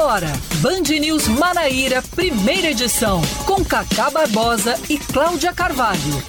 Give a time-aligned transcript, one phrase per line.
[0.00, 0.32] agora,
[0.62, 6.22] Band News Manaíra, primeira edição, com Cacá Barbosa e Cláudia Carvalho.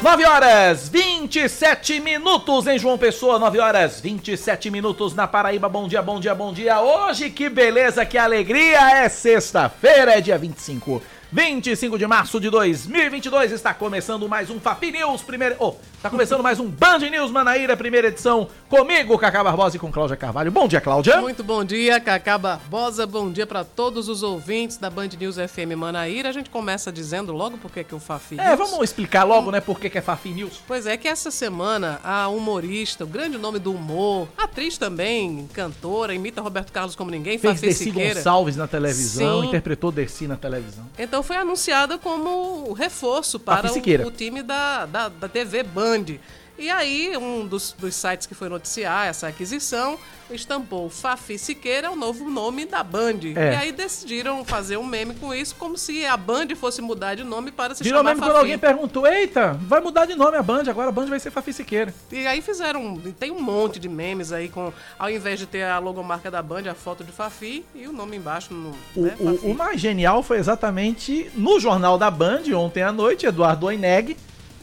[0.00, 5.68] 9 horas 27 minutos em João Pessoa, 9 horas 27 minutos na Paraíba.
[5.68, 6.80] Bom dia, bom dia, bom dia.
[6.80, 9.02] Hoje que beleza, que alegria!
[9.02, 11.02] É sexta-feira, é dia 25
[11.32, 15.56] 25 de março de 2022, está começando mais um Fapi News, primeira...
[15.58, 19.90] Oh, está começando mais um Band News Manaíra, primeira edição, comigo, Cacá Barbosa e com
[19.90, 20.52] Cláudia Carvalho.
[20.52, 21.20] Bom dia, Cláudia.
[21.20, 25.76] Muito bom dia, Cacá Barbosa, bom dia para todos os ouvintes da Band News FM
[25.76, 26.28] Manaíra.
[26.28, 29.60] A gente começa dizendo logo por que que o Fafi É, vamos explicar logo, né,
[29.60, 30.60] por que que é Fafi News.
[30.64, 36.14] Pois é, que essa semana a humorista, o grande nome do humor, atriz também, cantora,
[36.14, 38.14] imita Roberto Carlos como ninguém, Fez Fafi Dercy Siqueira.
[38.14, 39.48] Gonçalves na televisão, Sim.
[39.48, 40.84] interpretou Dercy na televisão.
[40.96, 46.18] Então foi anunciada como reforço para o, o time da, da, da TV Band.
[46.58, 49.98] E aí, um dos, dos sites que foi noticiar essa aquisição
[50.30, 53.20] estampou Fafi Siqueira, o novo nome da Band.
[53.36, 53.52] É.
[53.52, 57.22] E aí decidiram fazer um meme com isso, como se a Band fosse mudar de
[57.22, 58.38] nome para se Virou chamar quando Fafi.
[58.38, 61.52] alguém perguntou, eita, vai mudar de nome a Band, agora a Band vai ser Fafi
[61.52, 61.94] Siqueira.
[62.10, 65.78] E aí fizeram, tem um monte de memes aí com, ao invés de ter a
[65.78, 69.50] logomarca da Band, a foto de Fafi e o nome embaixo no, O, né, o-
[69.52, 74.16] o mais genial foi exatamente no Jornal da Band, ontem à noite, Eduardo Oineg,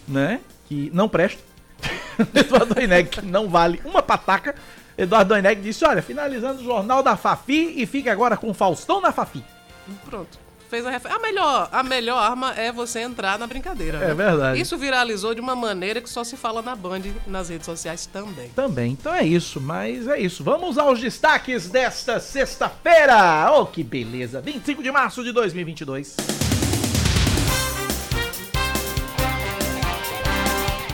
[0.07, 0.41] né?
[0.67, 1.41] Que não presta.
[2.33, 4.55] Eduardo Oineg, que não vale uma pataca.
[4.97, 9.01] Eduardo Oineg disse: Olha, finalizando o Jornal da Fafi e fica agora com o Faustão
[9.01, 9.43] na Fafi.
[10.05, 10.43] Pronto.
[10.69, 11.11] Fez a, refer...
[11.11, 13.99] a melhor A melhor arma é você entrar na brincadeira.
[13.99, 14.13] É né?
[14.15, 14.59] verdade.
[14.59, 18.49] Isso viralizou de uma maneira que só se fala na Band nas redes sociais também.
[18.55, 20.43] Também, então é isso, mas é isso.
[20.43, 23.51] Vamos aos destaques desta sexta-feira.
[23.55, 24.41] Oh, que beleza!
[24.41, 26.15] 25 de março de 2022.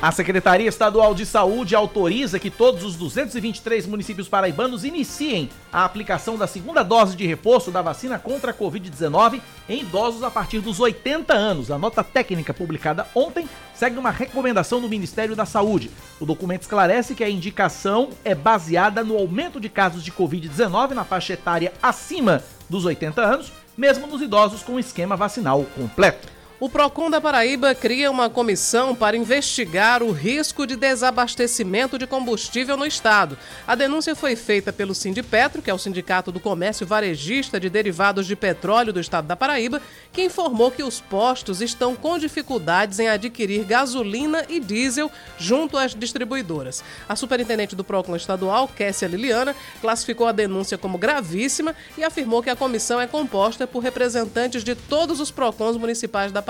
[0.02, 6.38] A Secretaria Estadual de Saúde autoriza que todos os 223 municípios paraibanos iniciem a aplicação
[6.38, 10.80] da segunda dose de reforço da vacina contra a Covid-19 em idosos a partir dos
[10.80, 11.70] 80 anos.
[11.70, 15.92] A nota técnica publicada ontem segue uma recomendação do Ministério da Saúde.
[16.17, 21.04] O documento esclarece que a indicação é baseada no aumento de casos de Covid-19 na
[21.04, 26.39] faixa etária acima dos 80 anos, mesmo nos idosos com esquema vacinal completo.
[26.61, 32.75] O Procon da Paraíba cria uma comissão para investigar o risco de desabastecimento de combustível
[32.75, 33.37] no estado.
[33.65, 38.27] A denúncia foi feita pelo Sindipetro, que é o Sindicato do Comércio Varejista de Derivados
[38.27, 39.81] de Petróleo do estado da Paraíba,
[40.11, 45.95] que informou que os postos estão com dificuldades em adquirir gasolina e diesel junto às
[45.95, 46.83] distribuidoras.
[47.08, 52.49] A superintendente do Procon estadual, Kessia Liliana, classificou a denúncia como gravíssima e afirmou que
[52.49, 56.48] a comissão é composta por representantes de todos os Procons municipais da Paraíba.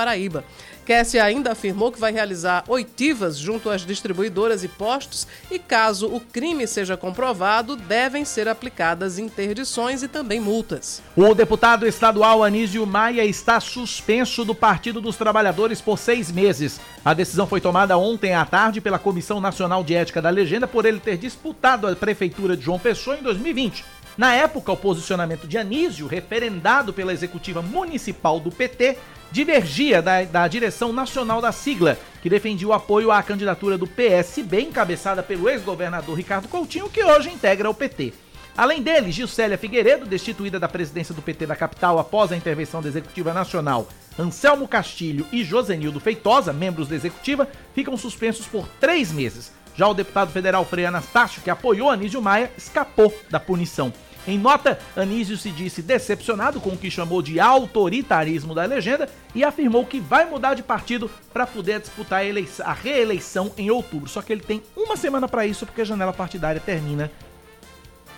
[0.86, 6.20] Kessia ainda afirmou que vai realizar oitivas junto às distribuidoras e postos e, caso o
[6.20, 11.04] crime seja comprovado, devem ser aplicadas interdições e também multas.
[11.16, 16.82] O deputado estadual Anísio Maia está suspenso do Partido dos Trabalhadores por seis meses.
[17.06, 20.86] A decisão foi tomada ontem à tarde pela Comissão Nacional de Ética da Legenda por
[20.86, 23.86] ele ter disputado a Prefeitura de João Pessoa em 2020.
[24.18, 28.98] Na época, o posicionamento de Anísio, referendado pela executiva municipal do PT,
[29.32, 34.62] divergia da, da direção nacional da sigla, que defendia o apoio à candidatura do PSB,
[34.62, 38.14] encabeçada pelo ex-governador Ricardo Coutinho, que hoje integra o PT.
[38.58, 42.90] Além dele, Gilcélia Figueiredo, destituída da presidência do PT da capital após a intervenção da
[42.90, 49.54] Executiva Nacional, Anselmo Castilho e Josenildo Feitosa, membros da Executiva, ficam suspensos por três meses.
[49.76, 53.94] Já o deputado federal Frei Anastácio, que apoiou Anísio Maia, escapou da punição.
[54.30, 59.44] Em nota, Anísio se disse decepcionado com o que chamou de autoritarismo da legenda e
[59.44, 64.08] afirmou que vai mudar de partido para poder disputar a, a reeleição em outubro.
[64.08, 67.12] Só que ele tem uma semana para isso, porque a janela partidária termina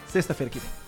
[0.06, 0.81] sexta-feira que vem.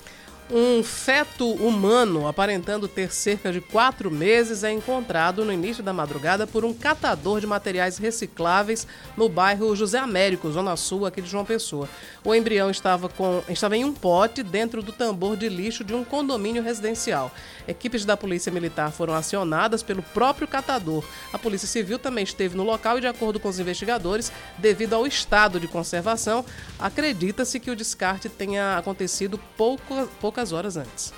[0.55, 6.45] Um feto humano, aparentando ter cerca de quatro meses, é encontrado no início da madrugada
[6.45, 8.85] por um catador de materiais recicláveis
[9.17, 11.89] no bairro José Américo, Zona Sul, aqui de João Pessoa.
[12.23, 16.03] O embrião estava, com, estava em um pote dentro do tambor de lixo de um
[16.03, 17.31] condomínio residencial.
[17.67, 21.03] Equipes da Polícia Militar foram acionadas pelo próprio catador.
[21.33, 25.07] A Polícia Civil também esteve no local e, de acordo com os investigadores, devido ao
[25.07, 26.45] estado de conservação,
[26.77, 30.07] acredita-se que o descarte tenha acontecido pouco,
[30.43, 31.13] poucas horas antes.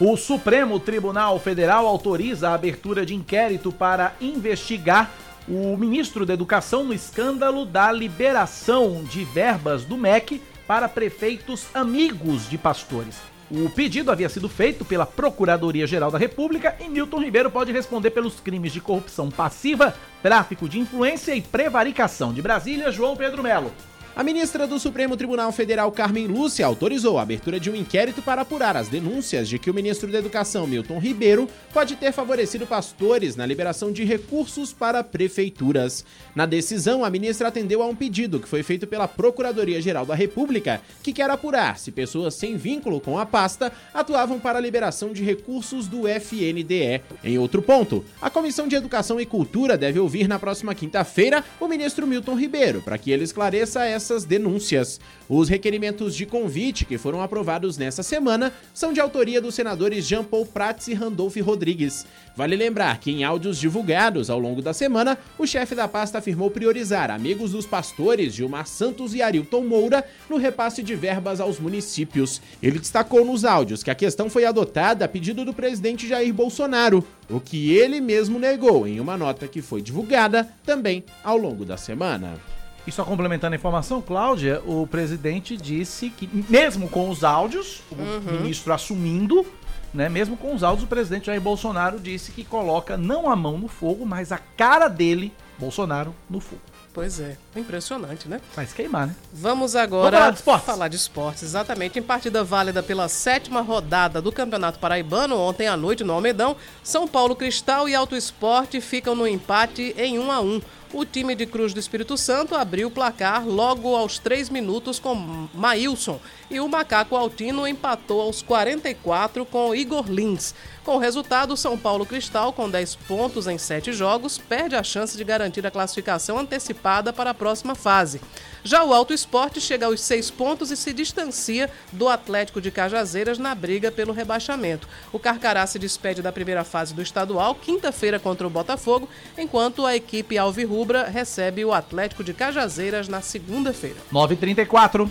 [0.00, 5.10] O Supremo Tribunal Federal autoriza a abertura de inquérito para investigar
[5.46, 12.48] o ministro da Educação no escândalo da liberação de verbas do MEC para prefeitos amigos
[12.48, 13.18] de pastores.
[13.50, 18.38] O pedido havia sido feito pela Procuradoria-Geral da República e Milton Ribeiro pode responder pelos
[18.38, 19.92] crimes de corrupção passiva,
[20.22, 22.32] tráfico de influência e prevaricação.
[22.32, 23.72] De Brasília, João Pedro Melo.
[24.16, 28.42] A ministra do Supremo Tribunal Federal, Carmen Lúcia, autorizou a abertura de um inquérito para
[28.42, 33.36] apurar as denúncias de que o ministro da Educação, Milton Ribeiro, pode ter favorecido pastores
[33.36, 36.04] na liberação de recursos para prefeituras.
[36.34, 40.82] Na decisão, a ministra atendeu a um pedido que foi feito pela Procuradoria-Geral da República,
[41.02, 45.22] que quer apurar se pessoas sem vínculo com a pasta atuavam para a liberação de
[45.22, 47.00] recursos do FNDE.
[47.22, 51.68] Em outro ponto, a Comissão de Educação e Cultura deve ouvir na próxima quinta-feira o
[51.68, 55.00] ministro Milton Ribeiro para que ele esclareça essa essas denúncias.
[55.28, 60.24] Os requerimentos de convite que foram aprovados nessa semana são de autoria dos senadores Jean
[60.24, 62.04] Paul Prats e Randolph Rodrigues.
[62.36, 66.50] Vale lembrar que em áudios divulgados ao longo da semana, o chefe da pasta afirmou
[66.50, 72.42] priorizar amigos dos pastores Gilmar Santos e Arilton Moura no repasse de verbas aos municípios.
[72.60, 77.06] Ele destacou nos áudios que a questão foi adotada a pedido do presidente Jair Bolsonaro,
[77.28, 81.76] o que ele mesmo negou em uma nota que foi divulgada também ao longo da
[81.76, 82.40] semana.
[82.86, 87.94] E só complementando a informação, Cláudia, o presidente disse que, mesmo com os áudios, o
[87.94, 88.40] uhum.
[88.40, 89.44] ministro assumindo,
[89.92, 93.58] né, mesmo com os áudios, o presidente Jair Bolsonaro disse que coloca não a mão
[93.58, 96.62] no fogo, mas a cara dele, Bolsonaro, no fogo.
[96.92, 98.40] Pois é, impressionante, né?
[98.52, 99.14] Faz queimar, né?
[99.32, 100.66] Vamos agora falar de, esportes.
[100.66, 101.42] falar de esportes.
[101.44, 101.98] Exatamente.
[102.00, 107.06] Em partida válida pela sétima rodada do Campeonato Paraibano, ontem à noite no Almedão, São
[107.06, 110.60] Paulo Cristal e Alto Esporte ficam no empate em 1 a 1
[110.92, 115.48] o time de Cruz do Espírito Santo abriu o placar logo aos 3 minutos com
[115.54, 116.20] Maílson
[116.50, 120.54] e o Macaco Altino empatou aos 44 com Igor Lins.
[120.84, 125.16] Com o resultado, São Paulo Cristal, com 10 pontos em 7 jogos, perde a chance
[125.16, 128.20] de garantir a classificação antecipada para a próxima fase.
[128.62, 133.38] Já o Alto Esporte chega aos 6 pontos e se distancia do Atlético de Cajazeiras
[133.38, 134.88] na briga pelo rebaixamento.
[135.12, 139.96] O Carcará se despede da primeira fase do estadual, quinta-feira contra o Botafogo, enquanto a
[139.96, 143.96] equipe Alvirrubra recebe o Atlético de Cajazeiras na segunda-feira.
[144.12, 145.08] 9h34.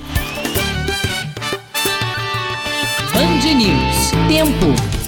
[3.13, 4.11] Band News.
[4.27, 4.99] Tempo.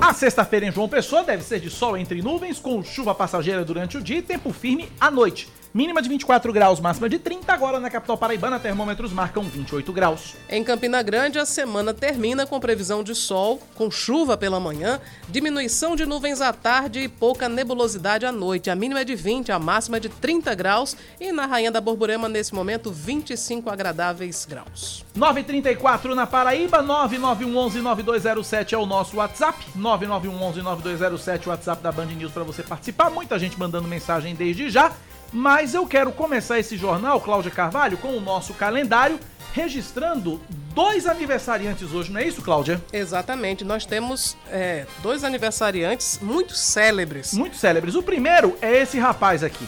[0.00, 3.96] A sexta-feira em João Pessoa deve ser de sol entre nuvens, com chuva passageira durante
[3.96, 5.48] o dia e tempo firme à noite.
[5.74, 7.50] Mínima de 24 graus, máxima de 30.
[7.50, 10.34] Agora na capital paraibana, termômetros marcam 28 graus.
[10.46, 15.96] Em Campina Grande, a semana termina com previsão de sol, com chuva pela manhã, diminuição
[15.96, 18.68] de nuvens à tarde e pouca nebulosidade à noite.
[18.68, 20.94] A mínima é de 20, a máxima é de 30 graus.
[21.18, 25.06] E na Rainha da Borborema, nesse momento, 25 agradáveis graus.
[25.14, 29.64] 934 na Paraíba, 991119207 é o nosso WhatsApp.
[29.78, 33.08] 991119207, WhatsApp da Band News para você participar.
[33.08, 34.92] Muita gente mandando mensagem desde já.
[35.32, 39.18] Mas eu quero começar esse jornal, Cláudia Carvalho, com o nosso calendário,
[39.54, 40.40] registrando
[40.74, 42.82] dois aniversariantes hoje, não é isso, Cláudia?
[42.92, 43.64] Exatamente.
[43.64, 47.32] Nós temos é, dois aniversariantes muito célebres.
[47.32, 47.94] Muito célebres.
[47.94, 49.66] O primeiro é esse rapaz aqui.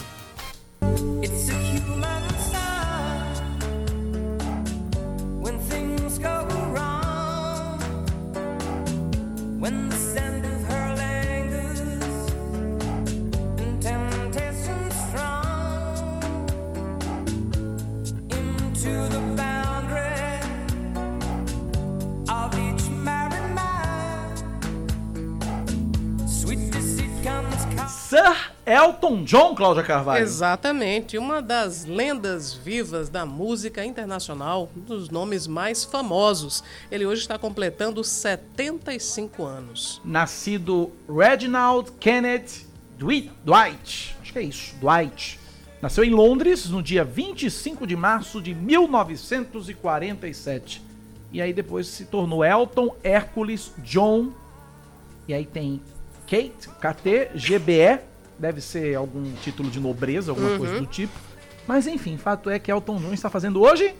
[1.22, 1.64] It's Sir
[28.74, 30.20] Elton John, Cláudia Carvalho.
[30.20, 36.64] Exatamente, uma das lendas vivas da música internacional, um dos nomes mais famosos.
[36.90, 40.00] Ele hoje está completando 75 anos.
[40.04, 42.66] Nascido Reginald Kenneth
[42.98, 45.38] Dwight, acho que é isso, Dwight.
[45.80, 50.82] Nasceu em Londres no dia 25 de março de 1947.
[51.30, 54.32] E aí depois se tornou Elton Hércules John.
[55.28, 55.80] E aí tem
[56.26, 60.58] Kate, KT, GBE, deve ser algum título de nobreza, alguma uhum.
[60.58, 61.12] coisa do tipo.
[61.66, 63.94] Mas enfim, fato é que Elton John está fazendo hoje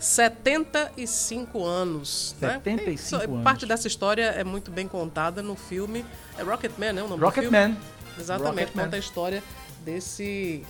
[0.00, 2.34] 75 anos.
[2.40, 3.24] 75 né?
[3.24, 3.44] anos.
[3.44, 6.04] Parte dessa história é muito bem contada no filme.
[6.38, 7.02] É Rocketman, né?
[7.02, 7.76] O nome Rocketman.
[8.18, 8.96] Exatamente, Rocket conta Man.
[8.96, 9.42] a história
[9.84, 10.64] desse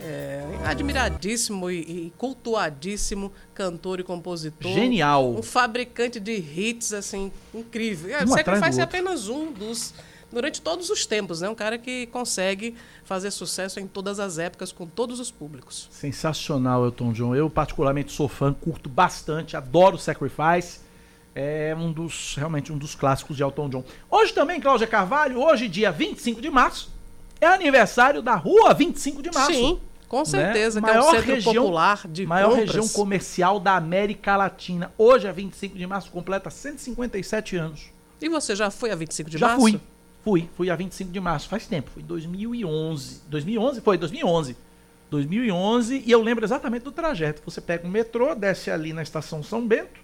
[0.00, 4.72] é, admiradíssimo e, e, cultuadíssimo cantor e compositor.
[4.72, 5.30] Genial.
[5.32, 8.16] Um fabricante de hits, assim, incrível.
[8.16, 9.94] É, um Sacrifice é apenas um dos
[10.32, 11.48] durante todos os tempos, né?
[11.48, 12.74] Um cara que consegue
[13.04, 15.88] fazer sucesso em todas as épocas, com todos os públicos.
[15.90, 17.34] Sensacional, Elton John.
[17.34, 20.80] Eu, particularmente, sou fã, curto bastante, adoro Sacrifice.
[21.34, 23.84] É um dos, realmente, um dos clássicos de Elton John.
[24.10, 26.90] Hoje também, Cláudia Carvalho, hoje, dia 25 de março,
[27.40, 29.52] é aniversário da Rua 25 de março.
[29.52, 29.80] Sim.
[30.08, 30.24] Com né?
[30.26, 30.88] certeza, né?
[30.88, 32.66] que maior é um centro região, popular de Maior compras.
[32.66, 34.92] região comercial da América Latina.
[34.98, 37.86] Hoje, é 25 de março, completa 157 anos.
[38.20, 39.68] E você já foi a 25 de já março?
[39.68, 39.80] Já fui.
[40.24, 43.22] Fui, fui a 25 de março, faz tempo, foi 2011.
[43.28, 43.80] 2011?
[43.80, 44.56] Foi, 2011.
[45.10, 47.42] 2011, e eu lembro exatamente do trajeto.
[47.44, 50.00] Você pega um metrô, desce ali na estação São Bento,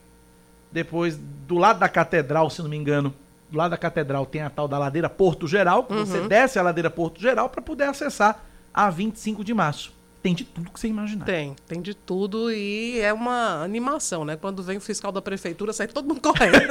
[0.70, 3.14] depois do lado da catedral, se não me engano,
[3.50, 6.62] do lado da catedral tem a tal da ladeira Porto Geral, que você desce a
[6.62, 9.97] ladeira Porto Geral para poder acessar a 25 de março.
[10.22, 11.24] Tem de tudo que você imaginar.
[11.24, 14.36] Tem, tem de tudo e é uma animação, né?
[14.36, 16.58] Quando vem o fiscal da prefeitura, sai todo mundo correndo.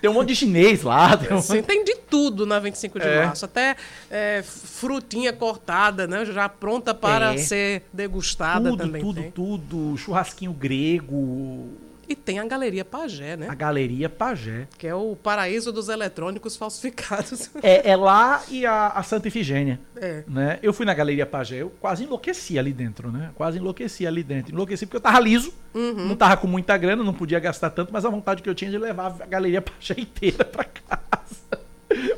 [0.00, 1.16] Tem um monte de chinês lá.
[1.16, 1.40] Tem um...
[1.40, 3.24] Sim, tem de tudo na 25 de É.
[3.24, 3.44] março.
[3.44, 3.76] Até
[4.10, 6.24] é, frutinha cortada, né?
[6.24, 7.38] Já pronta para É.
[7.38, 9.30] ser degustada tudo, também tudo, tem.
[9.30, 9.96] tudo.
[9.96, 11.68] Churrasquinho grego,
[12.08, 13.48] E tem a Galeria Pagé, né?
[13.48, 14.68] a Galeria Pagé.
[14.78, 17.50] Que é o paraíso dos eletrônicos falsificados.
[17.62, 19.80] É, é lá e a, a Santa Ifigênia.
[19.96, 20.22] É.
[20.28, 20.58] Né?
[20.62, 23.30] Eu fui na Galeria Pagé, eu quase enlouqueci ali dentro, né?
[23.34, 24.52] Quase enlouqueci ali dentro.
[24.52, 26.06] Enlouqueci porque eu tava liso, Uhum.
[26.08, 28.70] não tava com muita grana, não podia gastar tanto, mas a vontade que eu tinha
[28.70, 31.06] de levar a Galeria Pagé inteira pra casa.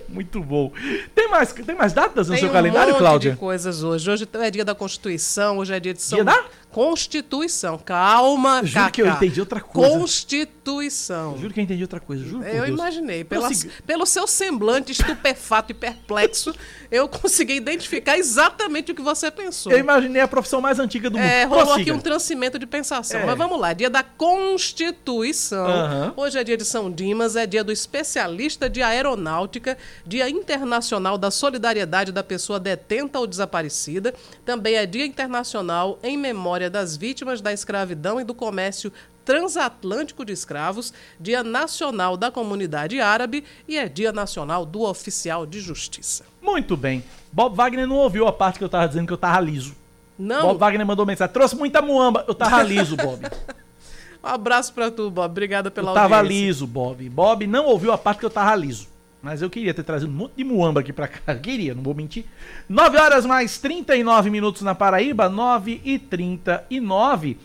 [0.09, 0.73] Muito bom.
[1.14, 3.33] Tem mais, tem mais datas no Tem seu um calendário, monte Cláudia?
[3.33, 4.11] de coisas hoje.
[4.11, 6.16] Hoje é dia da Constituição, hoje é dia de São...
[6.16, 6.45] Dia da?
[6.78, 7.76] Constituição.
[7.76, 9.16] Calma, Juro que eu Cacá.
[9.16, 9.99] entendi outra coisa.
[9.99, 11.37] Constituição.
[11.37, 13.25] Juro que eu entendi outra coisa, juro Eu imaginei.
[13.25, 13.73] Pela, Prossiga.
[13.85, 16.54] pelo seu semblante estupefato e perplexo,
[16.88, 19.73] eu consegui identificar exatamente o que você pensou.
[19.73, 21.26] Eu imaginei a profissão mais antiga do mundo.
[21.26, 21.82] É, rolou Prossiga.
[21.82, 23.23] aqui um transcimento de pensação.
[23.23, 23.26] É.
[23.26, 25.66] Mas vamos lá, dia da Constituição.
[25.66, 26.12] Aham.
[26.16, 31.32] Hoje é dia de São Dimas, é dia do especialista de aeronáutica, dia internacional da
[31.32, 34.14] solidariedade da pessoa detenta ou desaparecida.
[34.44, 38.92] Também é dia internacional em memória das vítimas da escravidão e do comércio
[39.25, 45.60] transatlântico de escravos, dia nacional da comunidade árabe e é dia nacional do oficial de
[45.60, 46.25] justiça.
[46.40, 47.04] Muito bem.
[47.30, 49.75] Bob Wagner não ouviu a parte que eu tava dizendo que eu tava liso.
[50.18, 51.32] Não, Bob Wagner mandou mensagem.
[51.32, 52.25] Trouxe muita muamba.
[52.26, 53.20] Eu tava liso, Bob.
[54.25, 55.30] um abraço pra tu, Bob.
[55.30, 56.46] Obrigada pela Eu tava audiência.
[56.46, 57.08] liso, Bob.
[57.08, 58.88] Bob não ouviu a parte que eu tava liso.
[59.20, 61.34] Mas eu queria ter trazido um monte de muamba aqui pra cá.
[61.42, 62.25] Queria, não vou mentir.
[62.68, 67.37] 9 horas mais 39 minutos na Paraíba, 9 e 39.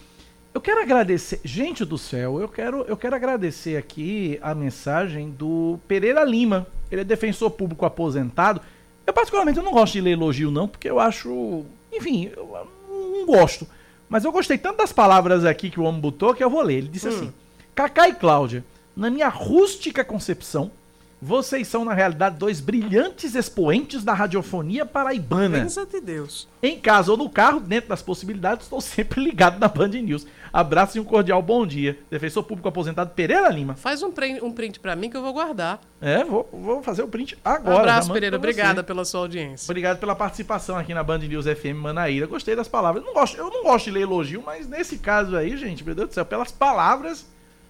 [0.53, 1.41] Eu quero agradecer.
[1.43, 6.67] Gente do céu, eu quero, eu quero agradecer aqui a mensagem do Pereira Lima.
[6.91, 8.61] Ele é defensor público aposentado.
[9.05, 11.65] Eu, particularmente, eu não gosto de ler elogio, não, porque eu acho.
[11.91, 13.67] Enfim, eu não gosto.
[14.07, 16.77] Mas eu gostei tanto das palavras aqui que o homem botou que eu vou ler.
[16.77, 17.33] Ele disse assim:
[17.73, 18.63] Cacá e Cláudia,
[18.95, 20.71] na minha rústica concepção,
[21.23, 25.59] vocês são, na realidade, dois brilhantes expoentes da radiofonia paraibana.
[25.59, 26.47] Benza de Deus.
[26.61, 30.27] Em casa ou no carro, dentro das possibilidades, estou sempre ligado na Band News.
[30.51, 31.97] Abraço e um cordial bom dia.
[32.11, 33.75] Defensor público aposentado Pereira Lima.
[33.75, 35.79] Faz um print, um print pra mim que eu vou guardar.
[35.99, 37.75] É, vou, vou fazer o print Um agora.
[37.75, 38.35] já abraço, Pereira.
[38.35, 39.65] Obrigada pela sua audiência.
[39.65, 42.27] Obrigado pela participação aqui na Band News FM Manaíra.
[42.27, 43.03] Gostei das palavras.
[43.03, 46.09] Não gosto, eu não gosto de ler elogio, mas nesse caso aí, gente, meu Deus
[46.09, 47.25] do céu, pelas palavras,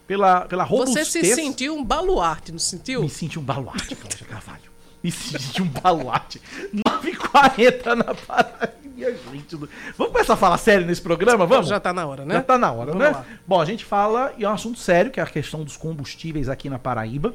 [0.08, 1.08] pela, pela Você robustez...
[1.08, 3.02] se sentiu um baluarte, não sentiu?
[3.02, 4.72] Me senti um baluarte, Cláudia Carvalho.
[5.04, 6.42] Me senti um baluarte.
[6.74, 9.56] 9h40 na Paraíba, gente.
[9.58, 11.46] do- Vamos começar a falar sério nesse programa?
[11.46, 11.68] Vamos?
[11.68, 12.36] Já tá na hora, né?
[12.36, 13.12] Já tá na hora, Vamos né?
[13.12, 13.26] lá.
[13.48, 16.48] Bom, a gente fala, e é um assunto sério, que é a questão dos combustíveis
[16.50, 17.34] aqui na Paraíba.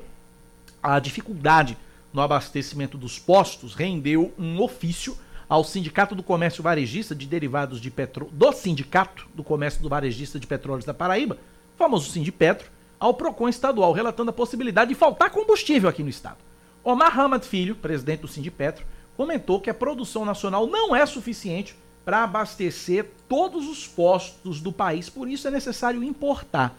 [0.83, 1.77] A dificuldade
[2.13, 5.17] no abastecimento dos postos rendeu um ofício
[5.49, 10.39] ao Sindicato do Comércio Varejista de Derivados de Petróleo, do Sindicato do Comércio do Varejista
[10.39, 11.37] de Petróleos da Paraíba,
[11.79, 16.39] famoso Sindipetro, ao PROCON estadual, relatando a possibilidade de faltar combustível aqui no estado.
[16.83, 18.85] Omar Hamad Filho, presidente do Sindipetro,
[19.17, 25.09] comentou que a produção nacional não é suficiente para abastecer todos os postos do país,
[25.09, 26.77] por isso é necessário importar.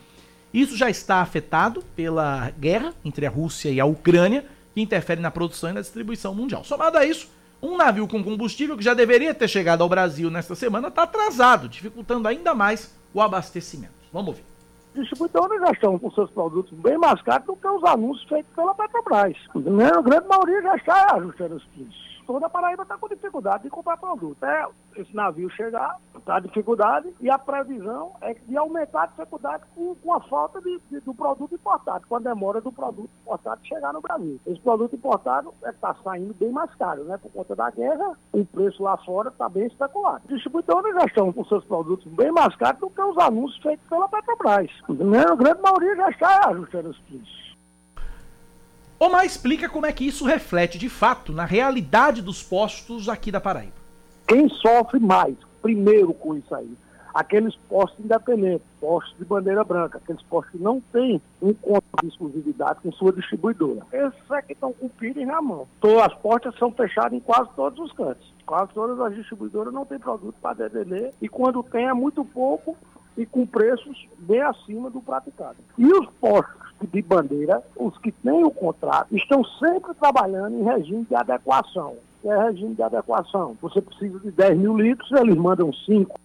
[0.54, 5.32] Isso já está afetado pela guerra entre a Rússia e a Ucrânia, que interfere na
[5.32, 6.64] produção e na distribuição mundial.
[6.64, 7.30] Somado a isso,
[7.62, 11.70] um navio com combustível que já deveria ter chegado ao Brasil nesta semana está atrasado,
[11.70, 13.94] dificultando ainda mais o abastecimento.
[14.12, 14.49] Vamos ouvir.
[14.94, 18.74] Distribuidores já estão com seus produtos bem mais caros do que os anúncios feitos pela
[18.76, 19.38] Petrobras.
[19.56, 19.88] Né?
[19.88, 22.19] A grande maioria já está ajustando os preços.
[22.30, 24.44] Toda a Paraíba está com dificuldade de comprar produto.
[24.46, 24.68] É,
[24.98, 30.14] esse navio chegar, está dificuldade, e a previsão é de aumentar a dificuldade com, com
[30.14, 34.00] a falta de, de- do produto importado, com a demora do produto importado chegar no
[34.02, 34.40] Brasil.
[34.46, 37.18] Esse produto importado está saindo bem mais caro, né?
[37.18, 40.22] Por conta da guerra, o preço lá fora está bem especulado.
[40.26, 43.90] Os distribuidores já estão com seus produtos bem mais caros do que os anúncios feitos
[43.90, 44.70] pela Petrobras.
[44.88, 47.49] A grande maioria já está ajustando os preços.
[49.02, 53.40] Omar explica como é que isso reflete de fato na realidade dos postos aqui da
[53.40, 53.72] Paraíba.
[54.28, 56.70] Quem sofre mais, primeiro com isso aí?
[57.14, 62.10] Aqueles postos independentes, postos de bandeira branca, aqueles postos que não têm um conto de
[62.10, 63.88] exclusividade com sua distribuidora.
[63.94, 65.66] Esses é que estão com o pires na mão.
[65.78, 68.34] Então, as portas são fechadas em quase todos os cantos.
[68.46, 72.76] Quase todas as distribuidoras não têm produto para DDD e quando tem é muito pouco
[73.18, 75.58] e com preços bem acima do praticado.
[75.78, 81.06] E os postos de bandeira, os que têm o contrato, estão sempre trabalhando em regime
[81.06, 81.96] de adequação.
[82.22, 83.56] que é regime de adequação.
[83.62, 86.20] Você precisa de 10 mil litros, eles mandam 5.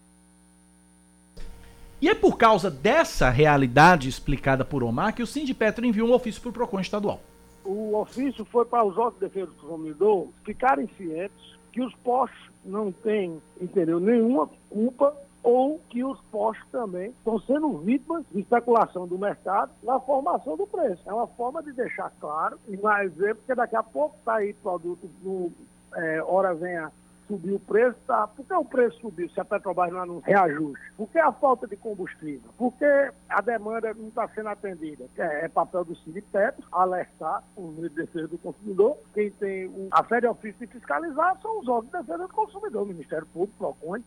[2.00, 6.42] E é por causa dessa realidade explicada por Omar que o Sindipetro enviou um ofício
[6.42, 7.20] para o PROCON estadual.
[7.64, 12.50] O ofício foi para os órgãos de defesa do consumidor ficarem cientes que os postos
[12.64, 19.06] não têm, entendeu, nenhuma culpa ou que os postos também estão sendo vítimas de especulação
[19.06, 21.02] do mercado na formação do preço.
[21.06, 24.54] É uma forma de deixar claro, e mais ver, porque daqui a pouco está aí
[24.54, 25.52] produto, no,
[25.94, 26.90] é, hora venha
[27.28, 28.26] subir o preço, tá?
[28.26, 30.92] Por que o preço subiu se a Petrobras não anuncia reajuste?
[30.96, 32.50] Por que a falta de combustível?
[32.56, 35.04] Por que a demanda não está sendo atendida?
[35.16, 35.94] É, é papel do
[36.32, 38.96] Petro alertar o de defesa do consumidor.
[39.12, 42.82] Quem tem a fé de ofício de fiscalizar são os órgãos de defesa do consumidor,
[42.82, 44.02] o Ministério Público, PROCON.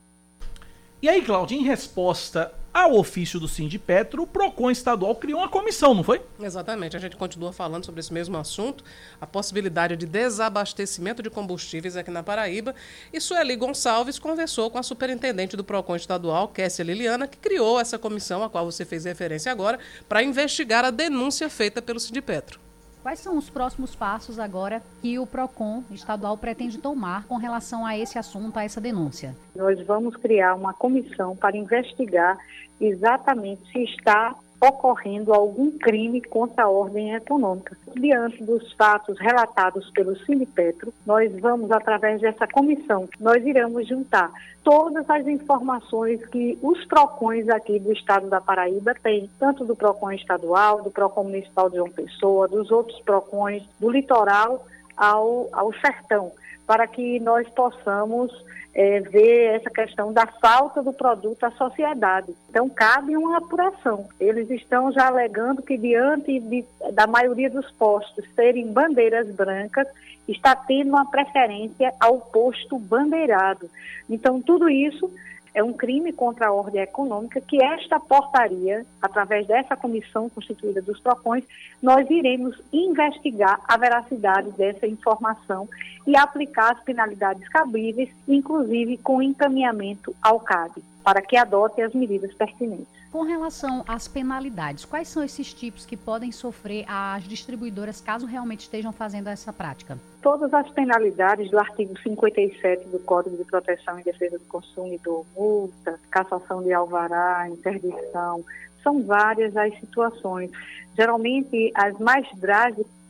[0.99, 5.93] E aí, Claudio, em resposta ao ofício do Sindipetro, o PROCON estadual criou uma comissão,
[5.93, 6.21] não foi?
[6.39, 6.97] Exatamente.
[6.97, 8.83] A gente continua falando sobre esse mesmo assunto,
[9.21, 12.73] a possibilidade de desabastecimento de combustíveis aqui na Paraíba.
[13.13, 17.99] E Sueli Gonçalves conversou com a superintendente do PROCON estadual, Kessia Liliana, que criou essa
[17.99, 19.77] comissão, a qual você fez referência agora,
[20.09, 22.66] para investigar a denúncia feita pelo Sindipetro.
[23.07, 27.97] Quais são os próximos passos agora que o PROCON estadual pretende tomar com relação a
[27.97, 29.33] esse assunto, a essa denúncia?
[29.55, 32.37] Nós vamos criar uma comissão para investigar
[32.81, 37.77] exatamente se está ocorrendo algum crime contra a ordem econômica.
[37.95, 44.31] Diante dos fatos relatados pelo Sinipetro, nós vamos, através dessa comissão, nós iremos juntar
[44.63, 50.11] todas as informações que os PROCONs aqui do estado da Paraíba têm, tanto do PROCON
[50.11, 54.65] estadual, do PROCON municipal de João Pessoa, dos outros PROCONs, do litoral
[54.97, 56.31] ao, ao sertão,
[56.65, 58.31] para que nós possamos
[58.77, 62.31] é, ver essa questão da falta do produto à sociedade.
[62.47, 64.07] Então, cabe uma apuração.
[64.19, 69.87] Eles estão já alegando que, diante de, da maioria dos postos serem bandeiras brancas,
[70.27, 73.67] está tendo uma preferência ao posto bandeirado.
[74.07, 75.11] Então, tudo isso
[75.57, 80.99] é um crime contra a ordem econômica que esta portaria, através dessa comissão constituída dos
[80.99, 81.43] PROCONs,
[81.81, 85.67] nós iremos investigar a veracidade dessa informação
[86.05, 92.31] e aplicar as penalidades cabíveis, inclusive com encaminhamento ao CAD, para que adote as medidas
[92.35, 92.96] pertinentes.
[93.17, 98.59] Com relação às penalidades, quais são esses tipos que podem sofrer as distribuidoras caso realmente
[98.59, 99.97] estejam fazendo essa prática?
[100.21, 105.99] Todas as penalidades do artigo 57 do Código de Proteção e Defesa do Consumidor, multa,
[106.11, 108.45] cassação de alvará, interdição,
[108.83, 110.51] são várias as situações.
[110.95, 112.27] Geralmente, as mais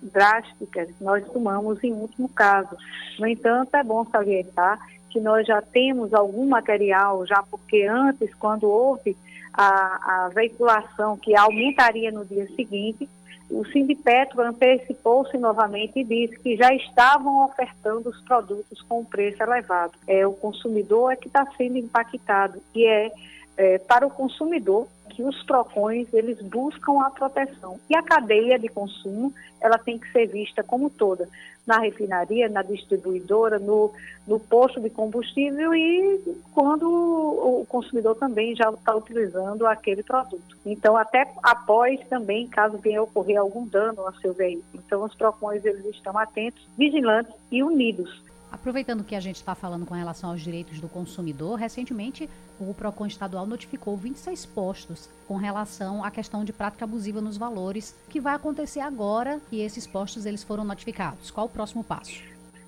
[0.02, 2.78] drásticas nós tomamos em último caso.
[3.20, 8.70] No entanto, é bom salientar que nós já temos algum material, já porque antes, quando
[8.70, 9.18] houve
[9.58, 13.10] a, a veiculação que aumentaria no dia seguinte,
[13.50, 19.94] o Sindipetro antecipou-se novamente e disse que já estavam ofertando os produtos com preço elevado.
[20.06, 23.12] É, o consumidor é que está sendo impactado e é,
[23.56, 27.80] é para o consumidor que os PROCONs, eles buscam a proteção.
[27.90, 31.28] E a cadeia de consumo, ela tem que ser vista como toda,
[31.66, 33.92] na refinaria, na distribuidora, no,
[34.28, 36.22] no posto de combustível e
[36.54, 40.56] quando o consumidor também já está utilizando aquele produto.
[40.64, 44.66] Então, até após também, caso venha ocorrer algum dano ao seu veículo.
[44.76, 48.22] Então, os PROCONs, eles estão atentos, vigilantes e unidos
[48.52, 52.30] Aproveitando que a gente está falando com relação aos direitos do consumidor, recentemente
[52.60, 57.96] o PROCON estadual notificou 26 postos com relação à questão de prática abusiva nos valores,
[58.10, 61.30] que vai acontecer agora que esses postos eles foram notificados.
[61.30, 62.24] Qual o próximo passo?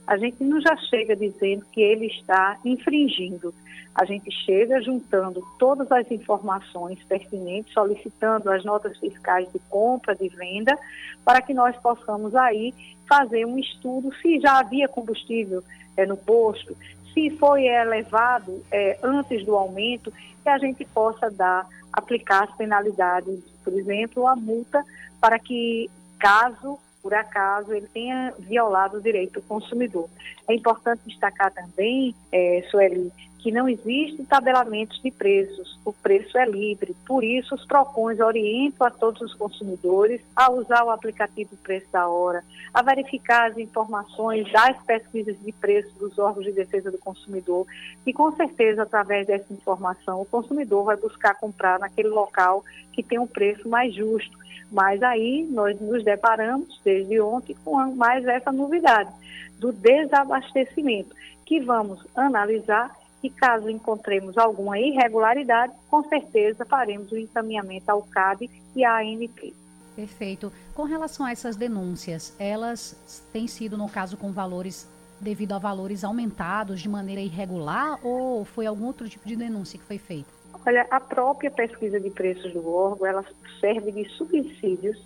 [0.06, 3.54] A gente não já chega dizendo que ele está infringindo.
[3.94, 10.28] A gente chega juntando todas as informações pertinentes, solicitando as notas fiscais de compra, de
[10.30, 10.78] venda,
[11.24, 12.74] para que nós possamos aí
[13.10, 15.64] fazer um estudo se já havia combustível
[15.98, 16.78] é, no posto,
[17.14, 23.40] se foi elevado é, antes do aumento, que a gente possa dar, aplicar as penalidades,
[23.64, 24.86] por exemplo, a multa,
[25.20, 30.10] para que caso por acaso ele tenha violado o direito do consumidor.
[30.48, 36.46] É importante destacar também, é, Sueli, que não existe tabelamentos de preços, o preço é
[36.46, 36.96] livre.
[37.08, 42.08] Por isso, os PROCONs orientam a todos os consumidores a usar o aplicativo Preço da
[42.08, 47.66] Hora, a verificar as informações das pesquisas de preço dos órgãos de defesa do consumidor,
[48.06, 53.20] e com certeza, através dessa informação, o consumidor vai buscar comprar naquele local que tem
[53.20, 54.38] um preço mais justo.
[54.72, 59.12] Mas aí nós nos deparamos, desde ontem, com mais essa novidade
[59.58, 67.90] do desabastecimento, que vamos analisar e caso encontremos alguma irregularidade, com certeza faremos o encaminhamento
[67.90, 69.54] ao CAD e à ANP.
[69.96, 70.54] Perfeito.
[70.74, 72.96] Com relação a essas denúncias, elas
[73.34, 74.88] têm sido, no caso, com valores
[75.20, 79.84] devido a valores aumentados de maneira irregular ou foi algum outro tipo de denúncia que
[79.84, 80.39] foi feita?
[80.66, 83.26] Olha, a própria pesquisa de preços do órgão, ela
[83.60, 85.00] serve de subsídios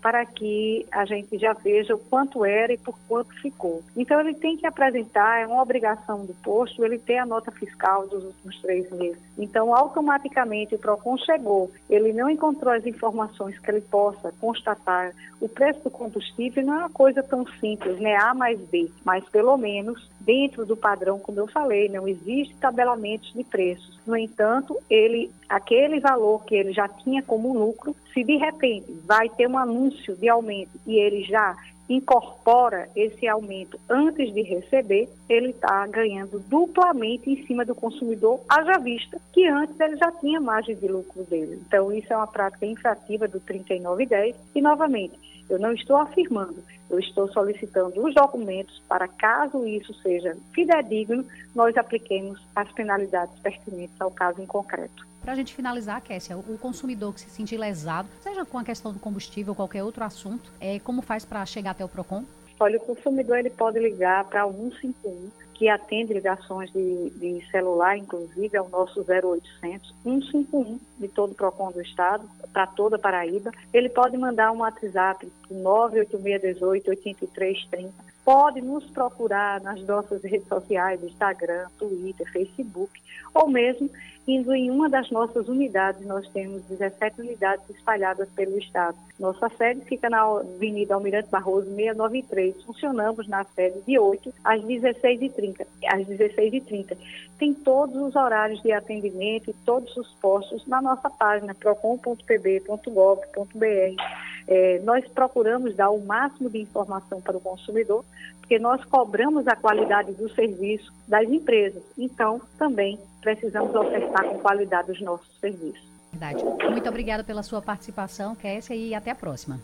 [0.00, 3.82] para que a gente já veja o quanto era e por quanto ficou.
[3.96, 8.06] Então ele tem que apresentar, é uma obrigação do posto, ele ter a nota fiscal
[8.06, 9.18] dos últimos três meses.
[9.36, 15.12] Então automaticamente o PROCON chegou, ele não encontrou as informações que ele possa constatar.
[15.40, 18.16] O preço do combustível não é uma coisa tão simples, né?
[18.16, 23.32] A mais B, mas pelo menos dentro do padrão, como eu falei, não existe tabelamentos
[23.32, 23.98] de preços.
[24.06, 29.30] No entanto, ele, aquele valor que ele já tinha como lucro, se de repente vai
[29.30, 31.56] ter um anúncio de aumento e ele já
[31.88, 38.76] incorpora esse aumento antes de receber, ele está ganhando duplamente em cima do consumidor, haja
[38.76, 41.62] vista que antes ele já tinha margem de lucro dele.
[41.66, 46.98] Então, isso é uma prática infrativa do 3910 e, novamente, eu não estou afirmando, eu
[46.98, 54.10] estou solicitando os documentos para, caso isso seja fidedigno, nós apliquemos as penalidades pertinentes ao
[54.10, 55.06] caso em concreto.
[55.20, 58.92] Para a gente finalizar, Kessia, o consumidor que se sentir lesado, seja com a questão
[58.92, 62.24] do combustível ou qualquer outro assunto, é, como faz para chegar até o PROCON?
[62.60, 68.56] Olha, o consumidor ele pode ligar para 151, que atende ligações de, de, celular, inclusive,
[68.56, 73.50] é o nosso 0800 151 de todo o PROCON do Estado, para toda Paraíba.
[73.74, 81.66] Ele pode mandar um WhatsApp 98618 8330 pode nos procurar nas nossas redes sociais, Instagram,
[81.78, 82.92] Twitter, Facebook,
[83.32, 83.88] ou mesmo
[84.26, 86.06] indo em uma das nossas unidades.
[86.06, 88.98] Nós temos 17 unidades espalhadas pelo Estado.
[89.18, 92.62] Nossa sede fica na Avenida Almirante Barroso, 693.
[92.64, 95.66] Funcionamos na sede de 8 às 16h30.
[95.86, 96.98] Às 16h30.
[97.38, 104.37] Tem todos os horários de atendimento e todos os postos na nossa página procon.pb.gov.br.
[104.48, 108.02] É, nós procuramos dar o máximo de informação para o consumidor,
[108.40, 111.82] porque nós cobramos a qualidade do serviço das empresas.
[111.98, 115.86] Então, também precisamos ofertar com qualidade os nossos serviços.
[116.10, 116.42] Verdade.
[116.70, 119.60] Muito obrigada pela sua participação, Kessia, e até a próxima.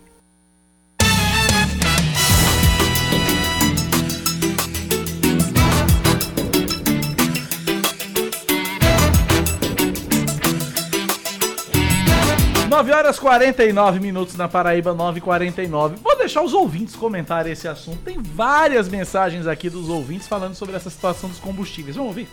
[12.74, 15.94] 9 horas 49 minutos na Paraíba, 9h49.
[16.02, 18.02] Vou deixar os ouvintes comentarem esse assunto.
[18.02, 21.94] Tem várias mensagens aqui dos ouvintes falando sobre essa situação dos combustíveis.
[21.94, 22.28] Vamos ouvir?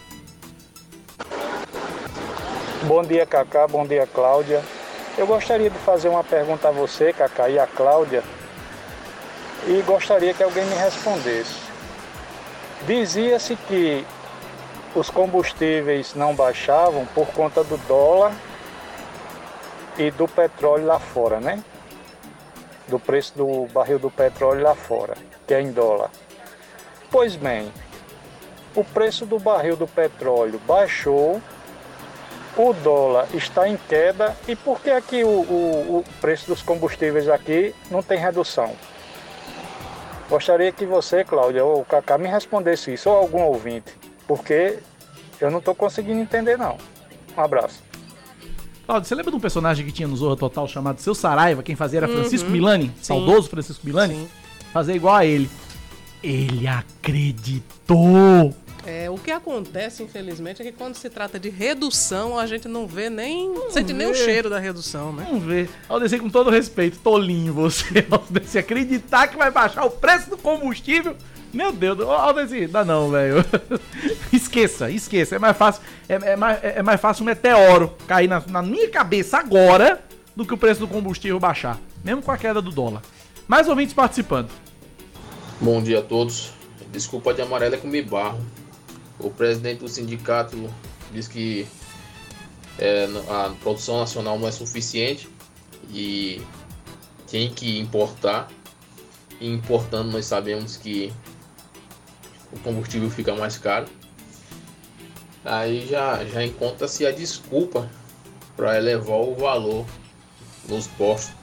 [2.85, 3.67] Bom dia, Cacá.
[3.67, 4.63] Bom dia, Cláudia.
[5.15, 8.23] Eu gostaria de fazer uma pergunta a você, Cacá, e a Cláudia.
[9.67, 11.53] E gostaria que alguém me respondesse.
[12.87, 14.03] Dizia-se que
[14.95, 18.31] os combustíveis não baixavam por conta do dólar
[20.01, 21.63] e do petróleo lá fora, né?
[22.87, 25.15] Do preço do barril do petróleo lá fora,
[25.47, 26.09] que é em dólar.
[27.11, 27.71] Pois bem,
[28.75, 31.39] o preço do barril do petróleo baixou,
[32.57, 37.29] o dólar está em queda e por que aqui o, o, o preço dos combustíveis
[37.29, 38.75] aqui não tem redução?
[40.27, 43.93] Gostaria que você, Cláudia, ou o Cacá, me respondesse isso, ou algum ouvinte,
[44.25, 44.79] porque
[45.39, 46.77] eu não estou conseguindo entender não.
[47.37, 47.90] Um abraço.
[48.91, 51.63] Claudio, você lembra de um personagem que tinha no Zorra Total chamado Seu Saraiva?
[51.63, 52.15] Quem fazia era uhum.
[52.15, 53.03] Francisco Milani, Sim.
[53.03, 54.15] saudoso Francisco Milani?
[54.15, 54.29] Sim.
[54.73, 55.49] Fazer igual a ele.
[56.21, 58.53] Ele acreditou.
[58.85, 62.85] É, o que acontece, infelizmente, é que quando se trata de redução, a gente não
[62.85, 63.47] vê nem.
[63.53, 63.99] Não sente vê.
[63.99, 65.25] nem o cheiro da redução, né?
[65.31, 65.69] Não vê.
[65.87, 71.15] Aldeci, com todo respeito, tolinho você, Aldeci, acreditar que vai baixar o preço do combustível
[71.53, 73.45] meu Deus, Aldeci, dá não, velho.
[74.31, 75.35] esqueça, esqueça.
[75.35, 78.89] É mais fácil, é, é, mais, é mais fácil um meteoro cair na, na minha
[78.89, 80.01] cabeça agora
[80.35, 81.79] do que o preço do combustível baixar.
[82.03, 83.01] Mesmo com a queda do dólar.
[83.47, 84.49] Mais ouvintes participando.
[85.59, 86.53] Bom dia a todos.
[86.91, 88.39] Desculpa de amarela é comer barro.
[89.19, 90.69] O presidente do sindicato
[91.11, 91.67] diz que
[92.79, 95.29] é, a produção nacional não é suficiente
[95.93, 96.41] e
[97.29, 98.47] tem que importar.
[99.39, 101.11] E importando, nós sabemos que
[102.51, 103.87] o combustível fica mais caro.
[105.43, 107.89] Aí já, já encontra-se a desculpa
[108.55, 109.85] para elevar o valor
[110.67, 111.33] nos postos.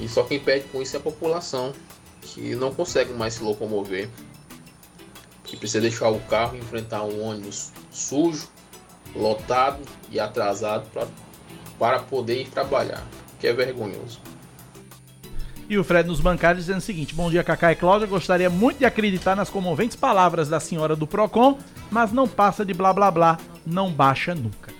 [0.00, 1.72] E só quem perde com isso é a população,
[2.22, 4.08] que não consegue mais se locomover,
[5.44, 8.48] que precisa deixar o carro e enfrentar um ônibus sujo,
[9.14, 11.06] lotado e atrasado pra,
[11.78, 13.06] para poder ir trabalhar,
[13.38, 14.20] que é vergonhoso.
[15.68, 18.06] E o Fred nos bancários dizendo o seguinte: Bom dia, Cacá e Cláudia.
[18.06, 21.58] Gostaria muito de acreditar nas comoventes palavras da senhora do PROCON,
[21.90, 24.72] mas não passa de blá blá blá, não baixa nunca.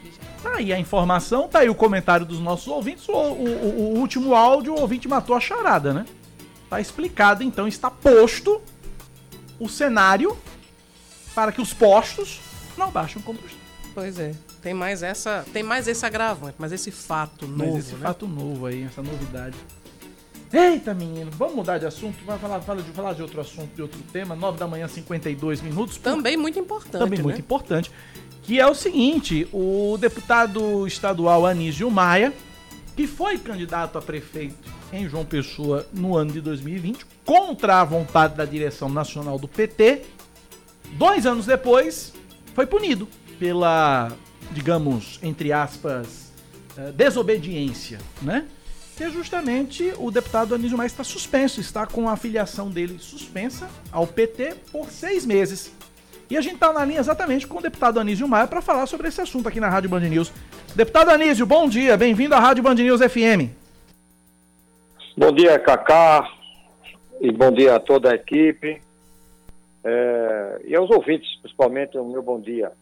[0.43, 3.09] Tá aí a informação, tá aí o comentário dos nossos ouvintes.
[3.09, 6.05] O, o, o último áudio, o ouvinte matou a charada, né?
[6.69, 8.61] Tá explicado, então, está posto
[9.59, 10.37] o cenário
[11.35, 12.41] para que os postos
[12.77, 13.65] não baixem o combustível.
[13.95, 14.35] Pois é.
[14.61, 18.07] Tem mais essa, tem mais esse agravante, mas esse fato novo, Mas esse né?
[18.07, 19.57] fato novo aí, essa novidade.
[20.55, 22.25] Eita, menino, vamos mudar de assunto?
[22.25, 24.37] Vai falar, fala de, falar de outro assunto, de outro tema.
[24.37, 25.97] 9 da manhã, 52 minutos.
[25.99, 27.25] Também muito importante, também né?
[27.25, 27.91] muito importante,
[28.45, 32.33] que é o seguinte, o deputado estadual Anísio Maia,
[32.95, 38.37] que foi candidato a prefeito em João Pessoa no ano de 2020, contra a vontade
[38.37, 40.03] da direção nacional do PT,
[40.93, 42.13] dois anos depois,
[42.55, 43.09] foi punido
[43.41, 44.13] pela,
[44.53, 46.33] digamos, entre aspas,
[46.77, 48.47] eh, desobediência, né?
[48.97, 53.69] Que é justamente o deputado Anísio Maia está suspenso, está com a filiação dele suspensa
[53.91, 55.75] ao PT por seis meses.
[56.31, 59.09] E a gente tá na linha exatamente com o deputado Anísio Maia para falar sobre
[59.09, 60.33] esse assunto aqui na Rádio Band News.
[60.77, 63.51] Deputado Anísio, bom dia, bem-vindo à Rádio Band News FM.
[65.17, 66.29] Bom dia, Cacá,
[67.21, 68.81] e bom dia a toda a equipe,
[69.85, 72.73] é, e aos ouvintes, principalmente, o meu bom dia.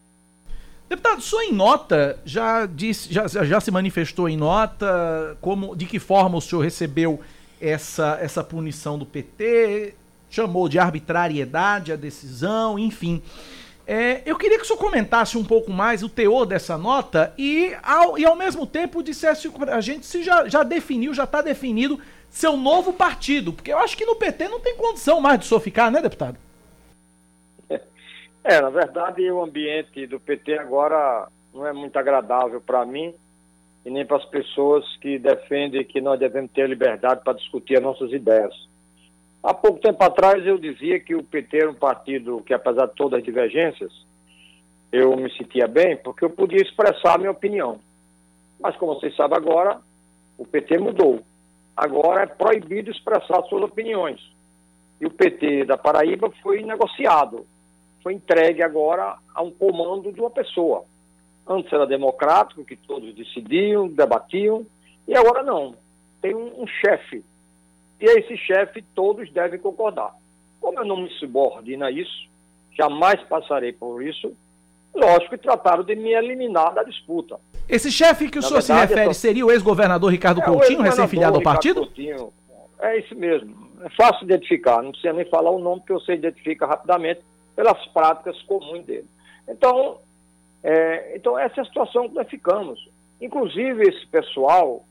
[0.89, 5.97] Deputado, sua em nota já disse, já, já se manifestou em nota como, de que
[5.97, 7.19] forma o senhor recebeu
[7.59, 9.95] essa, essa punição do PT,
[10.29, 13.21] chamou de arbitrariedade a decisão, enfim.
[13.85, 17.75] É, eu queria que o senhor comentasse um pouco mais o teor dessa nota e
[17.83, 21.99] ao, e ao mesmo tempo dissesse a gente se já, já definiu, já está definido
[22.29, 25.49] seu novo partido, porque eu acho que no PT não tem condição mais de o
[25.49, 26.37] senhor ficar, né, deputado?
[28.43, 33.13] É, na verdade, o ambiente do PT agora não é muito agradável para mim
[33.85, 37.83] e nem para as pessoas que defendem que nós devemos ter liberdade para discutir as
[37.83, 38.53] nossas ideias.
[39.41, 42.95] Há pouco tempo atrás eu dizia que o PT era um partido que, apesar de
[42.95, 43.91] todas as divergências,
[44.91, 47.79] eu me sentia bem porque eu podia expressar a minha opinião.
[48.59, 49.79] Mas, como vocês sabem agora,
[50.37, 51.21] o PT mudou.
[51.75, 54.21] Agora é proibido expressar suas opiniões.
[55.01, 57.45] E o PT da Paraíba foi negociado,
[58.03, 60.83] foi entregue agora a um comando de uma pessoa.
[61.47, 64.65] Antes era democrático, que todos decidiam, debatiam,
[65.07, 65.75] e agora não.
[66.21, 67.23] Tem um, um chefe.
[67.99, 70.13] E a esse chefe todos devem concordar.
[70.59, 72.27] Como eu não me subordino a isso,
[72.77, 74.33] jamais passarei por isso,
[74.93, 77.39] lógico que trataram de me eliminar da disputa.
[77.67, 80.45] Esse chefe que o Na senhor se verdade, refere é- seria o ex-governador Ricardo É,
[80.45, 81.81] Coutinho, recém-filiado ao partido?
[81.81, 82.33] Coutinho.
[82.79, 83.55] É isso mesmo.
[83.81, 87.21] É fácil identificar, não precisa nem falar o nome, porque você identifica rapidamente
[87.55, 89.07] pelas práticas comuns dele.
[89.47, 89.99] Então,
[90.63, 92.89] é, então essa é a situação que nós ficamos.
[93.21, 94.85] Inclusive, esse pessoal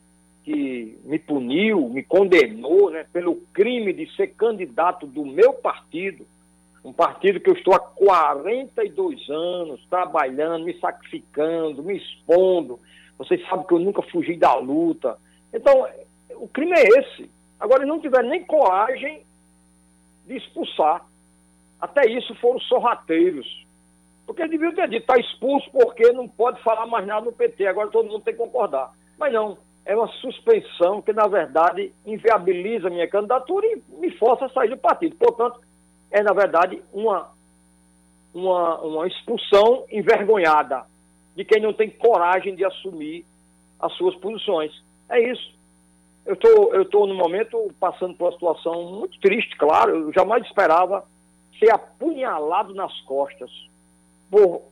[0.45, 6.27] que me puniu, me condenou né, pelo crime de ser candidato do meu partido,
[6.85, 12.81] um partido que eu estou há 42 anos trabalhando, me sacrificando, me expondo.
[13.17, 15.17] Vocês sabem que eu nunca fugi da luta.
[15.55, 15.87] Então,
[16.31, 17.31] o crime é esse.
[17.61, 19.23] Agora, eles não tiveram nem coragem
[20.27, 21.07] de expulsar.
[21.83, 23.67] Até isso foram sorrateiros.
[24.25, 27.67] Porque eles deviam ter dito, está expulso porque não pode falar mais nada no PT,
[27.67, 28.93] agora todo mundo tem que concordar.
[29.19, 34.45] Mas não, é uma suspensão que, na verdade, inviabiliza a minha candidatura e me força
[34.45, 35.17] a sair do partido.
[35.17, 35.61] Portanto,
[36.09, 37.33] é, na verdade, uma,
[38.33, 40.85] uma, uma expulsão envergonhada
[41.35, 43.27] de quem não tem coragem de assumir
[43.81, 44.71] as suas posições.
[45.09, 45.53] É isso.
[46.25, 49.97] Eu tô, eu tô no momento passando por uma situação muito triste, claro.
[49.97, 51.05] Eu jamais esperava
[51.63, 53.51] ser apunhalado nas costas
[54.31, 54.63] por,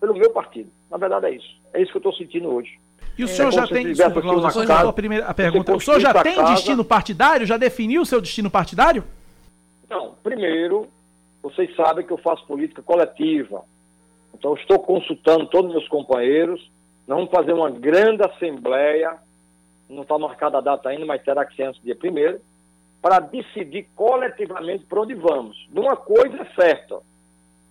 [0.00, 0.70] pelo meu partido.
[0.90, 1.58] Na verdade é isso.
[1.74, 2.78] É isso que eu estou sentindo hoje.
[3.18, 3.84] E o É senhor já tem.
[3.86, 5.74] Desculpa, Cláudio, só casa, a primeira a pergunta.
[5.74, 7.46] O senhor já tem casa- destino partidário?
[7.46, 9.04] Já definiu o seu destino partidário?
[9.90, 10.86] Não, primeiro,
[11.42, 13.64] vocês sabem que eu faço política coletiva.
[14.34, 16.60] Então, estou consultando todos os meus companheiros.
[17.06, 19.16] Nós vamos fazer uma grande assembleia.
[19.88, 22.40] Não está marcada a data ainda, mas terá que ser antes do dia primeiro,
[23.00, 25.68] para decidir coletivamente para onde vamos.
[25.74, 27.00] Uma coisa é certa: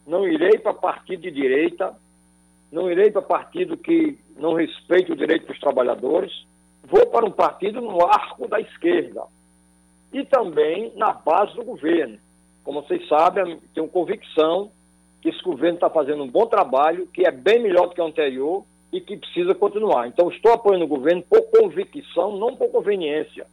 [0.06, 1.96] não irei para partido de direita,
[2.72, 6.32] não irei para partido que não respeite o direito dos trabalhadores,
[6.84, 9.24] vou para um partido no arco da esquerda
[10.13, 12.18] e também na base do governo.
[12.63, 14.72] Como vocês sabem, tenho convicção
[15.22, 18.06] que esse governo está fazendo um bom trabalho, que é bem melhor do que o
[18.06, 20.08] anterior e que precisa continuar.
[20.08, 23.48] Então, estou apoiando o governo por convicção, não por conveniência.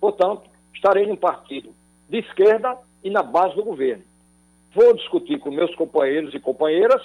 [0.00, 1.74] Portanto, estarei num partido
[2.08, 4.04] de esquerda e na base do governo.
[4.74, 7.02] Vou discutir com meus companheiros e companheiras,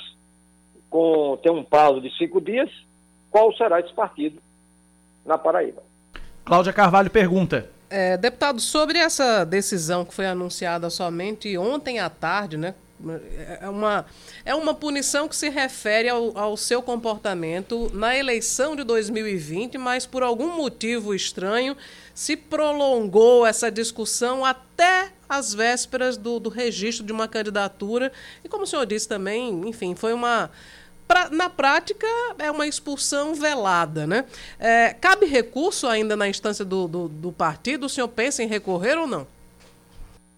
[0.89, 2.69] com, tem um prazo de cinco dias,
[3.31, 4.41] qual será esse partido
[5.25, 5.81] na Paraíba.
[6.43, 7.69] Cláudia Carvalho pergunta.
[7.89, 12.75] É, deputado, sobre essa decisão que foi anunciada somente ontem à tarde, né?
[13.59, 14.05] É uma,
[14.45, 20.05] é uma punição que se refere ao, ao seu comportamento na eleição de 2020, mas
[20.05, 21.75] por algum motivo estranho
[22.13, 28.11] se prolongou essa discussão até às vésperas do, do registro de uma candidatura.
[28.43, 30.49] E como o senhor disse também, enfim, foi uma
[31.31, 32.07] na prática,
[32.39, 34.25] é uma expulsão velada, né?
[34.59, 37.85] É, cabe recurso ainda na instância do, do, do partido?
[37.85, 39.27] O senhor pensa em recorrer ou não?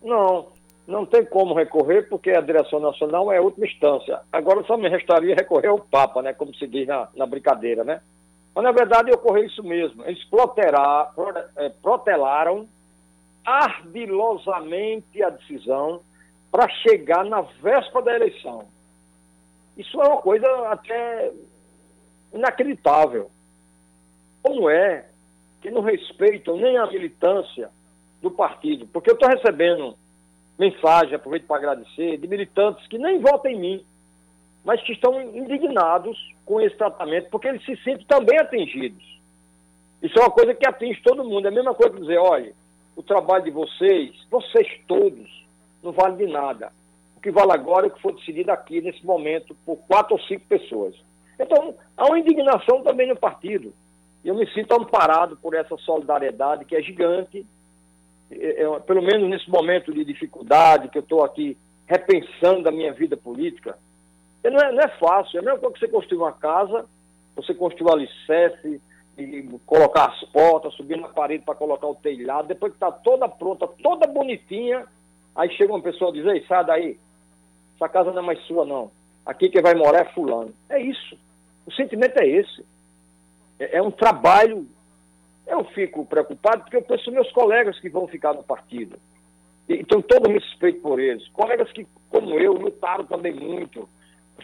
[0.01, 0.47] Não,
[0.87, 4.19] não tem como recorrer, porque a direção nacional é a última instância.
[4.31, 6.33] Agora só me restaria recorrer ao Papa, né?
[6.33, 8.01] Como se diz na, na brincadeira, né?
[8.55, 10.03] Mas na verdade ocorreu isso mesmo.
[10.05, 10.21] Eles
[11.55, 12.67] é, protelaram
[13.45, 16.01] ardilosamente a decisão
[16.51, 18.67] para chegar na véspera da eleição.
[19.75, 21.31] Isso é uma coisa até
[22.31, 23.31] inacreditável.
[24.41, 25.05] Como é
[25.61, 27.69] que não respeitam nem a militância
[28.21, 28.85] do partido?
[28.87, 29.97] Porque eu estou recebendo
[30.59, 33.85] mensagem, aproveito para agradecer, de militantes que nem votam em mim,
[34.63, 39.03] mas que estão indignados com esse tratamento, porque eles se sentem também atingidos.
[40.01, 41.45] Isso é uma coisa que atinge todo mundo.
[41.45, 42.53] É a mesma coisa que dizer, olha,
[42.95, 45.45] o trabalho de vocês, vocês todos,
[45.81, 46.71] não vale de nada
[47.23, 50.45] que vale agora é o que foi decidido aqui nesse momento por quatro ou cinco
[50.45, 50.93] pessoas.
[51.39, 53.73] Então, há uma indignação também no partido.
[54.23, 57.45] Eu me sinto amparado por essa solidariedade que é gigante,
[58.29, 62.91] é, é, pelo menos nesse momento de dificuldade que eu estou aqui repensando a minha
[62.91, 63.77] vida política.
[64.43, 66.85] E não, é, não é fácil, é a mesma coisa que você construir uma casa,
[67.35, 68.81] você construir o alicerce,
[69.17, 73.29] e colocar as portas, subir na parede para colocar o telhado, depois que está toda
[73.29, 74.85] pronta, toda bonitinha,
[75.35, 76.99] aí chega uma pessoa e diz, ei, sai daí,
[77.75, 78.91] essa casa não é mais sua, não.
[79.25, 80.53] Aqui quem vai morar é fulano.
[80.69, 81.17] É isso.
[81.65, 82.65] O sentimento é esse.
[83.59, 84.67] É, é um trabalho.
[85.45, 88.97] Eu fico preocupado porque eu penso meus colegas que vão ficar no partido.
[89.67, 91.27] E tenho todo respeito por eles.
[91.29, 93.87] Colegas que, como eu, lutaram também muito.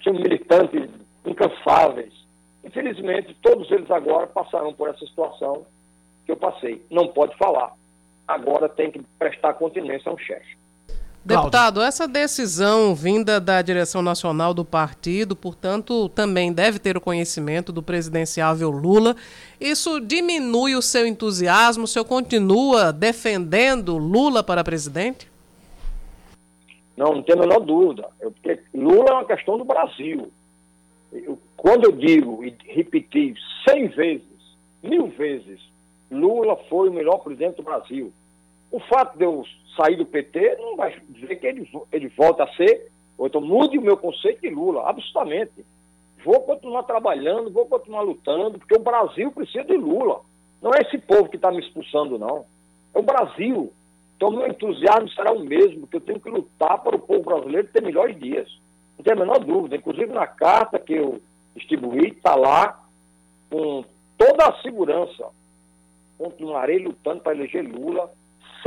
[0.04, 0.90] São militantes
[1.26, 2.14] incansáveis.
[2.64, 5.66] Infelizmente, todos eles agora passaram por essa situação
[6.26, 6.86] que eu passei.
[6.90, 7.74] Não pode falar.
[8.28, 10.58] Agora tem que prestar continência a um chefe.
[11.24, 17.72] Deputado, essa decisão vinda da direção nacional do partido, portanto, também deve ter o conhecimento
[17.72, 19.16] do presidenciável Lula.
[19.60, 21.84] Isso diminui o seu entusiasmo?
[21.84, 25.30] O senhor continua defendendo Lula para presidente?
[27.00, 28.10] Não, não tenho a menor dúvida.
[28.20, 30.30] Eu, porque Lula é uma questão do Brasil.
[31.14, 33.34] Eu, quando eu digo e repeti
[33.66, 34.28] cem vezes,
[34.84, 35.62] mil vezes,
[36.12, 38.12] Lula foi o melhor presidente do Brasil.
[38.70, 39.46] O fato de eu
[39.78, 43.78] sair do PT não vai dizer que ele, ele volta a ser, ou então mude
[43.78, 45.66] o meu conceito de Lula, absolutamente.
[46.26, 50.20] Vou continuar trabalhando, vou continuar lutando, porque o Brasil precisa de Lula.
[50.62, 52.44] Não é esse povo que está me expulsando, não.
[52.94, 53.72] É o Brasil.
[54.20, 57.70] Então, meu entusiasmo será o mesmo, que eu tenho que lutar para o povo brasileiro
[57.70, 58.50] ter melhores dias.
[58.98, 59.78] Não tem a menor dúvida.
[59.78, 61.22] Inclusive, na carta que eu
[61.56, 62.84] distribuí, está lá
[63.50, 63.86] com
[64.18, 65.26] toda a segurança.
[66.18, 68.12] Continuarei lutando para eleger Lula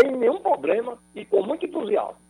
[0.01, 2.22] sem nenhum problema e com muito entusiasmo.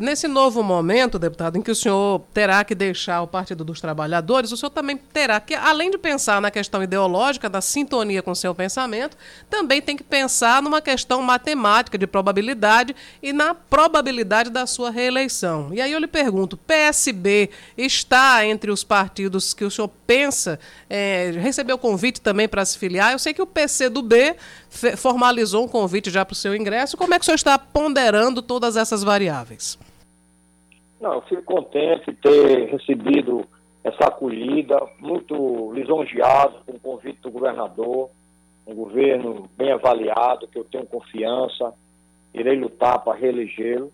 [0.00, 4.52] Nesse novo momento, deputado, em que o senhor terá que deixar o Partido dos Trabalhadores,
[4.52, 8.36] o senhor também terá que, além de pensar na questão ideológica, da sintonia com o
[8.36, 9.16] seu pensamento,
[9.48, 15.72] também tem que pensar numa questão matemática de probabilidade e na probabilidade da sua reeleição.
[15.72, 21.32] E aí eu lhe pergunto: PSB está entre os partidos que o senhor pensa, é,
[21.38, 23.12] recebeu convite também para se filiar?
[23.12, 24.36] Eu sei que o PCdoB
[24.96, 26.96] formalizou um convite já para o seu ingresso.
[26.96, 29.77] Como é que o senhor está ponderando todas essas variáveis?
[31.00, 33.44] Não, eu fico contente de ter recebido
[33.84, 38.10] essa acolhida, muito lisonjeado com o convite do governador,
[38.66, 41.72] um governo bem avaliado, que eu tenho confiança,
[42.34, 43.92] irei lutar para reelegê-lo.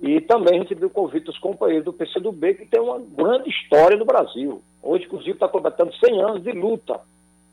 [0.00, 4.04] E também recebi o convite dos companheiros do PCdoB, que tem uma grande história no
[4.04, 4.62] Brasil.
[4.82, 7.00] Hoje, inclusive, está completando 100 anos de luta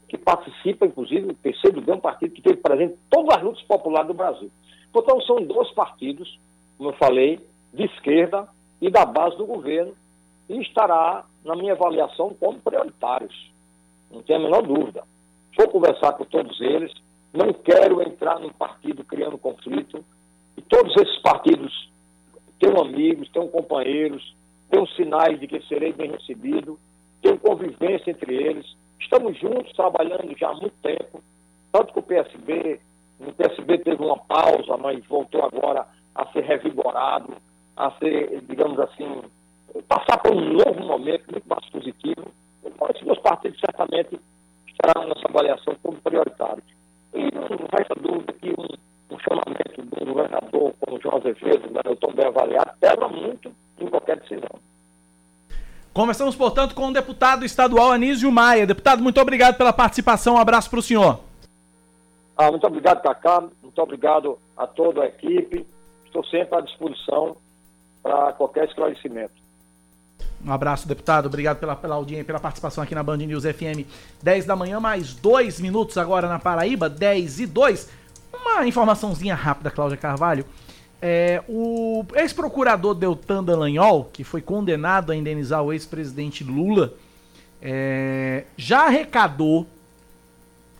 [0.08, 4.08] que participa, inclusive, o PCdoB é um partido que teve presente todas as lutas populares
[4.08, 4.50] do Brasil.
[4.94, 6.40] Portanto, são dois partidos,
[6.78, 7.40] como eu falei,
[7.74, 8.48] de esquerda
[8.82, 9.94] e da base do governo,
[10.50, 13.52] e estará, na minha avaliação, como prioritários.
[14.12, 15.04] Não tenho a menor dúvida.
[15.58, 16.94] Vou conversar com todos eles,
[17.34, 20.04] não quero entrar num partido criando conflito,
[20.56, 21.90] e todos esses partidos
[22.60, 24.36] têm amigos, têm companheiros,
[24.70, 26.80] têm sinais de que serei bem recebido,
[27.22, 28.66] têm convivência entre eles,
[29.00, 31.24] Estamos juntos, trabalhando já há muito tempo,
[31.72, 32.80] tanto com o PSB,
[33.20, 37.36] o PSB teve uma pausa, mas voltou agora a ser revigorado,
[37.78, 39.22] a ser, digamos assim,
[39.88, 42.28] passar por um novo momento muito mais positivo.
[42.66, 44.20] Então, esses dois partidos certamente
[44.68, 46.66] estarão na nossa avaliação como prioritários.
[47.14, 51.94] E não resta dúvida que um, um chamamento de um governador como João Azevedo, um
[51.94, 54.60] estou bem avaliado, pesa muito em qualquer decisão.
[55.94, 58.68] Começamos, portanto, com o deputado estadual Anísio Maia.
[58.68, 60.36] Deputado, muito obrigado pela participação.
[60.36, 61.20] Um abraço para o senhor.
[62.36, 63.44] Ah, muito obrigado, Cacá.
[63.64, 65.66] Muito obrigado a toda a equipe.
[66.06, 67.36] Estou sempre à disposição
[68.02, 69.48] para qualquer esclarecimento.
[70.44, 71.26] Um abraço, deputado.
[71.26, 73.88] Obrigado pela, pela audiência, pela participação aqui na Band News FM.
[74.22, 77.90] 10 da manhã, mais dois minutos agora na Paraíba, 10 e 2.
[78.34, 80.46] Uma informaçãozinha rápida, Cláudia Carvalho.
[81.02, 86.94] É, o ex-procurador Deltan Dallagnol, que foi condenado a indenizar o ex-presidente Lula,
[87.62, 89.68] é, já arrecadou,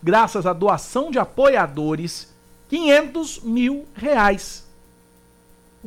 [0.02, 2.34] graças à doação de apoiadores,
[2.68, 4.67] 500 mil reais.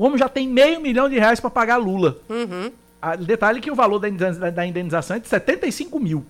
[0.01, 2.17] O homem já tem meio milhão de reais para pagar Lula.
[2.27, 2.71] Uhum.
[2.99, 6.25] A, detalhe que o valor da indenização, é de 75 mil.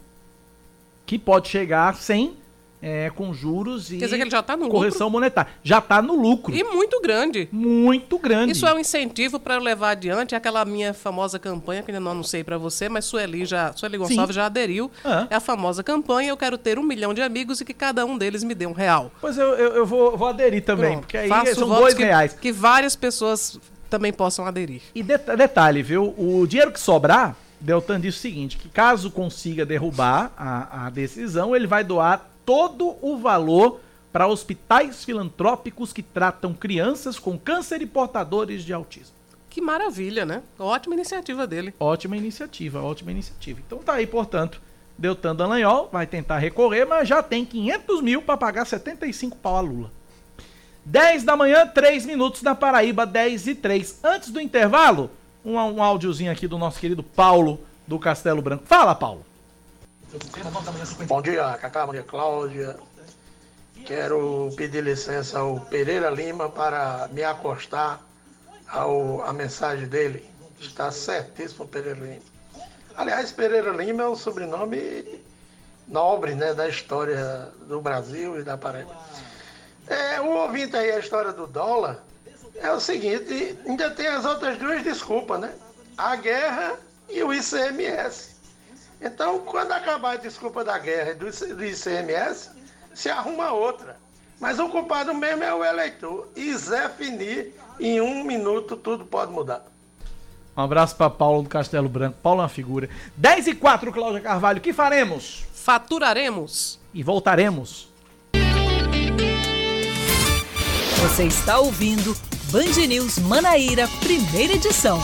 [1.05, 2.36] Que pode chegar sem
[2.82, 5.51] é, com juros e Quer dizer que ele já tá no correção monetária.
[5.63, 6.55] Já está no lucro.
[6.55, 7.47] E muito grande.
[7.51, 8.53] Muito grande.
[8.53, 12.43] Isso é um incentivo para levar adiante aquela minha famosa campanha, que ainda não anunciei
[12.43, 14.89] para você, mas Sueli, já, Sueli Gonçalves já aderiu.
[15.05, 15.27] Ah.
[15.29, 18.17] É a famosa campanha Eu Quero Ter Um Milhão de Amigos e que cada um
[18.17, 19.11] deles me dê um real.
[19.21, 21.01] Pois eu, eu, eu vou, vou aderir também, Pronto.
[21.01, 22.34] porque aí Faço são dois que, reais.
[22.34, 23.59] Que várias pessoas
[23.89, 24.82] também possam aderir.
[24.95, 26.15] E det- detalhe, viu?
[26.17, 31.55] O dinheiro que sobrar, Deltan disse o seguinte: que caso consiga derrubar a, a decisão,
[31.55, 33.79] ele vai doar todo o valor
[34.11, 39.15] para hospitais filantrópicos que tratam crianças com câncer e portadores de autismo.
[39.49, 40.43] Que maravilha, né?
[40.57, 41.73] Ótima iniciativa dele.
[41.79, 43.59] Ótima iniciativa, ótima iniciativa.
[43.65, 44.61] Então tá aí, portanto,
[44.97, 49.61] Deltan Dallagnol vai tentar recorrer, mas já tem 500 mil para pagar 75 pau a
[49.61, 49.91] Lula.
[50.85, 53.99] 10 da manhã, 3 minutos na Paraíba, 10 e 3.
[54.03, 55.11] Antes do intervalo,
[55.43, 58.63] um, um áudiozinho aqui do nosso querido Paulo do Castelo Branco.
[58.65, 59.25] Fala, Paulo.
[61.07, 62.76] Bom dia, Cacá, dia, Cláudia.
[63.86, 68.01] Quero pedir licença ao Pereira Lima para me acostar
[68.68, 70.30] ao, à mensagem dele.
[70.59, 72.22] Está certíssimo, Pereira Lima.
[72.97, 75.24] Aliás, Pereira Lima é um sobrenome
[75.88, 78.93] nobre né, da história do Brasil e da Paraíba.
[79.88, 82.03] É, o ouvinte aí, a história do dólar,
[82.55, 85.53] é o seguinte, ainda tem as outras duas desculpas, né?
[85.97, 86.78] A guerra
[87.09, 88.30] e o ICMS.
[89.02, 92.49] Então, quando acabar a desculpa da guerra e do IC- do ICMS,
[92.93, 93.97] se arruma outra.
[94.39, 96.30] Mas o culpado mesmo é o eleitor.
[96.36, 99.66] E Zé Finir, em um minuto tudo pode mudar.
[100.56, 102.18] Um abraço para Paulo do Castelo Branco.
[102.22, 102.89] Paulo é uma figura.
[103.16, 104.60] 10 e 4, Cláudia Carvalho.
[104.60, 105.45] O que faremos?
[105.54, 106.80] Faturaremos.
[106.93, 107.89] E voltaremos.
[111.02, 112.16] Você está ouvindo
[112.52, 114.99] Band News Manaíra, primeira edição.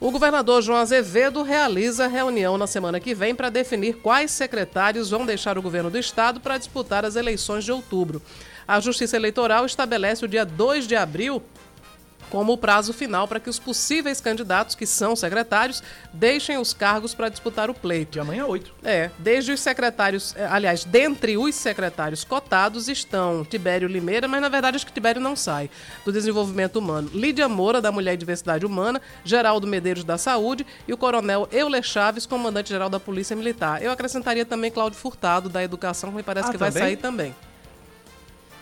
[0.00, 5.26] O governador João Azevedo realiza reunião na semana que vem para definir quais secretários vão
[5.26, 8.22] deixar o governo do estado para disputar as eleições de outubro.
[8.66, 11.42] A Justiça Eleitoral estabelece o dia 2 de abril
[12.30, 17.14] como o prazo final para que os possíveis candidatos, que são secretários, deixem os cargos
[17.14, 18.12] para disputar o pleito.
[18.12, 18.72] De amanhã 8.
[18.82, 24.48] É, desde os secretários, eh, aliás, dentre os secretários cotados estão Tibério Limeira, mas na
[24.48, 25.68] verdade acho que Tibério não sai,
[26.04, 30.92] do Desenvolvimento Humano, Lídia Moura, da Mulher e Diversidade Humana, Geraldo Medeiros, da Saúde, e
[30.92, 33.82] o Coronel Euler Chaves, comandante-geral da Polícia Militar.
[33.82, 36.82] Eu acrescentaria também Cláudio Furtado, da Educação, que me parece Ah, que vai também?
[36.88, 37.34] sair também.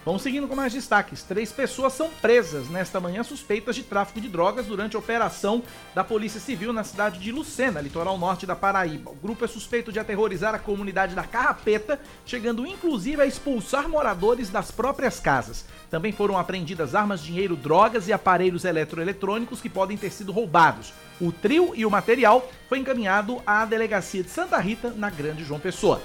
[0.08, 1.22] Vamos seguindo com mais destaques.
[1.22, 5.62] Três pessoas são presas nesta manhã suspeitas de tráfico de drogas durante a operação
[5.94, 9.10] da Polícia Civil na cidade de Lucena, litoral norte da Paraíba.
[9.10, 14.48] O grupo é suspeito de aterrorizar a comunidade da Carrapeta, chegando inclusive a expulsar moradores
[14.48, 15.66] das próprias casas.
[15.90, 20.90] Também foram apreendidas armas, dinheiro, drogas e aparelhos eletroeletrônicos que podem ter sido roubados.
[21.20, 25.60] O trio e o material foi encaminhado à delegacia de Santa Rita, na Grande João
[25.60, 26.00] Pessoa.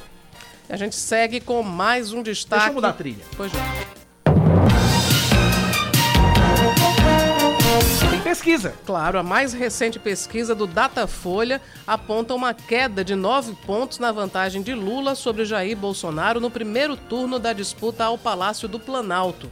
[0.70, 2.62] A gente segue com mais um destaque.
[2.62, 3.24] Deixa eu mudar a trilha.
[3.36, 3.62] Pois não.
[8.10, 8.74] Tem pesquisa.
[8.86, 14.62] Claro, a mais recente pesquisa do Datafolha aponta uma queda de nove pontos na vantagem
[14.62, 19.52] de Lula sobre Jair Bolsonaro no primeiro turno da disputa ao Palácio do Planalto.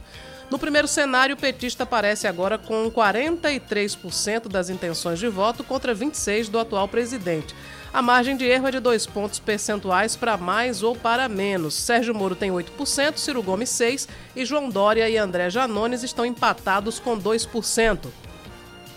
[0.50, 6.50] No primeiro cenário, o petista aparece agora com 43% das intenções de voto contra 26%
[6.50, 7.54] do atual presidente.
[7.92, 11.74] A margem de erro é de dois pontos percentuais para mais ou para menos.
[11.74, 16.98] Sérgio Moro tem 8%, Ciro Gomes 6% e João Dória e André Janones estão empatados
[16.98, 18.08] com 2%.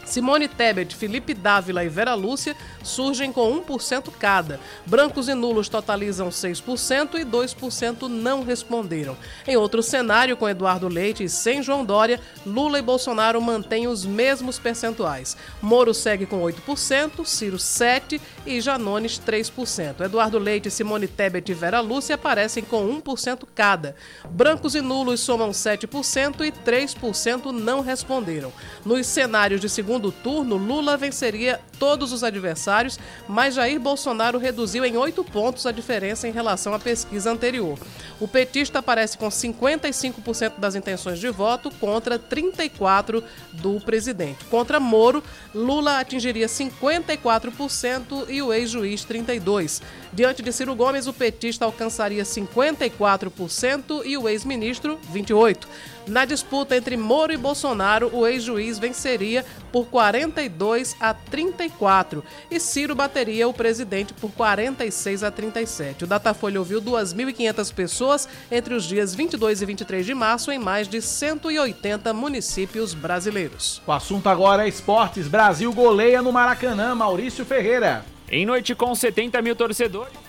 [0.05, 4.59] Simone Tebet, Felipe Dávila e Vera Lúcia surgem com 1% cada.
[4.85, 9.17] Brancos e nulos totalizam 6% e 2% não responderam.
[9.47, 14.05] Em outro cenário, com Eduardo Leite e sem João Dória, Lula e Bolsonaro mantêm os
[14.05, 15.35] mesmos percentuais.
[15.61, 20.01] Moro segue com 8%, Ciro 7% e Janones 3%.
[20.01, 23.95] Eduardo Leite, Simone Tebet e Vera Lúcia aparecem com 1% cada.
[24.29, 28.53] Brancos e nulos somam 7% e 3% não responderam.
[28.85, 34.83] Nos cenários de segundo segundo turno, Lula venceria todos os adversários, mas Jair Bolsonaro reduziu
[34.83, 37.79] em oito pontos a diferença em relação à pesquisa anterior.
[38.19, 43.23] O petista aparece com 55% das intenções de voto contra 34%
[43.53, 44.43] do presidente.
[44.45, 45.23] Contra Moro,
[45.53, 49.81] Lula atingiria 54% e o ex-juiz 32%.
[50.11, 55.67] Diante de Ciro Gomes, o petista alcançaria 54% e o ex-ministro 28%.
[56.07, 62.93] Na disputa entre Moro e Bolsonaro, o ex-juiz venceria por 42 a 34 e Ciro
[62.93, 66.03] bateria o presidente por 46 a 37.
[66.03, 70.87] O Datafolha ouviu 2.500 pessoas entre os dias 22 e 23 de março em mais
[70.87, 73.81] de 180 municípios brasileiros.
[73.87, 75.27] O assunto agora é esportes.
[75.27, 76.93] Brasil goleia no Maracanã.
[76.93, 78.05] Maurício Ferreira.
[78.29, 80.24] Em noite com 70 mil torcedores.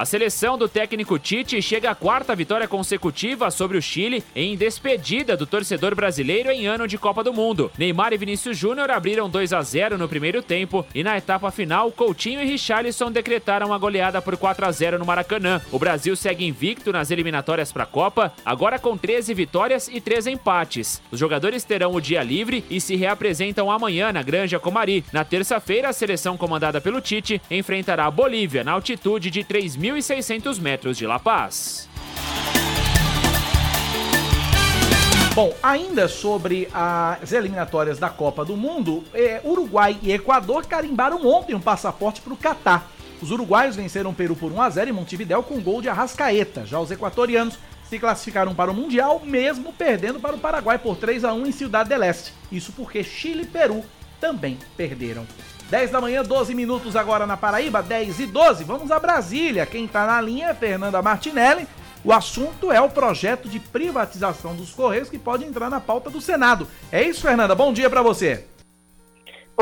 [0.00, 5.36] A seleção do técnico Tite chega à quarta vitória consecutiva sobre o Chile em despedida
[5.36, 7.70] do torcedor brasileiro em ano de Copa do Mundo.
[7.76, 11.92] Neymar e Vinícius Júnior abriram 2 a 0 no primeiro tempo e na etapa final,
[11.92, 15.60] Coutinho e Richarlison decretaram a goleada por 4 a 0 no Maracanã.
[15.70, 20.28] O Brasil segue invicto nas eliminatórias para a Copa, agora com 13 vitórias e 3
[20.28, 21.02] empates.
[21.12, 25.04] Os jogadores terão o dia livre e se reapresentam amanhã na Granja Comari.
[25.12, 30.60] Na terça-feira, a seleção comandada pelo Tite enfrentará a Bolívia na altitude de 3.000 1.600
[30.60, 31.88] metros de La Paz.
[35.34, 41.54] Bom, ainda sobre as eliminatórias da Copa do Mundo, é, Uruguai e Equador carimbaram ontem
[41.54, 42.90] um passaporte para o Catar.
[43.22, 46.66] Os uruguaios venceram o Peru por 1 a 0 em Montevidéu com gol de Arrascaeta.
[46.66, 51.24] Já os equatorianos se classificaram para o Mundial, mesmo perdendo para o Paraguai por 3
[51.24, 52.32] a 1 em Ciudad del Este.
[52.50, 53.84] Isso porque Chile e Peru
[54.20, 55.26] também perderam.
[55.70, 58.64] 10 da manhã, 12 minutos agora na Paraíba, 10 e 12.
[58.64, 59.64] Vamos a Brasília.
[59.64, 61.66] Quem está na linha é Fernanda Martinelli.
[62.02, 66.20] O assunto é o projeto de privatização dos Correios que pode entrar na pauta do
[66.20, 66.66] Senado.
[66.90, 67.54] É isso, Fernanda?
[67.54, 68.46] Bom dia para você.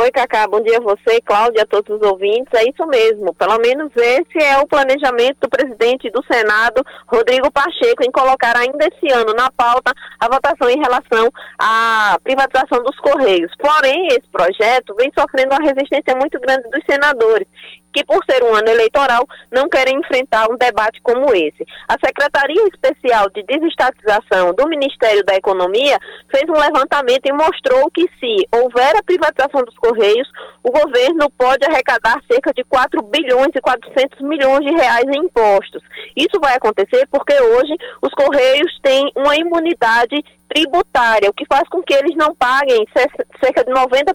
[0.00, 2.54] Oi, Cacá, bom dia a você, Cláudia, a todos os ouvintes.
[2.54, 8.04] É isso mesmo, pelo menos esse é o planejamento do presidente do Senado, Rodrigo Pacheco,
[8.04, 11.28] em colocar ainda esse ano na pauta a votação em relação
[11.58, 13.50] à privatização dos Correios.
[13.58, 17.48] Porém, esse projeto vem sofrendo uma resistência muito grande dos senadores
[17.92, 21.66] que, por ser um ano eleitoral, não querem enfrentar um debate como esse.
[21.88, 25.98] A Secretaria Especial de Desestatização do Ministério da Economia
[26.30, 30.28] fez um levantamento e mostrou que, se houver a privatização dos Correios,
[30.62, 35.82] o governo pode arrecadar cerca de 4 bilhões e 400 milhões de reais em impostos.
[36.16, 41.82] Isso vai acontecer porque hoje os Correios têm uma imunidade tributária, o que faz com
[41.82, 44.14] que eles não paguem cerca de 90%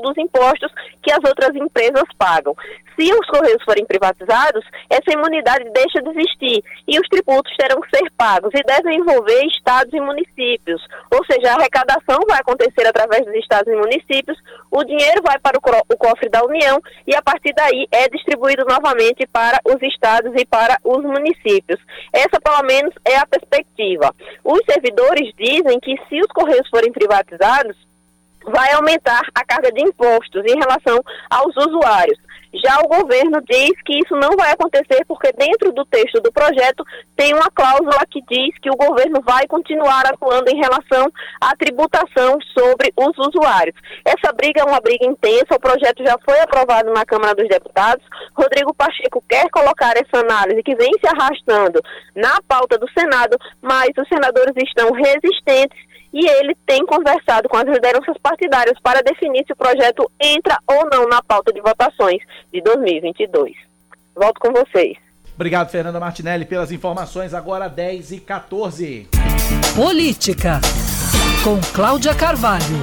[0.00, 0.72] dos impostos
[1.02, 2.54] que as outras empresas pagam.
[2.98, 7.96] Se os Correios forem privatizados, essa imunidade deixa de existir e os tributos terão que
[7.96, 10.80] ser pagos e devem envolver estados e municípios.
[11.10, 14.38] Ou seja, a arrecadação vai acontecer através dos estados e municípios,
[14.70, 19.26] o dinheiro vai para o cofre da União e a partir daí é distribuído novamente
[19.26, 21.80] para os estados e para os municípios.
[22.12, 24.14] Essa, pelo menos, é a perspectiva.
[24.44, 27.76] Os servidores dizem dizem que se os Correios forem privatizados,
[28.44, 32.18] vai aumentar a carga de impostos em relação aos usuários.
[32.54, 36.84] Já o governo diz que isso não vai acontecer porque dentro do texto do projeto
[37.16, 42.38] tem uma cláusula que diz que o governo vai continuar atuando em relação à tributação
[42.56, 43.74] sobre os usuários.
[44.04, 48.04] Essa briga é uma briga intensa, o projeto já foi aprovado na Câmara dos Deputados.
[48.34, 51.80] Rodrigo Pacheco quer colocar essa análise que vem se arrastando
[52.14, 57.66] na pauta do Senado, mas os senadores estão resistentes e ele tem conversado com as
[57.66, 62.20] lideranças partidárias para definir se o projeto entra ou não na pauta de votações
[62.52, 63.54] de 2022.
[64.14, 64.98] Volto com vocês.
[65.34, 67.32] Obrigado, Fernanda Martinelli, pelas informações.
[67.32, 69.08] Agora 10 e 14.
[69.74, 70.60] Política,
[71.42, 72.76] com Cláudia Carvalho.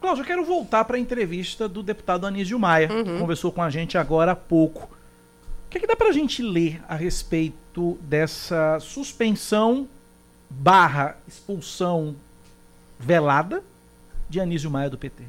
[0.00, 3.70] Cláudia, eu quero voltar para a entrevista do deputado Anísio Maia, que conversou com a
[3.70, 4.82] gente agora há pouco.
[5.66, 9.88] O que, é que dá para a gente ler a respeito dessa suspensão
[10.60, 12.14] barra expulsão
[12.98, 13.62] velada
[14.28, 15.24] de Anísio Maia do PT?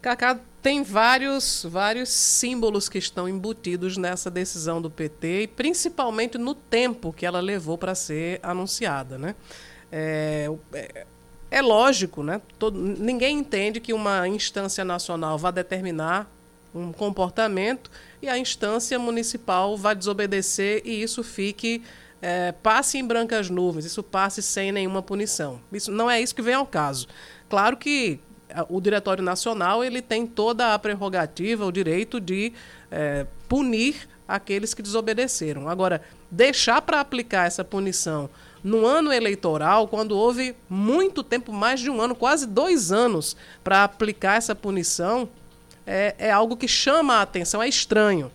[0.00, 6.54] Cacá, tem vários, vários símbolos que estão embutidos nessa decisão do PT, e principalmente no
[6.54, 9.18] tempo que ela levou para ser anunciada.
[9.18, 9.34] Né?
[9.90, 11.06] É, é,
[11.50, 12.40] é lógico, né?
[12.58, 16.30] Todo, ninguém entende que uma instância nacional vá determinar
[16.74, 21.82] um comportamento e a instância municipal vai desobedecer e isso fique
[22.20, 25.60] é, passe em brancas nuvens, isso passe sem nenhuma punição.
[25.72, 27.06] Isso não é isso que vem ao caso.
[27.48, 28.20] Claro que
[28.68, 32.52] o Diretório Nacional ele tem toda a prerrogativa, o direito de
[32.90, 35.68] é, punir aqueles que desobedeceram.
[35.68, 38.28] Agora, deixar para aplicar essa punição
[38.62, 43.84] no ano eleitoral, quando houve muito tempo, mais de um ano, quase dois anos, para
[43.84, 45.28] aplicar essa punição,
[45.86, 48.30] é, é algo que chama a atenção, é estranho.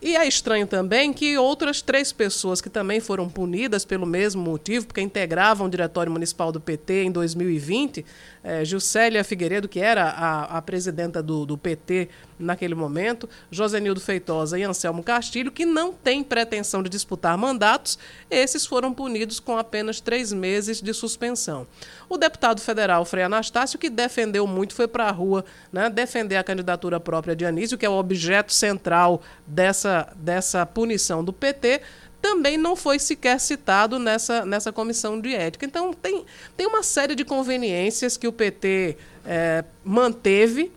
[0.00, 4.86] E é estranho também que outras três pessoas que também foram punidas pelo mesmo motivo,
[4.86, 8.06] porque integravam o Diretório Municipal do PT em 2020,
[8.48, 14.58] é, Gilcélia Figueiredo, que era a, a presidenta do, do, PT naquele momento, Josenildo Feitosa
[14.58, 17.98] e Anselmo Castilho, que não têm pretensão de disputar mandatos,
[18.30, 21.66] esses foram punidos com apenas três meses de suspensão.
[22.08, 26.44] O deputado federal Frei Anastácio, que defendeu muito, foi para a rua né, defender a
[26.44, 31.82] candidatura própria de Anísio, que é o objeto central dessa, dessa punição do PT,
[32.20, 35.64] também não foi sequer citado nessa, nessa comissão de ética.
[35.64, 36.24] Então, tem,
[36.56, 40.72] tem uma série de conveniências que o PT é, manteve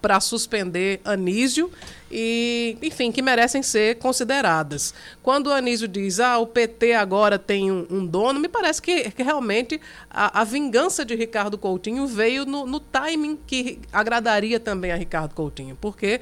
[0.00, 1.70] para suspender Anísio
[2.10, 4.94] e, enfim, que merecem ser consideradas.
[5.22, 9.10] Quando o Anísio diz, ah, o PT agora tem um, um dono, me parece que,
[9.10, 9.80] que realmente
[10.10, 15.34] a, a, vingança de Ricardo Coutinho veio no, no timing que agradaria também a Ricardo
[15.34, 16.20] Coutinho, porque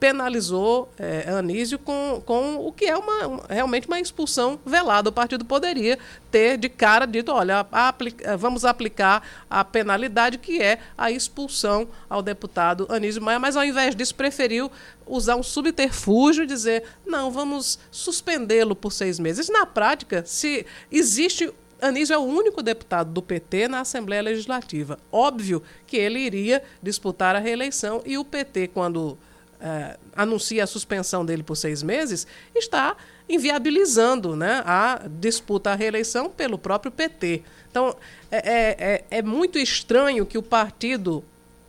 [0.00, 5.10] penalizou é, Anísio com, com o que é uma, realmente uma expulsão velada.
[5.10, 5.98] O partido poderia
[6.30, 12.22] ter de cara dito, olha, aplica, vamos aplicar a penalidade que é a expulsão ao
[12.22, 14.72] deputado Anísio Maia, mas ao invés disso preferiu
[15.06, 19.50] usar um subterfúgio e dizer, não, vamos suspendê-lo por seis meses.
[19.50, 24.98] Na prática, se existe Anísio é o único deputado do PT na Assembleia Legislativa.
[25.10, 29.16] Óbvio que ele iria disputar a reeleição e o PT, quando
[29.60, 32.96] uh, anuncia a suspensão dele por seis meses, está
[33.28, 37.42] inviabilizando né, a disputa à reeleição pelo próprio PT.
[37.70, 37.94] Então,
[38.30, 38.76] é, é,
[39.10, 41.24] é, é muito estranho que o partido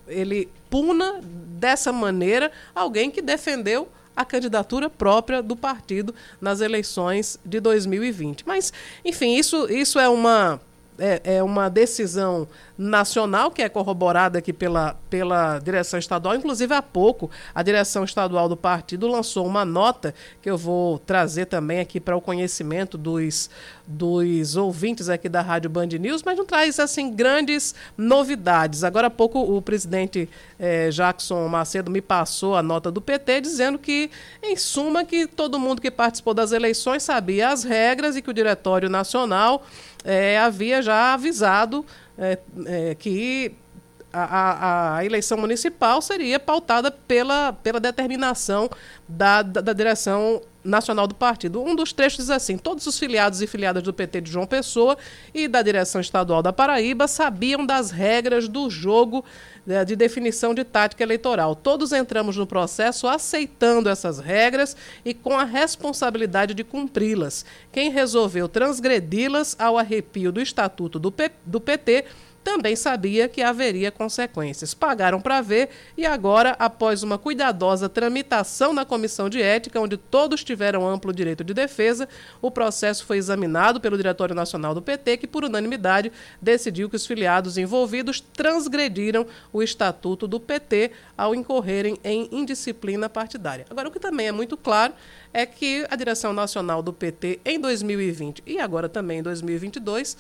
[0.08, 7.60] ele puna dessa maneira alguém que defendeu a candidatura própria do partido nas eleições de
[7.60, 8.46] 2020.
[8.46, 8.74] Mas,
[9.06, 10.60] enfim, isso, isso é uma
[10.98, 16.36] é, é, uma decisão nacional que é corroborada aqui pela, pela direção estadual.
[16.36, 21.46] Inclusive, há pouco, a direção estadual do partido lançou uma nota que eu vou trazer
[21.46, 23.50] também aqui para o conhecimento dos,
[23.88, 28.84] dos ouvintes aqui da Rádio Band News, mas não traz assim grandes novidades.
[28.84, 30.30] Agora há pouco, o presidente
[30.60, 34.10] eh, Jackson Macedo me passou a nota do PT dizendo que,
[34.42, 38.34] em suma, que todo mundo que participou das eleições sabia as regras e que o
[38.34, 39.64] Diretório Nacional
[40.04, 41.86] é, havia já avisado
[42.18, 43.54] é, é, que
[44.14, 48.70] a, a, a, eleição municipal seria pautada pela, pela determinação
[49.08, 51.62] da, da, da, direção nacional do partido.
[51.62, 54.98] Um dos trechos diz assim: todos os filiados e filiadas do PT de João Pessoa
[55.34, 59.24] e da direção estadual da Paraíba sabiam das regras do jogo
[59.66, 61.56] né, de definição de tática eleitoral.
[61.56, 67.46] Todos entramos no processo aceitando essas regras e com a responsabilidade de cumpri-las.
[67.72, 71.14] Quem resolveu transgredi-las ao arrepio do estatuto do,
[71.46, 72.06] do PT
[72.44, 74.74] também sabia que haveria consequências.
[74.74, 80.44] Pagaram para ver e agora, após uma cuidadosa tramitação na comissão de ética, onde todos
[80.44, 82.08] tiveram amplo direito de defesa,
[82.42, 86.12] o processo foi examinado pelo Diretório Nacional do PT, que por unanimidade
[86.42, 93.66] decidiu que os filiados envolvidos transgrediram o estatuto do PT ao incorrerem em indisciplina partidária.
[93.70, 94.94] Agora, o que também é muito claro
[95.34, 100.18] é que a direção nacional do PT em 2020 e agora também em 2022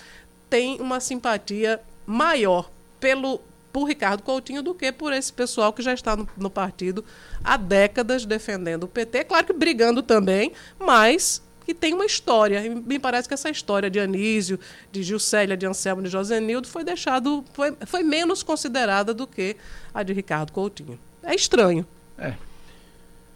[0.49, 3.41] tem uma simpatia maior pelo
[3.71, 7.05] por Ricardo Coutinho do que por esse pessoal que já está no, no partido
[7.43, 9.23] há décadas defendendo o PT.
[9.23, 12.65] Claro que brigando também, mas que tem uma história.
[12.65, 14.59] E me parece que essa história de Anísio,
[14.91, 19.55] de Gilcélia, de Anselmo, de Josenildo foi deixado, foi, foi menos considerada do que
[19.93, 20.99] a de Ricardo Coutinho.
[21.23, 21.85] É estranho.
[22.17, 22.33] É.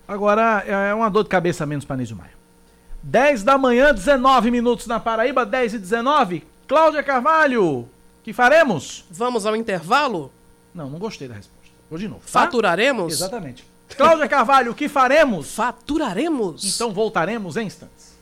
[0.08, 2.36] Agora é uma dor de cabeça menos para Anísio Maia.
[3.02, 6.44] 10 da manhã, 19 minutos na Paraíba, 10 e 19.
[6.68, 7.88] Cláudia Carvalho,
[8.26, 9.06] que faremos?
[9.12, 10.34] Vamos ao intervalo?
[10.74, 11.70] Não, não gostei da resposta.
[11.88, 12.22] Vou de novo.
[12.22, 12.42] Tá?
[12.42, 13.14] Faturaremos?
[13.14, 13.64] Exatamente.
[13.96, 15.54] Cláudia Carvalho, o que faremos?
[15.54, 16.74] Faturaremos.
[16.74, 18.16] Então voltaremos em instantes.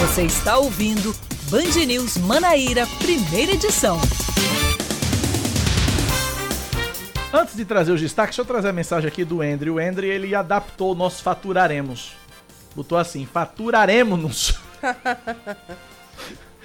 [0.00, 1.16] Você está ouvindo
[1.50, 3.98] Band News Manaíra, primeira edição.
[7.32, 9.76] Antes de trazer os destaques, deixa eu trazer a mensagem aqui do Andrew.
[9.76, 12.12] O Andrew, ele adaptou o nosso faturaremos.
[12.76, 14.60] Botou assim, faturaremos-nos.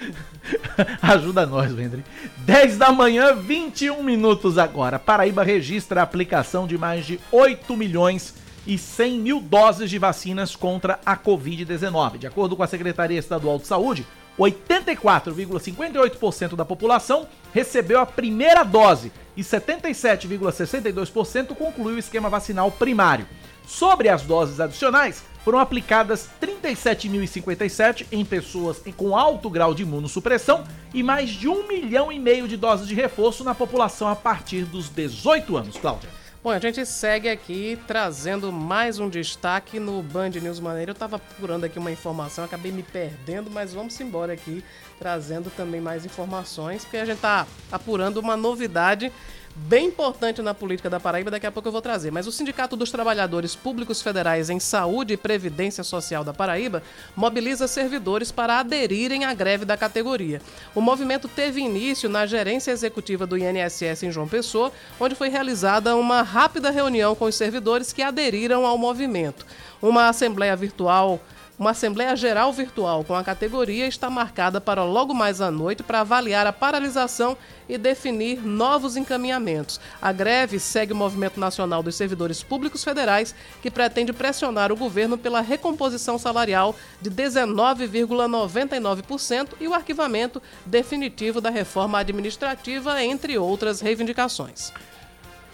[1.02, 2.04] Ajuda nós, Wendry.
[2.38, 4.98] 10 da manhã, 21 minutos agora.
[4.98, 8.34] Paraíba registra a aplicação de mais de 8 milhões
[8.66, 12.18] e 100 mil doses de vacinas contra a Covid-19.
[12.18, 14.06] De acordo com a Secretaria Estadual de Saúde,
[14.38, 23.26] 84,58% da população recebeu a primeira dose e 77,62% concluiu o esquema vacinal primário.
[23.66, 30.64] Sobre as doses adicionais, foram aplicadas 37.057 em pessoas com alto grau de imunossupressão
[30.94, 34.64] e mais de um milhão e meio de doses de reforço na população a partir
[34.64, 35.76] dos 18 anos.
[35.76, 36.08] Cláudia.
[36.42, 40.90] Bom, a gente segue aqui trazendo mais um destaque no Band News Maneiro.
[40.90, 44.62] Eu estava procurando aqui uma informação, acabei me perdendo, mas vamos embora aqui
[44.96, 49.12] trazendo também mais informações, porque a gente está apurando uma novidade
[49.56, 52.10] bem importante na política da Paraíba, daqui a pouco eu vou trazer.
[52.10, 56.82] Mas o Sindicato dos Trabalhadores Públicos Federais em Saúde e Previdência Social da Paraíba
[57.16, 60.42] mobiliza servidores para aderirem à greve da categoria.
[60.74, 65.96] O movimento teve início na gerência executiva do INSS em João Pessoa, onde foi realizada
[65.96, 69.46] uma rápida reunião com os servidores que aderiram ao movimento.
[69.80, 71.20] Uma assembleia virtual
[71.58, 76.00] uma Assembleia Geral Virtual com a categoria está marcada para logo mais à noite para
[76.00, 77.34] avaliar a paralisação
[77.66, 79.80] e definir novos encaminhamentos.
[80.00, 85.16] A greve segue o Movimento Nacional dos Servidores Públicos Federais, que pretende pressionar o governo
[85.16, 94.74] pela recomposição salarial de 19,99% e o arquivamento definitivo da reforma administrativa, entre outras reivindicações.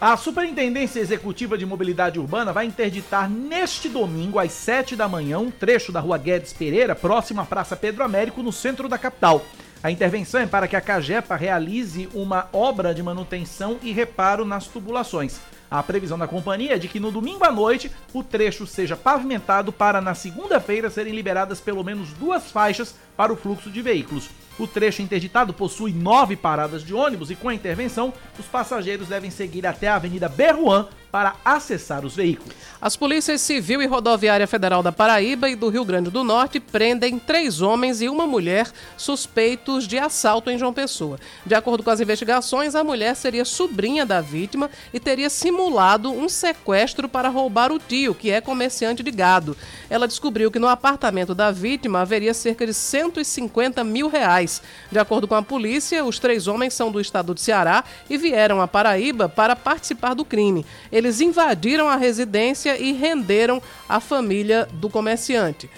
[0.05, 5.49] A Superintendência Executiva de Mobilidade Urbana vai interditar neste domingo, às 7 da manhã, um
[5.49, 9.45] trecho da rua Guedes Pereira, próximo à Praça Pedro Américo, no centro da capital.
[9.81, 14.67] A intervenção é para que a Cagepa realize uma obra de manutenção e reparo nas
[14.67, 15.39] tubulações.
[15.73, 19.73] A previsão da companhia é de que no domingo à noite o trecho seja pavimentado
[19.73, 24.29] para na segunda-feira serem liberadas pelo menos duas faixas para o fluxo de veículos.
[24.59, 29.31] O trecho interditado possui nove paradas de ônibus e, com a intervenção, os passageiros devem
[29.31, 32.55] seguir até a Avenida Berruan para acessar os veículos.
[32.81, 37.19] As polícias civil e rodoviária federal da Paraíba e do Rio Grande do Norte prendem
[37.19, 41.19] três homens e uma mulher suspeitos de assalto em João Pessoa.
[41.45, 46.27] De acordo com as investigações, a mulher seria sobrinha da vítima e teria simulado um
[46.27, 49.55] sequestro para roubar o tio, que é comerciante de gado.
[49.91, 54.63] Ela descobriu que no apartamento da vítima haveria cerca de 150 mil reais.
[54.91, 58.59] De acordo com a polícia, os três homens são do estado de Ceará e vieram
[58.59, 60.65] à Paraíba para participar do crime.
[60.91, 65.69] Eles invadiram a residência e renderam a família do comerciante.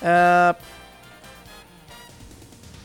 [0.00, 0.80] Uh,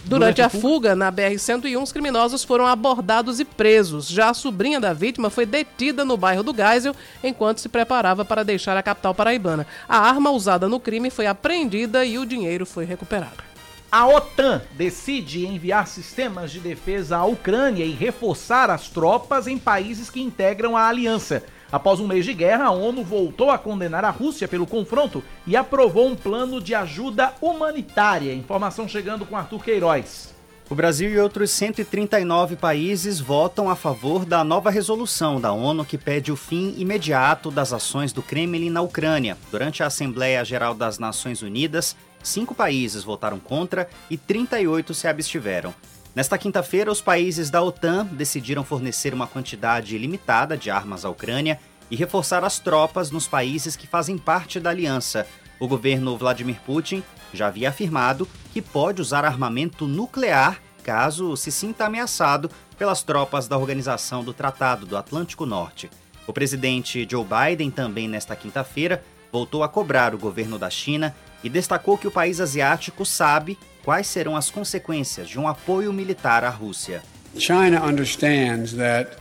[0.06, 4.08] Durante, a fuga, na BR-101, os criminosos foram abordados e presos.
[4.08, 8.44] Já a sobrinha da vítima foi detida no bairro do Geisel enquanto se preparava para
[8.44, 9.66] deixar a capital paraibana.
[9.90, 13.44] A arma usada no crime foi apreendida e o dinheiro foi recuperado.
[13.92, 20.10] A OTAN decide enviar sistemas de defesa à Ucrânia e reforçar as tropas em países
[20.10, 21.44] que integram a aliança.
[21.72, 25.56] Após um mês de guerra, a ONU voltou a condenar a Rússia pelo confronto e
[25.56, 28.34] aprovou um plano de ajuda humanitária.
[28.34, 30.36] Informação chegando com Arthur Queiroz.
[30.68, 35.96] O Brasil e outros 139 países votam a favor da nova resolução da ONU que
[35.96, 39.38] pede o fim imediato das ações do Kremlin na Ucrânia.
[39.52, 45.72] Durante a Assembleia Geral das Nações Unidas, cinco países votaram contra e 38 se abstiveram.
[46.16, 51.60] Nesta quinta-feira, os países da OTAN decidiram fornecer uma quantidade limitada de armas à Ucrânia
[51.92, 55.28] e reforçar as tropas nos países que fazem parte da aliança.
[55.60, 57.04] O governo Vladimir Putin
[57.34, 63.58] já havia afirmado que pode usar armamento nuclear caso se sinta ameaçado pelas tropas da
[63.58, 65.90] Organização do Tratado do Atlântico Norte.
[66.26, 69.04] O presidente Joe Biden, também nesta quinta-feira,
[69.34, 71.14] voltou a cobrar o governo da China
[71.44, 76.44] e destacou que o país asiático sabe quais serão as consequências de um apoio militar
[76.44, 77.04] à Rússia.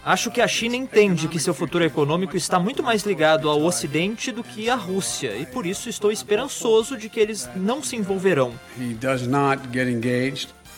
[0.05, 4.33] Acho que a China entende que seu futuro econômico está muito mais ligado ao Ocidente
[4.33, 8.55] do que à Rússia, e por isso estou esperançoso de que eles não se envolverão.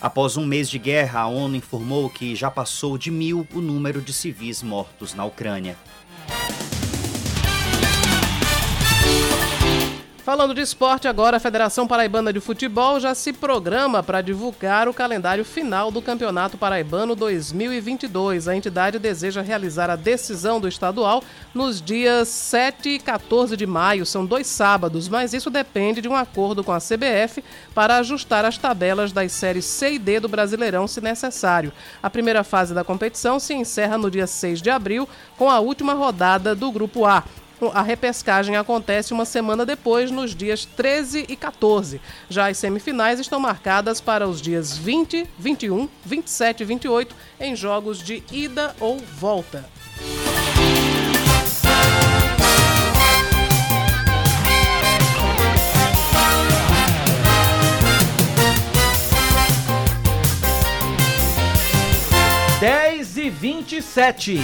[0.01, 4.01] Após um mês de guerra, a ONU informou que já passou de mil o número
[4.01, 5.77] de civis mortos na Ucrânia.
[10.27, 14.93] Falando de esporte agora, a Federação Paraibana de Futebol já se programa para divulgar o
[14.93, 18.49] calendário final do Campeonato Paraibano 2022.
[18.49, 21.23] A entidade deseja realizar a decisão do estadual
[21.55, 26.17] nos dias 7 e 14 de maio, são dois sábados, mas isso depende de um
[26.17, 30.89] acordo com a CBF para ajustar as tabelas das séries C e D do Brasileirão,
[30.89, 31.73] se necessário.
[32.03, 35.09] A primeira fase da competição se encerra no dia 6 de abril,
[35.39, 37.23] com a última rodada do Grupo A.
[37.73, 42.01] A repescagem acontece uma semana depois, nos dias 13 e 14.
[42.29, 48.03] Já as semifinais estão marcadas para os dias 20, 21, 27 e 28 em jogos
[48.03, 49.65] de ida ou volta.
[62.61, 64.41] Dez e vinte e sete.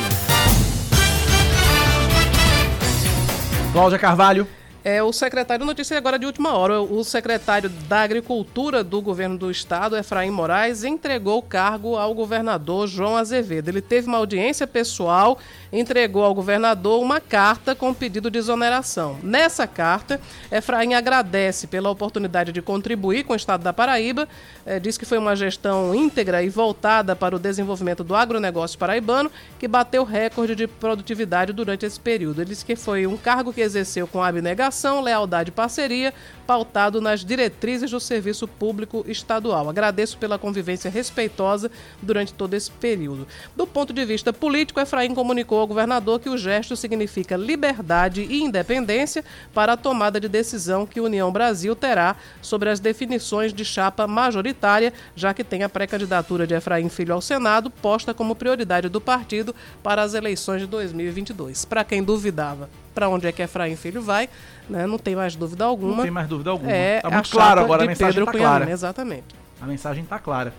[3.73, 4.47] Cláudia Carvalho.
[4.85, 9.51] É o secretário, notícia agora de última hora, o secretário da Agricultura do governo do
[9.51, 13.69] estado, Efraim Moraes, entregou o cargo ao governador João Azevedo.
[13.69, 15.39] Ele teve uma audiência pessoal,
[15.73, 19.19] entregou ao governador uma carta com pedido de exoneração.
[19.23, 20.21] Nessa carta,
[20.51, 24.29] Efraim agradece pela oportunidade de contribuir com o estado da Paraíba,
[24.67, 29.31] é, diz que foi uma gestão íntegra e voltada para o desenvolvimento do agronegócio paraibano,
[29.59, 32.43] que bateu recorde de produtividade durante esse período.
[32.43, 36.13] Ele disse que foi um cargo que exerceu com abnegação lealdade e parceria,
[36.53, 39.71] pautado nas diretrizes do serviço público estadual.
[39.71, 41.71] Agradeço pela convivência respeitosa
[42.03, 43.27] durante todo esse período.
[43.57, 48.43] Do ponto de vista político, Efraim comunicou ao governador que o gesto significa liberdade e
[48.43, 49.25] independência
[49.55, 54.93] para a tomada de decisão que União Brasil terá sobre as definições de chapa majoritária,
[55.17, 59.55] já que tem a pré-candidatura de Efraim Filho ao Senado posta como prioridade do partido
[59.83, 61.65] para as eleições de 2022.
[61.65, 64.29] Para quem duvidava para onde é que Efraim Filho vai,
[64.69, 64.87] né?
[64.87, 65.97] não tem mais dúvida alguma.
[65.97, 66.71] Não tem mais dúvida alguma.
[66.71, 68.65] É tá muito claro agora, a mensagem Pedro tá Cunha clara.
[68.65, 69.35] Lima, exatamente.
[69.61, 70.53] A mensagem tá clara.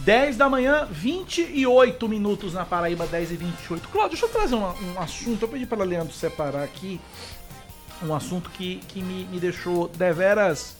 [0.00, 3.88] 10 da manhã, 28 minutos na Paraíba, 10 e 28.
[3.88, 5.42] Cláudio, deixa eu trazer um, um assunto.
[5.42, 7.00] Eu pedi para Leandro separar aqui
[8.02, 10.76] um assunto que, que me, me deixou deveras,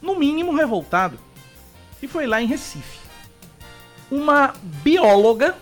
[0.00, 1.18] no mínimo, revoltado.
[2.02, 2.98] E foi lá em Recife.
[4.10, 5.56] Uma bióloga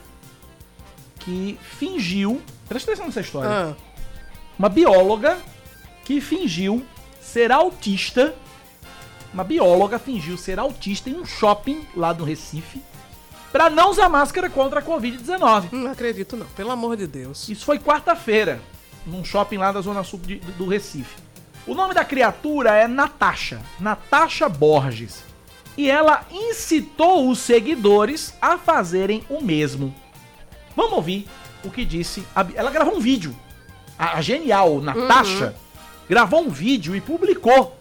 [1.20, 2.40] que fingiu.
[2.68, 3.50] Presta atenção nessa história.
[3.50, 3.74] Ah.
[4.62, 5.38] Uma bióloga
[6.04, 6.86] que fingiu
[7.20, 8.32] ser autista.
[9.34, 12.80] Uma bióloga fingiu ser autista em um shopping lá do Recife
[13.50, 15.72] para não usar máscara contra a Covid-19.
[15.72, 16.46] Não acredito, não.
[16.46, 17.48] Pelo amor de Deus.
[17.48, 18.60] Isso foi quarta-feira,
[19.04, 21.16] num shopping lá da Zona Sul de- do Recife.
[21.66, 23.60] O nome da criatura é Natasha.
[23.80, 25.24] Natasha Borges.
[25.76, 29.92] E ela incitou os seguidores a fazerem o mesmo.
[30.76, 31.26] Vamos ouvir
[31.64, 32.24] o que disse.
[32.32, 33.34] a ela gravou um vídeo.
[33.99, 35.55] A, a genial Natasha
[36.09, 37.76] gravou um vídeo e publicou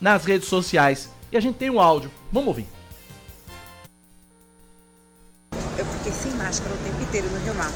[0.00, 1.10] nas redes sociais.
[1.30, 2.10] E a gente tem o áudio.
[2.32, 2.66] Vamos ouvir.
[5.78, 7.70] Eu fiquei sem máscara o tempo inteiro no Rio Mar.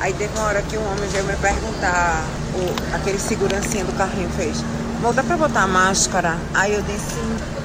[0.00, 2.24] Aí teve uma hora que um homem veio me perguntar,
[2.54, 4.58] o, aquele segurancinha do carrinho fez,
[4.98, 6.36] "Amor, dá pra botar a máscara?
[6.54, 7.14] Aí eu disse,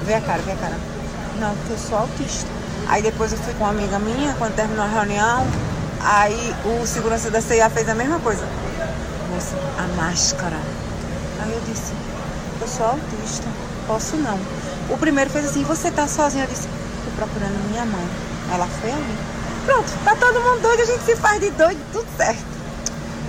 [0.04, 0.76] vê a cara, vê a cara.
[1.40, 2.48] Não, porque eu sou autista.
[2.86, 5.46] Aí depois eu fui com uma amiga minha, quando terminou a reunião,
[6.00, 8.46] aí o segurança da CIA fez a mesma coisa.
[9.78, 10.58] A máscara.
[11.40, 11.92] Aí eu disse,
[12.60, 13.46] eu sou autista,
[13.86, 14.38] posso não.
[14.90, 16.44] O primeiro fez assim, você tá sozinha?
[16.44, 16.66] Eu disse,
[17.04, 18.08] tô procurando minha mãe.
[18.52, 19.18] Ela foi ali.
[19.64, 22.44] Pronto, tá todo mundo doido, a gente se faz de doido, tudo certo.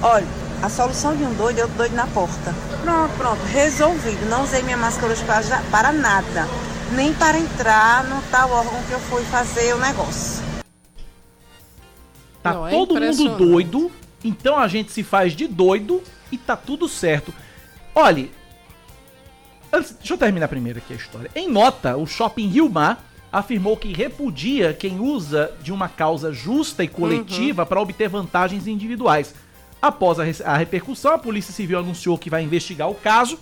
[0.02, 0.26] Olha,
[0.62, 2.56] a solução de um doido é outro doido na porta.
[2.82, 4.30] Pronto, pronto, resolvido.
[4.30, 6.48] Não usei minha máscara hoje para, para nada.
[6.94, 10.44] Nem para entrar no tal órgão que eu fui fazer o negócio.
[12.42, 13.92] Tá Não, é todo mundo doido,
[14.24, 17.34] então a gente se faz de doido e tá tudo certo.
[17.96, 18.32] Olhe,
[19.72, 21.30] Antes, deixa eu terminar primeiro aqui a história.
[21.36, 26.84] Em nota, o Shopping Rio Mar afirmou que repudia quem usa de uma causa justa
[26.84, 29.36] e coletiva para obter vantagens individuais.
[29.80, 33.40] Após a, a repercussão, a Polícia Civil anunciou que vai investigar o caso.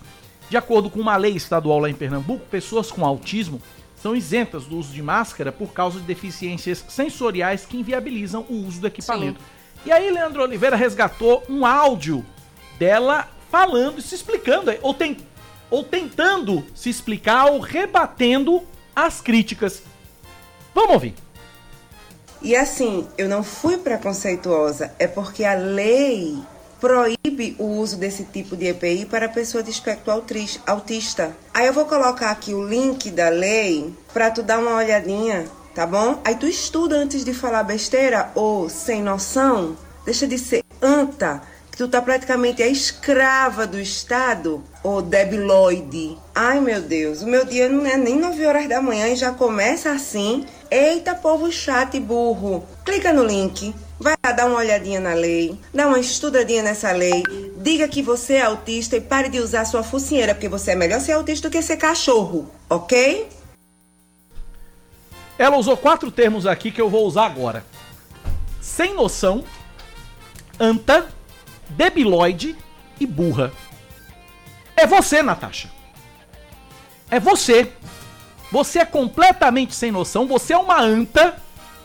[0.49, 3.61] De acordo com uma lei estadual lá em Pernambuco, pessoas com autismo
[3.95, 8.81] são isentas do uso de máscara por causa de deficiências sensoriais que inviabilizam o uso
[8.81, 9.39] do equipamento.
[9.85, 12.25] E aí, Leandro Oliveira resgatou um áudio
[12.77, 15.17] dela falando se explicando, ou, tem,
[15.69, 18.63] ou tentando se explicar, ou rebatendo
[18.95, 19.81] as críticas.
[20.73, 21.15] Vamos ouvir.
[22.41, 26.37] E assim, eu não fui preconceituosa, é porque a lei
[26.79, 30.11] proíbe o uso desse tipo de EPI para pessoa de espectro
[30.65, 31.35] autista.
[31.53, 35.47] Aí eu vou colocar aqui o link da lei para tu dar uma olhadinha,
[35.77, 36.19] tá bom?
[36.25, 41.77] Aí tu estuda antes de falar besteira ou sem noção, deixa de ser anta, que
[41.77, 46.17] tu tá praticamente a escrava do Estado, ou debiloide.
[46.33, 49.31] Ai meu Deus, o meu dia não é nem 9 horas da manhã e já
[49.31, 50.47] começa assim.
[50.71, 52.65] Eita povo chato e burro.
[52.83, 57.21] Clica no link, vai lá dar uma olhadinha na lei, dá uma estudadinha nessa lei,
[57.57, 60.99] diga que você é autista e pare de usar sua focinheira, porque você é melhor
[61.01, 63.36] ser autista do que ser cachorro, ok?
[65.37, 67.65] Ela usou quatro termos aqui que eu vou usar agora:
[68.61, 69.43] sem noção,
[70.59, 71.07] anta,
[71.69, 72.55] debiloide
[72.99, 73.51] e burra.
[74.75, 75.69] É você, Natasha.
[77.09, 77.71] É você.
[78.51, 81.35] Você é completamente sem noção, você é uma anta,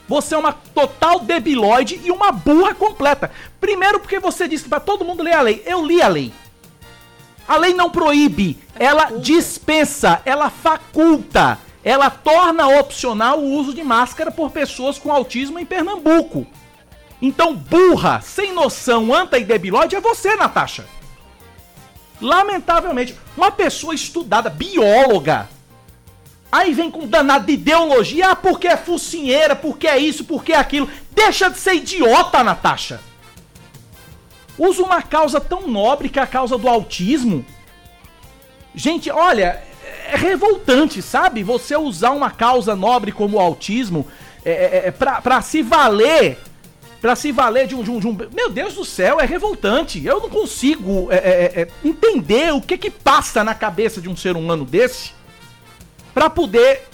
[0.08, 3.32] você é uma total debiloide e uma burra completa.
[3.60, 5.62] Primeiro porque você disse pra todo mundo ler a lei.
[5.66, 6.32] Eu li a lei.
[7.48, 14.30] A lei não proíbe, ela dispensa, ela faculta, ela torna opcional o uso de máscara
[14.30, 16.46] por pessoas com autismo em Pernambuco.
[17.20, 20.84] Então, burra, sem noção, anta e debilóide é você, Natasha.
[22.20, 25.48] Lamentavelmente, uma pessoa estudada, bióloga,
[26.50, 30.56] aí vem com danado de ideologia, ah, porque é focinheira, porque é isso, porque é
[30.56, 30.88] aquilo.
[31.10, 33.00] Deixa de ser idiota, Natasha.
[34.58, 37.44] Usa uma causa tão nobre que é a causa do autismo.
[38.74, 39.62] Gente, olha,
[40.08, 41.42] é revoltante, sabe?
[41.42, 44.06] Você usar uma causa nobre como o autismo
[44.44, 46.38] é, é, é, pra, pra se valer.
[47.00, 50.04] Pra se valer de um, de, um, de um- Meu Deus do céu, é revoltante.
[50.06, 54.16] Eu não consigo é, é, é, entender o que que passa na cabeça de um
[54.16, 55.10] ser humano desse
[56.14, 56.86] pra poder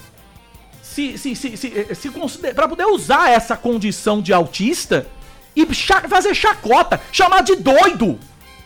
[0.83, 5.07] se, se, se, se, se consider, pra poder usar essa condição de autista
[5.55, 8.19] e cha- fazer chacota, chamar de doido.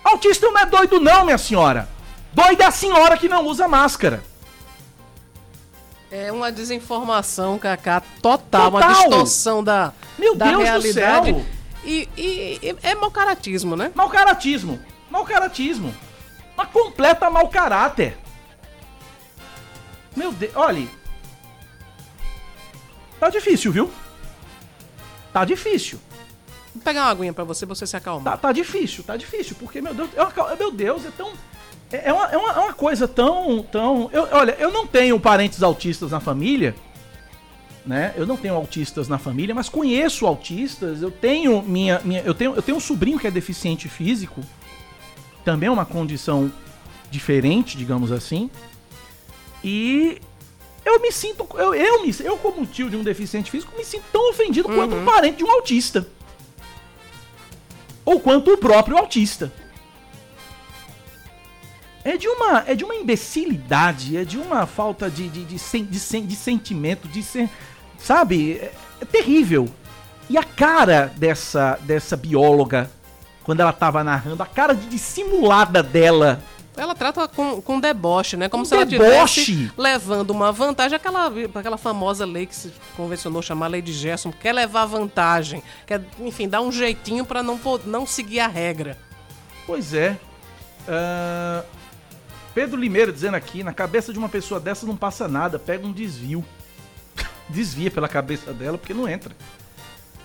[0.05, 1.88] Autista não é doido não, minha senhora.
[2.32, 4.22] Doida é a senhora que não usa máscara.
[6.15, 8.95] É uma desinformação, Cacá, total, uma Total.
[9.09, 11.31] distorção da, Meu da Deus do realidade.
[11.33, 11.45] céu.
[11.85, 13.91] E, e- e é mau caratismo, né?
[13.95, 14.79] Mau caratismo.
[15.11, 15.93] Mau caratismo.
[16.55, 18.19] Uma completa mau caráter.
[20.15, 20.87] Meu Deus, olha.
[23.19, 23.91] Tá difícil, viu?
[25.33, 25.99] Tá difícil.
[26.75, 28.33] Vou pegar uma aguinha pra você, pra você se acalmar.
[28.35, 31.33] Tá, tá difícil, tá difícil, porque, meu Deus, uma- meu Deus, é tão.
[31.93, 33.62] É é uma, é uma, é uma coisa tão.
[33.62, 36.74] tão eu, olha, eu não tenho parentes autistas na família,
[37.84, 38.14] né?
[38.16, 41.03] Eu não tenho autistas na família, mas conheço autistas.
[41.03, 42.01] Eu tenho minha.
[42.01, 44.40] minha eu, tenho, eu tenho um sobrinho que é deficiente físico,
[45.45, 46.51] também é uma condição
[47.11, 48.51] diferente, digamos assim.
[49.62, 50.20] E
[50.84, 51.47] eu me sinto.
[51.55, 54.97] Eu, eu, me, eu como tio de um deficiente físico, me sinto tão ofendido quanto
[54.97, 56.07] um parente de um autista
[58.05, 59.53] ou quanto o próprio autista.
[62.05, 65.84] É de uma, é de uma imbecilidade, é de uma falta de, de, de, sen-
[65.84, 67.48] de, sen- de sentimento, de ser.
[67.98, 68.55] Sabe?
[68.61, 69.68] É, é terrível.
[70.28, 72.90] E a cara dessa, dessa bióloga,
[73.44, 76.40] quando ela tava narrando, a cara de dissimulada dela.
[76.76, 78.48] Ela trata com, com deboche, né?
[78.48, 79.40] Como Com se ela deboche.
[79.40, 80.96] estivesse levando uma vantagem.
[80.96, 86.00] Aquela, aquela famosa lei que se convencionou chamar lei de Gerson, quer levar vantagem, quer,
[86.18, 88.96] enfim, dar um jeitinho pra não, não seguir a regra.
[89.66, 90.16] Pois é.
[90.88, 91.62] Ah,
[92.55, 95.92] Pedro Limeira dizendo aqui, na cabeça de uma pessoa dessa não passa nada, pega um
[95.92, 96.44] desvio.
[97.48, 99.34] Desvia pela cabeça dela porque não entra.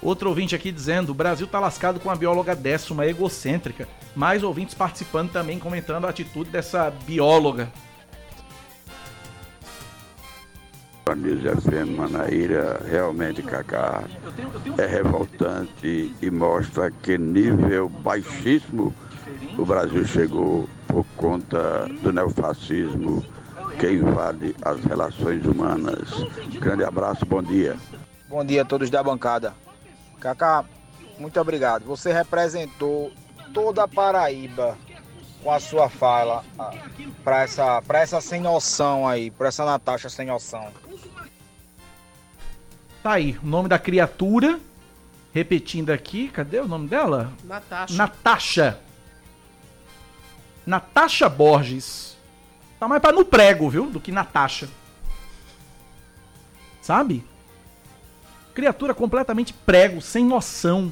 [0.02, 3.88] Outro ouvinte aqui dizendo, o Brasil tá lascado com uma bióloga dessa, uma egocêntrica.
[4.16, 7.72] Mais ouvintes participando também, comentando a atitude dessa bióloga.
[11.10, 14.04] Anísio FM Manaíra, realmente, Cacá,
[14.78, 18.94] é revoltante e mostra que nível baixíssimo
[19.58, 23.26] o Brasil chegou por conta do neofascismo
[23.80, 26.10] que invade as relações humanas.
[26.60, 27.76] Grande abraço, bom dia.
[28.30, 29.54] Bom dia a todos da bancada.
[30.20, 30.64] Cacá,
[31.18, 31.86] muito obrigado.
[31.86, 33.12] Você representou
[33.54, 34.78] toda a Paraíba
[35.44, 36.74] com a sua fala ah,
[37.24, 40.68] pra essa, pra essa sem noção aí, pra essa Natasha sem noção.
[43.02, 44.60] Tá aí, o nome da criatura.
[45.34, 47.32] Repetindo aqui, cadê o nome dela?
[47.44, 47.96] Natasha.
[47.96, 48.87] Natasha.
[50.68, 52.18] Natasha Borges.
[52.78, 53.90] Tá mais pra no prego, viu?
[53.90, 54.70] Do que Natasha.
[56.82, 57.24] Sabe?
[58.54, 60.92] Criatura completamente prego, sem noção.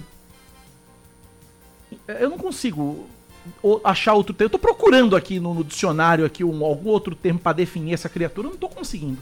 [2.08, 3.06] Eu não consigo
[3.84, 4.48] achar outro termo.
[4.48, 8.08] Eu tô procurando aqui no, no dicionário aqui um, algum outro termo pra definir essa
[8.10, 8.48] criatura.
[8.48, 9.22] Eu não tô conseguindo.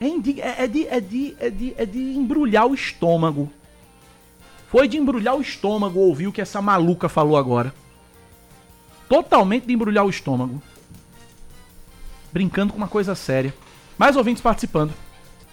[0.00, 3.52] É, é- é de, é, de, é, de, é de embrulhar o estômago.
[4.68, 7.74] Foi de embrulhar o estômago ouvir o que essa maluca falou agora.
[9.08, 10.62] Totalmente de embrulhar o estômago.
[12.32, 13.54] Brincando com uma coisa séria.
[13.96, 14.92] Mais ouvintes participando.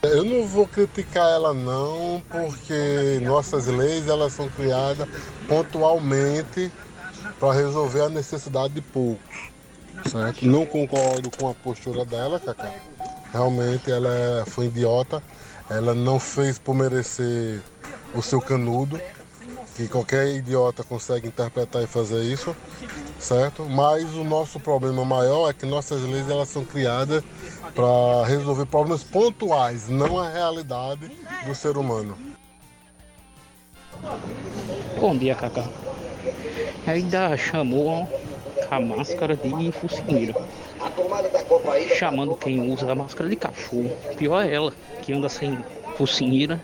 [0.03, 5.08] Eu não vou criticar ela não, porque nossas leis elas são criadas
[5.47, 6.72] pontualmente
[7.39, 9.49] para resolver a necessidade de poucos.
[10.12, 10.45] Certo?
[10.45, 12.72] Não concordo com a postura dela, Cacá.
[13.32, 15.24] Realmente ela é- foi idiota.
[15.70, 17.62] Ela não fez por merecer
[18.14, 18.99] o seu canudo,
[19.76, 22.55] que qualquer idiota consegue interpretar e fazer isso,
[23.19, 23.65] certo?
[23.65, 27.21] Mas o nosso problema maior é que nossas leis elas são criadas
[27.76, 31.11] para resolver problemas pontuais, não a realidade
[31.45, 32.17] do ser humano.
[34.97, 35.67] Bom dia, Cacá.
[36.88, 38.07] Ainda chamou
[38.71, 40.36] a máscara de focinheira.
[41.97, 43.91] Chamando quem usa a máscara de cachorro.
[44.17, 45.57] Pior é ela, que anda sem
[45.97, 46.61] focinheira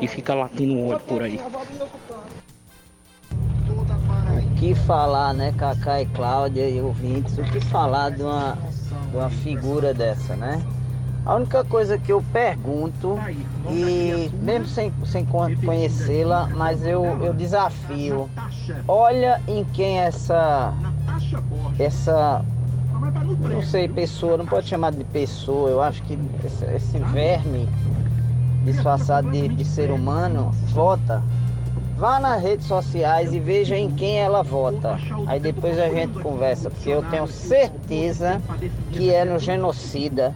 [0.00, 1.40] e fica latindo óleo por aí.
[4.62, 8.56] Que falar, né, Cacá e Cláudia e ouvintes, o que falar de uma,
[9.10, 10.62] de uma figura dessa, né?
[11.26, 13.18] A única coisa que eu pergunto,
[13.72, 18.30] e mesmo sem, sem con- conhecê-la, mas eu, eu desafio,
[18.86, 20.72] olha em quem essa,
[21.76, 22.44] essa,
[23.40, 27.68] não sei, pessoa, não pode chamar de pessoa, eu acho que esse, esse verme
[28.64, 31.20] disfarçado de, de ser humano vota.
[32.02, 34.98] Vá nas redes sociais e veja em quem ela vota.
[35.24, 38.42] Aí depois a gente conversa, porque eu tenho certeza
[38.90, 40.34] que é no genocida.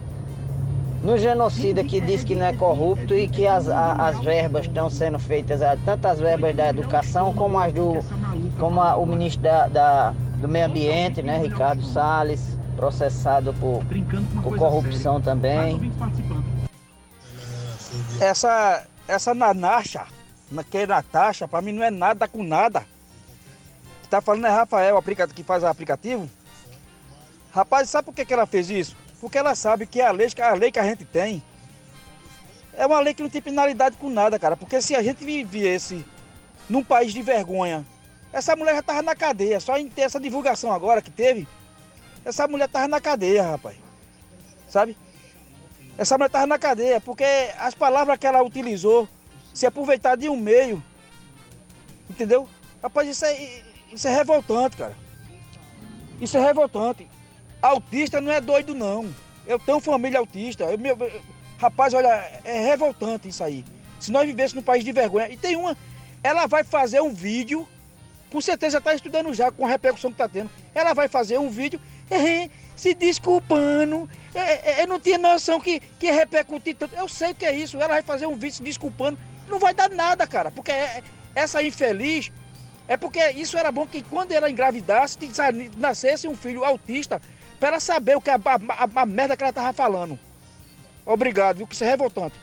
[1.03, 4.89] No genocida que diz que não é corrupto e que as, a- as verbas estão
[4.89, 7.99] sendo feitas, tanto as verbas da educação como as do
[8.57, 13.83] como a- o ministro da, da- do meio ambiente, né, Ricardo Salles, processado por,
[14.41, 15.91] por corrupção também.
[18.21, 20.05] Essa, essa Nanasha,
[20.69, 22.85] que é Natasha, pra mim não é nada com nada.
[24.09, 25.01] Tá falando é Rafael,
[25.35, 26.29] que faz o aplicativo?
[27.51, 28.95] Rapaz, sabe por que, que ela fez isso?
[29.19, 31.43] Porque ela sabe que a lei, a lei que a gente tem
[32.73, 34.55] é uma lei que não tem penalidade com nada, cara.
[34.55, 36.05] Porque se a gente vivesse
[36.69, 37.85] num país de vergonha,
[38.31, 39.59] essa mulher já tava na cadeia.
[39.59, 41.47] Só em ter essa divulgação agora que teve,
[42.23, 43.75] essa mulher tava na cadeia, rapaz.
[44.69, 44.95] Sabe?
[45.97, 47.25] Essa mulher tava na cadeia, porque
[47.57, 49.09] as palavras que ela utilizou,
[49.57, 50.83] se aproveitar de um meio,
[52.07, 52.47] entendeu?
[52.81, 54.95] Rapaz, isso é, isso é revoltante, cara.
[56.21, 57.07] Isso é revoltante.
[57.59, 59.11] Autista não é doido, não.
[59.47, 60.63] Eu tenho família autista.
[60.65, 61.21] Eu, meu, eu-
[61.57, 62.07] rapaz, olha,
[62.43, 63.65] é revoltante isso aí.
[63.99, 65.27] Se nós vivêssemos num país de vergonha.
[65.27, 65.75] E tem uma,
[66.23, 67.67] ela vai fazer um vídeo,
[68.31, 70.51] com certeza está estudando já com a repercussão que está tendo.
[70.75, 71.81] Ela vai fazer um vídeo
[72.11, 74.07] eh, se desculpando.
[74.35, 74.39] Eh,
[74.81, 76.93] eh, Eu não tinha noção que, que repercutir tanto.
[76.93, 77.77] Eu sei que é isso.
[77.77, 79.17] Ela vai fazer um vídeo se desculpando.
[79.47, 80.51] Não vai dar nada, cara.
[80.51, 81.03] Porque é-
[81.35, 82.31] essa infeliz.
[82.87, 85.17] É porque isso era bom que quando ela engravidasse,
[85.75, 87.21] nascesse um filho autista,
[87.59, 90.17] para saber o que é a, a- a merda que ela tava falando.
[91.05, 91.67] Obrigado, viu?
[91.67, 92.35] Que isso é revoltante.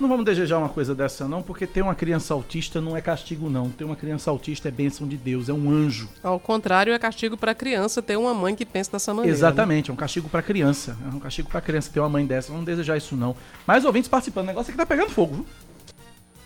[0.00, 3.50] Não vamos desejar uma coisa dessa, não, porque ter uma criança autista não é castigo,
[3.50, 3.68] não.
[3.68, 6.08] Ter uma criança autista é bênção de Deus, é um anjo.
[6.22, 9.30] Ao contrário, é castigo para criança ter uma mãe que pensa dessa maneira.
[9.30, 9.38] né?
[9.38, 10.96] Exatamente, é um castigo pra criança.
[11.04, 12.48] É um castigo pra criança ter uma mãe dessa.
[12.48, 13.36] Não vamos desejar isso, não.
[13.66, 14.44] Mais ouvintes participando.
[14.44, 15.46] O negócio aqui tá pegando fogo, viu?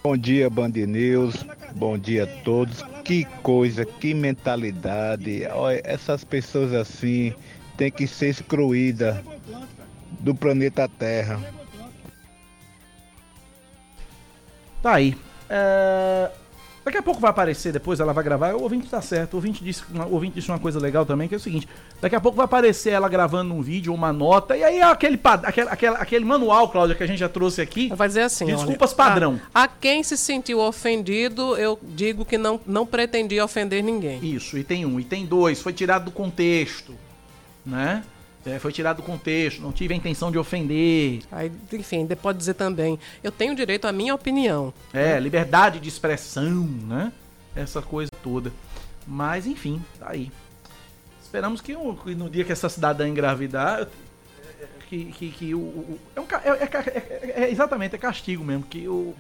[0.02, 1.46] Bom dia, Band News.
[1.76, 2.82] Bom dia a todos.
[3.04, 5.46] Que coisa, que mentalidade.
[5.52, 7.32] Olha, essas pessoas assim
[7.76, 9.16] têm que ser excluídas
[10.18, 11.40] do planeta Terra.
[14.84, 15.16] Tá aí.
[15.48, 16.30] É,
[16.84, 18.54] Daqui a pouco vai aparecer, depois ela vai gravar.
[18.54, 19.32] O ouvinte tá certo.
[19.32, 21.66] O ouvinte disse, o ouvinte disse uma coisa legal também, que é o seguinte:
[21.98, 25.46] daqui a pouco vai aparecer ela gravando um vídeo, uma nota, e aí aquele, pad-
[25.46, 27.88] aquele, aquele, aquele manual, Cláudia, que a gente já trouxe aqui.
[27.96, 29.40] Vai dizer assim, Desculpas olha, padrão.
[29.54, 34.22] A, a quem se sentiu ofendido, eu digo que não, não pretendia ofender ninguém.
[34.22, 35.00] Isso, e tem um.
[35.00, 36.94] E tem dois, foi tirado do contexto,
[37.64, 38.04] né?
[38.46, 41.22] É, foi tirado do contexto, não tive a intenção de ofender.
[41.32, 44.72] Aí, enfim, pode dizer também, eu tenho direito à minha opinião.
[44.92, 47.10] É, liberdade de expressão, né?
[47.56, 48.52] Essa coisa toda.
[49.06, 50.30] Mas, enfim, tá aí.
[51.22, 53.88] Esperamos que, no dia que essa cidadã engravidar,
[54.88, 58.44] que, que, que o, o- é, um é- é é- é- é exatamente, é castigo
[58.44, 59.14] mesmo, que o,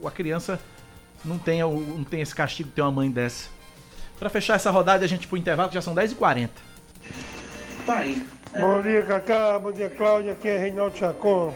[0.00, 0.60] o- a criança
[1.24, 3.48] não tenha, o- não tenha esse castigo de ter uma mãe dessa.
[4.20, 6.48] Pra fechar essa rodada, a gente pro intervalo, que já são 10h40.
[7.84, 8.24] Tá aí.
[8.56, 9.58] Bom dia, Cacá.
[9.58, 10.32] Bom dia, Cláudia.
[10.32, 11.52] Aqui é Reinaldo Chacon.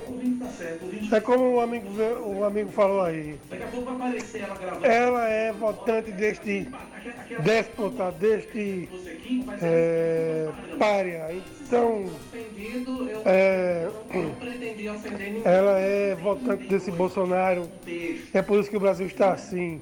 [1.10, 1.88] É como o amigo,
[2.24, 3.38] o amigo falou aí.
[3.48, 4.86] Daqui a pouco vai aparecer ela gravando.
[4.86, 6.68] Ela é votante deste
[7.42, 8.88] déspota, deste
[9.60, 10.48] é,
[10.78, 11.34] párea.
[11.66, 12.10] Então,
[13.24, 13.88] é,
[15.44, 17.68] ela é votante desse Bolsonaro.
[18.32, 19.80] É por isso que o Brasil está assim.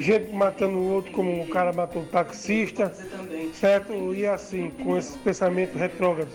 [0.00, 2.92] Gente matando o outro como o cara matou o taxista,
[3.54, 4.14] certo?
[4.14, 6.34] E assim, com esses pensamentos retrógrados.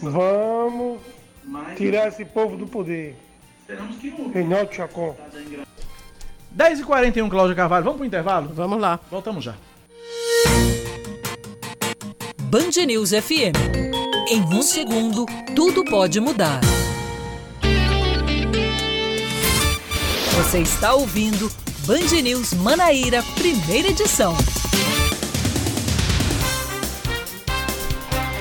[0.00, 1.00] Vamos
[1.76, 3.16] tirar esse povo do poder.
[4.32, 5.16] Reinaldo Chacon.
[6.56, 7.84] 10h41, Cláudia Carvalho.
[7.84, 8.50] Vamos pro intervalo?
[8.54, 8.98] Vamos lá.
[9.10, 9.54] Voltamos já.
[12.42, 13.56] Band News FM.
[14.28, 16.60] Em um segundo, tudo pode mudar.
[20.36, 21.50] Você está ouvindo
[21.86, 24.36] Band News Manaíra, primeira edição.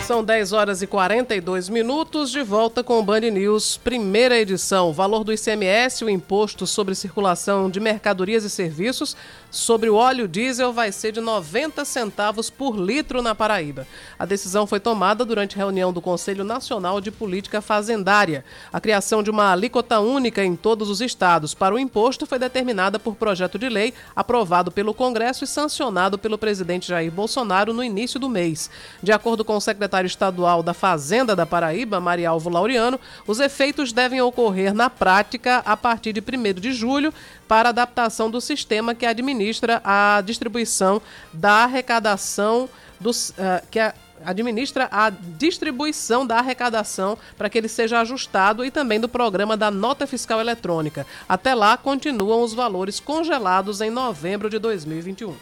[0.06, 4.92] São 10 horas e 42 minutos, de volta com o Band News, primeira edição.
[4.92, 9.16] Valor do ICMS, o imposto sobre circulação de mercadorias e serviços,
[9.54, 13.86] sobre o óleo diesel vai ser de 90 centavos por litro na Paraíba.
[14.18, 18.44] A decisão foi tomada durante reunião do Conselho Nacional de Política Fazendária.
[18.74, 22.98] A criação de uma alíquota única em todos os estados para o imposto foi determinada
[22.98, 28.20] por projeto de lei aprovado pelo Congresso e sancionado pelo presidente Jair Bolsonaro no início
[28.20, 28.72] do mês.
[29.04, 34.20] De acordo com o secretário estadual da Fazenda da Paraíba, Marialvo Laureano, os efeitos devem
[34.20, 37.14] ocorrer na prática a partir de 1 de julho
[37.54, 41.00] para adaptação do sistema que administra a distribuição
[41.32, 42.68] da arrecadação
[43.00, 43.94] dos, eh, que a-
[44.26, 49.70] administra a distribuição da arrecadação para que ele seja ajustado e também do programa da
[49.70, 51.06] nota fiscal eletrônica.
[51.30, 55.36] Até lá, continuam os valores congelados em novembro de 2021.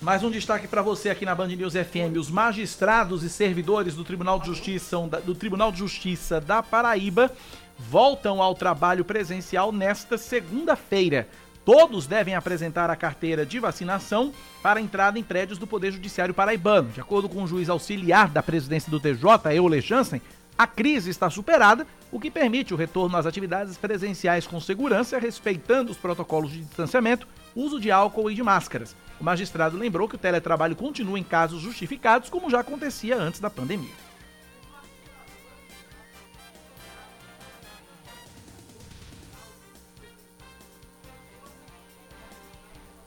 [0.00, 2.18] Mais um destaque para você aqui na Band News FM.
[2.18, 7.30] Os magistrados e servidores do Tribunal de Justiça, do Tribunal de Justiça da Paraíba
[7.78, 11.26] voltam ao trabalho presencial nesta segunda-feira.
[11.64, 14.32] Todos devem apresentar a carteira de vacinação
[14.62, 16.90] para entrada em prédios do Poder Judiciário paraibano.
[16.90, 20.20] De acordo com o juiz auxiliar da presidência do TJ, Euler Jansen,
[20.58, 25.92] a crise está superada, o que permite o retorno às atividades presenciais com segurança, respeitando
[25.92, 28.94] os protocolos de distanciamento, uso de álcool e de máscaras.
[29.20, 33.48] O magistrado lembrou que o teletrabalho continua em casos justificados, como já acontecia antes da
[33.48, 34.11] pandemia.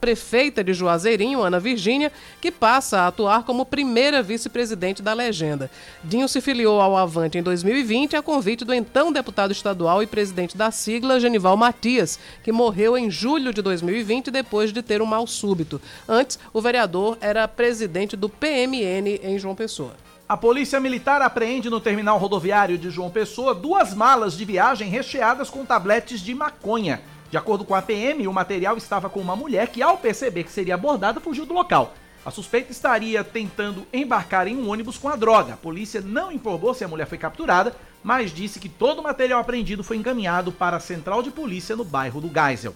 [0.05, 5.71] Prefeita de Juazeirinho, Ana Virgínia, que passa a atuar como primeira vice-presidente da legenda.
[6.03, 10.55] Dinho se filiou ao Avante em 2020 a convite do então deputado estadual e presidente
[10.55, 15.25] da sigla, Genival Matias, que morreu em julho de 2020 depois de ter um mal
[15.25, 15.81] súbito.
[16.07, 19.95] Antes, o vereador era presidente do PMN em João Pessoa.
[20.29, 25.49] A Polícia Militar apreende no terminal rodoviário de João Pessoa duas malas de viagem recheadas
[25.49, 27.01] com tabletes de maconha.
[27.35, 30.51] De acordo com a PM, o material estava com uma mulher que, ao perceber que
[30.53, 31.93] seria abordada, fugiu do local.
[32.25, 35.55] A suspeita estaria tentando embarcar em um ônibus com a droga.
[35.55, 39.41] A polícia não informou se a mulher foi capturada, mas disse que todo o material
[39.41, 42.73] apreendido foi encaminhado para a central de polícia no bairro do Geisel.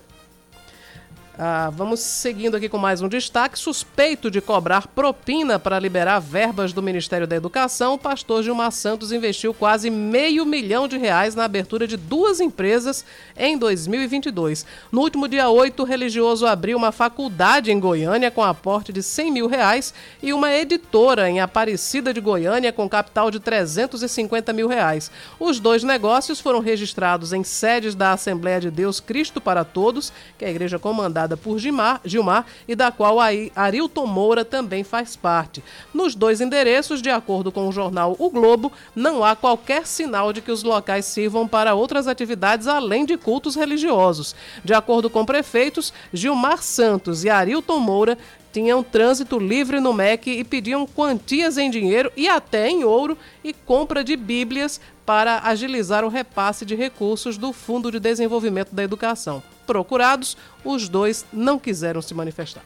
[1.41, 3.57] Ah, vamos seguindo aqui com mais um destaque.
[3.57, 9.13] Suspeito de cobrar propina para liberar verbas do Ministério da Educação, o pastor Gilmar Santos
[9.13, 13.05] investiu quase meio milhão de reais na abertura de duas empresas
[13.37, 14.65] em 2022.
[14.91, 19.31] No último dia 8, o religioso abriu uma faculdade em Goiânia com aporte de 100
[19.31, 25.09] mil reais e uma editora em Aparecida de Goiânia com capital de 350 mil reais.
[25.39, 30.43] Os dois negócios foram registrados em sedes da Assembleia de Deus Cristo para Todos, que
[30.43, 35.15] é a igreja comandada por Gilmar, Gilmar e da qual Ari- Arilton Moura também faz
[35.15, 35.63] parte.
[35.93, 40.41] Nos dois endereços, de acordo com o jornal O Globo, não há qualquer sinal de
[40.41, 44.35] que os locais sirvam para outras atividades além de cultos religiosos.
[44.63, 48.17] De acordo com prefeitos, Gilmar Santos e Arilton Moura
[48.51, 53.53] tinham trânsito livre no MEC e pediam quantias em dinheiro e até em ouro e
[53.53, 59.41] compra de bíblias para agilizar o repasse de recursos do Fundo de Desenvolvimento da Educação.
[59.69, 60.35] Procurados,
[60.65, 62.63] os dois não quiseram se manifestar.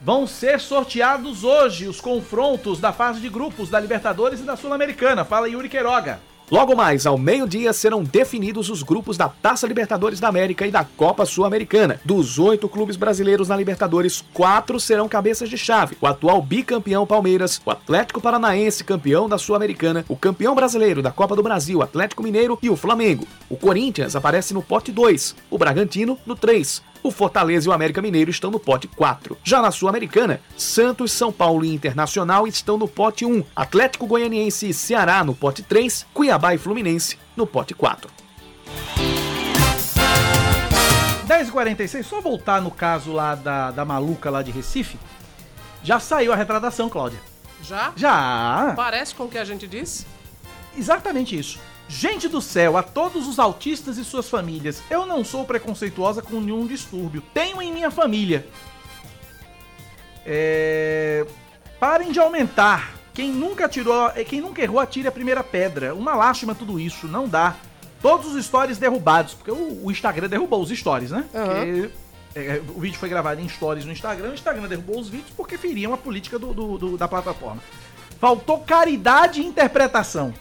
[0.00, 5.24] Vão ser sorteados hoje os confrontos da fase de grupos da Libertadores e da Sul-Americana.
[5.24, 6.20] Fala Yuri Queiroga.
[6.50, 10.84] Logo mais, ao meio-dia, serão definidos os grupos da Taça Libertadores da América e da
[10.84, 11.98] Copa Sul-Americana.
[12.04, 15.96] Dos oito clubes brasileiros na Libertadores, quatro serão cabeças de chave.
[16.02, 21.34] O atual bicampeão Palmeiras, o Atlético Paranaense, campeão da Sul-Americana, o campeão brasileiro da Copa
[21.34, 23.26] do Brasil, Atlético Mineiro e o Flamengo.
[23.48, 28.00] O Corinthians aparece no pote 2, o Bragantino no 3, o Fortaleza e o América
[28.00, 29.36] Mineiro estão no pote 4.
[29.44, 33.44] Já na Sul-Americana, Santos, São Paulo e Internacional estão no pote 1.
[33.54, 36.06] Atlético Goianiense e Ceará no pote 3.
[36.14, 38.10] Cuiabá e Fluminense no pote 4.
[41.28, 44.98] 10h46, só voltar no caso lá da, da maluca lá de Recife.
[45.82, 47.18] Já saiu a retratação, Cláudia.
[47.62, 47.92] Já?
[47.94, 48.72] Já.
[48.74, 50.06] Parece com o que a gente disse?
[50.74, 51.58] Exatamente isso.
[51.88, 56.40] Gente do céu, a todos os autistas e suas famílias, eu não sou preconceituosa com
[56.40, 57.22] nenhum distúrbio.
[57.34, 58.46] Tenho em minha família.
[60.24, 61.26] É...
[61.78, 62.94] Parem de aumentar.
[63.12, 65.94] Quem nunca tirou, quem nunca errou, atire a primeira pedra.
[65.94, 67.54] Uma lástima tudo isso, não dá.
[68.02, 71.24] Todos os stories derrubados, porque o, o Instagram derrubou os stories, né?
[71.32, 71.44] Uhum.
[71.44, 71.90] Porque,
[72.34, 75.56] é, o vídeo foi gravado em stories no Instagram, o Instagram derrubou os vídeos porque
[75.56, 77.62] feriam a política do, do- do- da plataforma.
[78.20, 80.32] Faltou caridade e interpretação.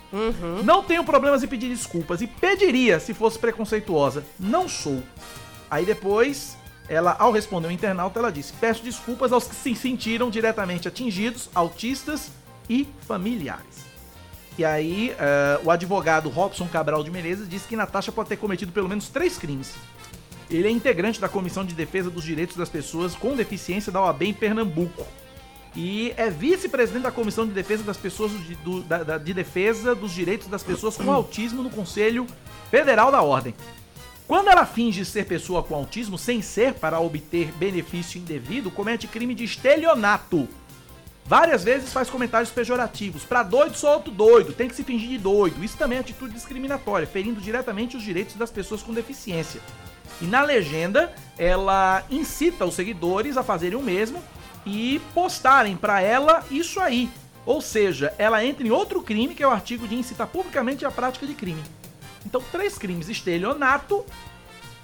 [0.64, 4.24] Não tenho problemas em pedir desculpas e pediria se fosse preconceituosa.
[4.40, 5.04] Não sou.
[5.70, 10.30] Aí depois, ela, ao responder o internauta, ela disse: Peço desculpas aos que se sentiram
[10.30, 12.32] diretamente atingidos, autistas
[12.70, 13.94] e familiares.
[14.58, 18.72] E aí, eh, o advogado Robson Cabral de Menezes disse que Natasha pode ter cometido
[18.72, 19.74] pelo menos três crimes.
[20.50, 24.22] Ele é integrante da Comissão de Defesa dos Direitos das Pessoas com Deficiência da OAB
[24.24, 25.08] em Pernambuco.
[25.76, 28.32] E é vice-presidente da Comissão de Defesa das Pessoas
[28.64, 32.28] do- da- da- de Defesa dos Direitos das Pessoas com Autismo no Conselho
[32.70, 33.56] Federal da Ordem.
[34.28, 39.36] Quando ela finge ser pessoa com autismo sem ser para obter benefício indevido, comete crime
[39.36, 40.48] de estelionato.
[41.26, 43.24] Várias vezes faz comentários pejorativos.
[43.24, 44.54] Pra doido, sou outro doido.
[44.54, 45.64] Tem que se fingir de doido.
[45.64, 49.62] Isso também é atitude discriminatória, ferindo diretamente os direitos das pessoas com deficiência.
[50.22, 54.22] E na legenda, ela incita os seguidores a fazerem o mesmo
[54.66, 57.10] e postarem pra ela isso aí.
[57.46, 60.92] Ou seja, ela entra em outro crime, que é o artigo de incitar publicamente a
[60.92, 61.62] prática de crime.
[62.26, 64.06] Então, três crimes: estelionato,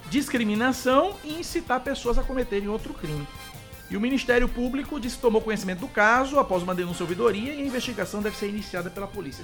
[0.09, 3.25] discriminação e incitar pessoas a cometerem outro crime.
[3.89, 7.61] E o Ministério Público disse que tomou conhecimento do caso após uma denúncia ouvidoria e
[7.61, 9.43] a investigação deve ser iniciada pela Polícia.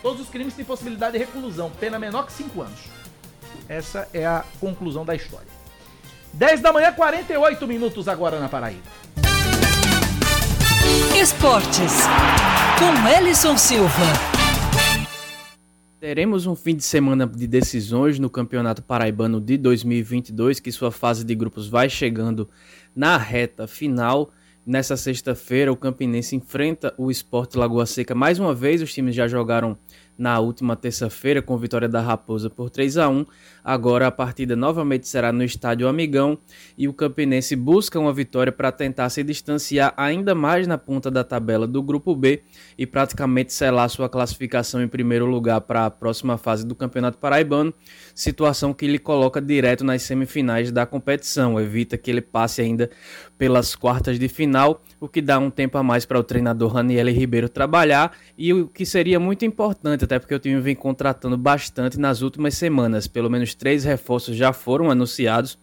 [0.00, 2.80] Todos os crimes têm possibilidade de reclusão, pena menor que 5 anos.
[3.68, 5.57] Essa é a conclusão da história.
[6.34, 8.82] 10 da manhã, 48 minutos agora na Paraíba.
[11.20, 11.92] Esportes,
[12.78, 13.88] com Ellison Silva.
[16.00, 21.24] Teremos um fim de semana de decisões no Campeonato Paraibano de 2022, que sua fase
[21.24, 22.48] de grupos vai chegando
[22.94, 24.30] na reta final.
[24.64, 28.80] Nessa sexta-feira, o Campinense enfrenta o Sport Lagoa Seca mais uma vez.
[28.80, 29.76] Os times já jogaram
[30.18, 33.24] na última terça-feira com vitória da Raposa por 3 a 1.
[33.62, 36.36] Agora a partida novamente será no Estádio Amigão
[36.76, 41.22] e o Campinense busca uma vitória para tentar se distanciar ainda mais na ponta da
[41.22, 42.42] tabela do grupo B
[42.76, 47.72] e praticamente selar sua classificação em primeiro lugar para a próxima fase do Campeonato Paraibano,
[48.14, 52.90] situação que lhe coloca direto nas semifinais da competição, evita que ele passe ainda
[53.36, 57.06] pelas quartas de final, o que dá um tempo a mais para o treinador Raniel
[57.08, 62.00] Ribeiro trabalhar e o que seria muito importante, até porque o time vem contratando bastante
[62.00, 65.58] nas últimas semanas, pelo menos três reforços já foram anunciados.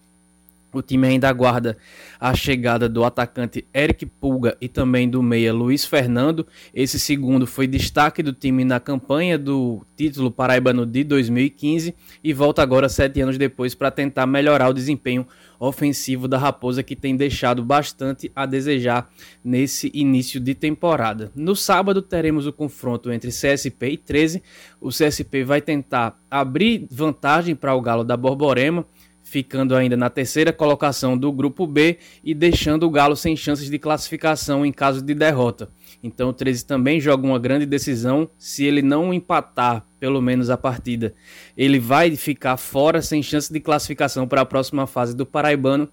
[0.72, 1.78] O time ainda aguarda
[2.20, 6.46] a chegada do atacante Eric Pulga e também do meia Luiz Fernando.
[6.74, 12.62] Esse segundo foi destaque do time na campanha do título paraibano de 2015 e volta
[12.62, 15.26] agora sete anos depois para tentar melhorar o desempenho
[15.60, 19.10] ofensivo da Raposa que tem deixado bastante a desejar
[19.44, 21.32] nesse início de temporada.
[21.36, 24.44] No sábado teremos o confronto entre CSP e 13.
[24.80, 28.86] O CSP vai tentar abrir vantagem para o Galo da Borborema
[29.26, 33.80] ficando ainda na terceira colocação do grupo B e deixando o Galo sem chances de
[33.80, 35.68] classificação em caso de derrota.
[36.02, 38.30] Então o 13 também joga uma grande decisão.
[38.38, 41.16] Se ele não empatar, pelo menos a partida,
[41.58, 45.90] ele vai ficar fora sem chance de classificação para a próxima fase do Paraibano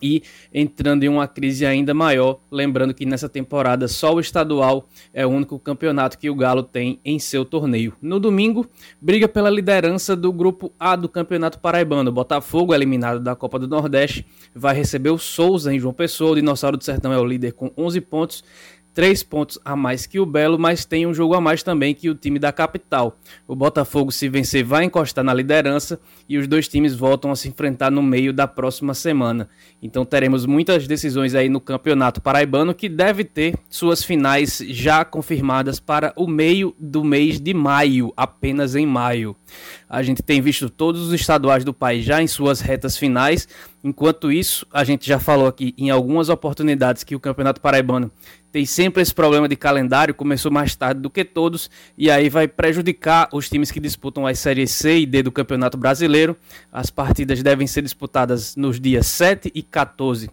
[0.00, 0.22] e
[0.54, 2.38] entrando em uma crise ainda maior.
[2.50, 6.98] Lembrando que nessa temporada só o estadual é o único campeonato que o Galo tem
[7.04, 7.92] em seu torneio.
[8.00, 8.66] No domingo,
[8.98, 12.10] briga pela liderança do grupo A do Campeonato Paraibano.
[12.10, 16.30] Botafogo, eliminado da Copa do Nordeste, vai receber o Souza em João Pessoa.
[16.30, 18.44] O Dinossauro do Sertão é o líder com 11 pontos.
[18.96, 22.08] Três pontos a mais que o Belo, mas tem um jogo a mais também que
[22.08, 23.18] o time da capital.
[23.46, 27.46] O Botafogo, se vencer, vai encostar na liderança e os dois times voltam a se
[27.46, 29.50] enfrentar no meio da próxima semana.
[29.82, 35.78] Então teremos muitas decisões aí no Campeonato Paraibano que deve ter suas finais já confirmadas
[35.78, 39.36] para o meio do mês de maio, apenas em maio.
[39.90, 43.46] A gente tem visto todos os estaduais do país já em suas retas finais.
[43.84, 48.10] Enquanto isso, a gente já falou aqui em algumas oportunidades que o Campeonato Paraibano
[48.56, 52.48] tem sempre esse problema de calendário, começou mais tarde do que todos, e aí vai
[52.48, 56.34] prejudicar os times que disputam as séries C e D do Campeonato Brasileiro.
[56.72, 60.30] As partidas devem ser disputadas nos dias 7 e 14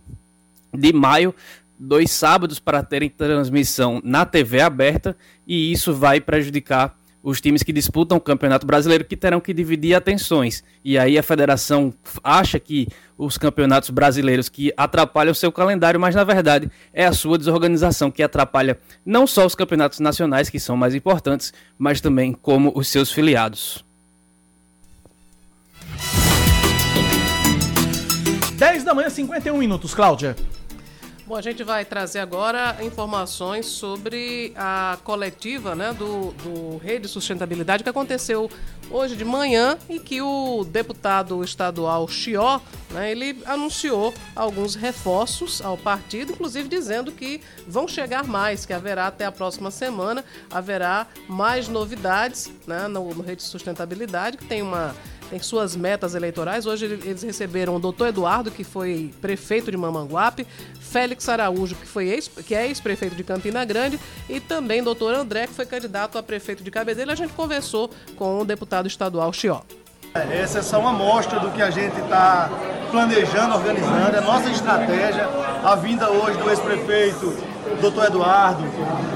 [0.73, 1.35] de maio,
[1.77, 7.71] dois sábados para terem transmissão na TV aberta, e isso vai prejudicar os times que
[7.71, 10.61] disputam o Campeonato Brasileiro que terão que dividir atenções.
[10.83, 16.13] E aí a federação acha que os campeonatos brasileiros que atrapalham o seu calendário, mas
[16.13, 20.75] na verdade é a sua desorganização que atrapalha não só os campeonatos nacionais, que são
[20.75, 23.85] mais importantes, mas também como os seus filiados.
[28.57, 30.35] 10 da manhã, 51 minutos, Cláudia.
[31.25, 37.81] Bom, a gente vai trazer agora informações sobre a coletiva né, do, do Rede Sustentabilidade
[37.81, 38.51] que aconteceu
[38.91, 42.59] hoje de manhã e que o deputado estadual Chió,
[42.91, 49.07] né, ele anunciou alguns reforços ao partido, inclusive dizendo que vão chegar mais, que haverá
[49.07, 54.93] até a próxima semana, haverá mais novidades né, no, no Rede Sustentabilidade, que tem uma
[55.33, 56.67] tem suas metas eleitorais.
[56.67, 60.45] Hoje eles receberam o doutor Eduardo, que foi prefeito de Mamanguape,
[60.79, 63.99] Félix Araújo, que, foi ex, que é ex-prefeito de Campina Grande,
[64.29, 67.11] e também o doutor André, que foi candidato a prefeito de Cabedelo.
[67.11, 69.61] A gente conversou com o deputado estadual Chió.
[70.13, 72.47] Essa é só uma amostra do que a gente está
[72.91, 75.27] planejando, organizando, é nossa estratégia.
[75.63, 77.35] A vinda hoje do ex-prefeito
[77.81, 78.63] doutor Eduardo,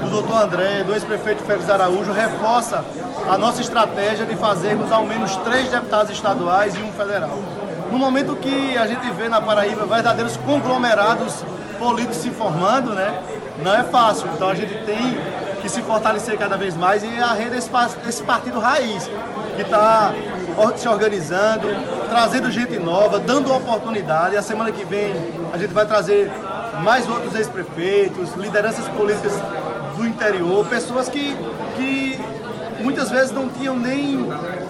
[0.02, 2.84] do doutor André, do ex-prefeito Félix Araújo, reforça
[3.28, 7.38] a nossa estratégia de fazermos ao menos três deputados estaduais e um federal.
[7.90, 11.42] No momento que a gente vê na Paraíba verdadeiros conglomerados
[11.78, 13.22] políticos se formando, né?
[13.62, 14.28] Não é fácil.
[14.34, 15.18] Então a gente tem
[15.60, 17.70] que se fortalecer cada vez mais e a rede esse,
[18.08, 19.10] esse partido raiz,
[19.56, 20.12] que está
[20.76, 21.68] se organizando,
[22.08, 24.36] trazendo gente nova, dando oportunidade.
[24.36, 25.12] A semana que vem
[25.52, 26.30] a gente vai trazer
[26.82, 29.32] mais outros ex-prefeitos, lideranças políticas
[29.96, 31.36] do interior, pessoas que,
[31.76, 32.07] que
[32.80, 34.26] muitas vezes não tinham nem,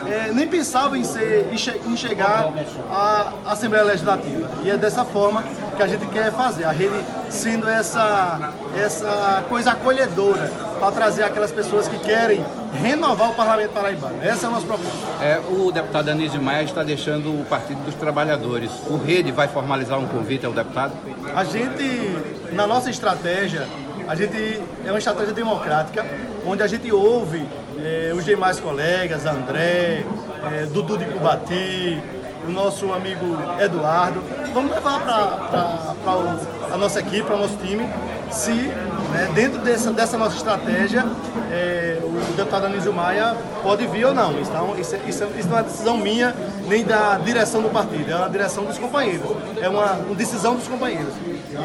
[0.07, 2.53] é, nem pensavam em, ser, em chegar
[2.91, 4.49] à Assembleia Legislativa.
[4.63, 5.43] E é dessa forma
[5.77, 6.95] que a gente quer fazer, a rede
[7.31, 12.45] sendo essa, essa coisa acolhedora para trazer aquelas pessoas que querem
[12.83, 14.17] renovar o Parlamento Paraibano.
[14.23, 14.99] Essa é a nossa proposta.
[15.23, 18.71] É, o deputado Anísio Maia está deixando o Partido dos Trabalhadores.
[18.89, 20.93] O Rede vai formalizar um convite ao deputado?
[21.35, 22.17] A gente,
[22.53, 23.67] na nossa estratégia,
[24.09, 26.05] a gente é uma estratégia democrática,
[26.47, 27.47] onde a gente ouve
[27.85, 30.05] é, os demais colegas, André,
[30.53, 32.01] é, Dudu de Cubati,
[32.47, 33.25] o nosso amigo
[33.61, 34.23] Eduardo.
[34.53, 37.89] Vamos levar para a nossa equipe, para o nosso time,
[38.31, 41.05] se né, dentro dessa, dessa nossa estratégia
[41.51, 44.33] é, o deputado Anísio Maia pode vir ou não.
[44.39, 46.35] Então, isso, isso, isso não é decisão minha,
[46.67, 49.29] nem da direção do partido, é uma direção dos companheiros.
[49.61, 51.13] É uma, uma decisão dos companheiros.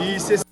[0.01, 0.43] E se esse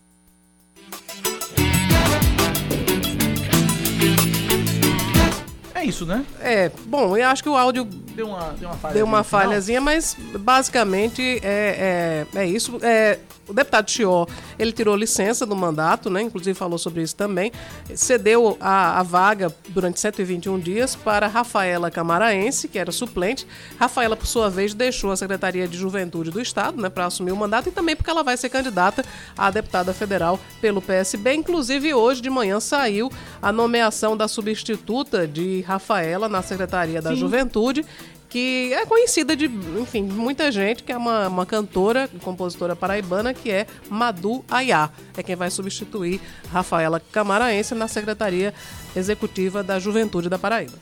[5.81, 6.23] É isso, né?
[6.39, 9.81] É, bom, eu acho que o áudio deu uma, deu uma, falha deu uma falhazinha,
[9.81, 12.79] mas basicamente é, é, é isso.
[12.81, 13.19] É,
[13.51, 14.25] o deputado Chió,
[14.57, 16.21] ele tirou licença do mandato, né?
[16.21, 17.51] Inclusive falou sobre isso também.
[17.93, 23.45] Cedeu a, a vaga durante 121 dias para Rafaela Camaraense, que era suplente.
[23.77, 27.35] Rafaela, por sua vez, deixou a Secretaria de Juventude do Estado, né, para assumir o
[27.35, 29.03] mandato e também porque ela vai ser candidata
[29.37, 31.33] a deputada federal pelo PSB.
[31.33, 33.11] Inclusive, hoje de manhã saiu
[33.41, 37.17] a nomeação da substituta de Rafaela na Secretaria da Sim.
[37.17, 37.85] Juventude
[38.31, 43.51] que é conhecida de, enfim, muita gente, que é uma, uma cantora, compositora paraibana, que
[43.51, 44.89] é Madu Ayá.
[45.17, 48.53] É quem vai substituir Rafaela Camaraense na Secretaria
[48.95, 50.79] Executiva da Juventude da Paraíba.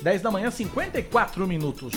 [0.00, 1.92] 10 da manhã, 54 minutos.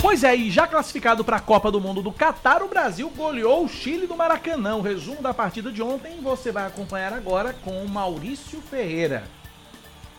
[0.00, 3.64] Pois é, e já classificado para a Copa do Mundo do Catar, o Brasil goleou
[3.64, 4.76] o Chile do Maracanã.
[4.76, 9.24] O resumo da partida de ontem você vai acompanhar agora com o Maurício Ferreira.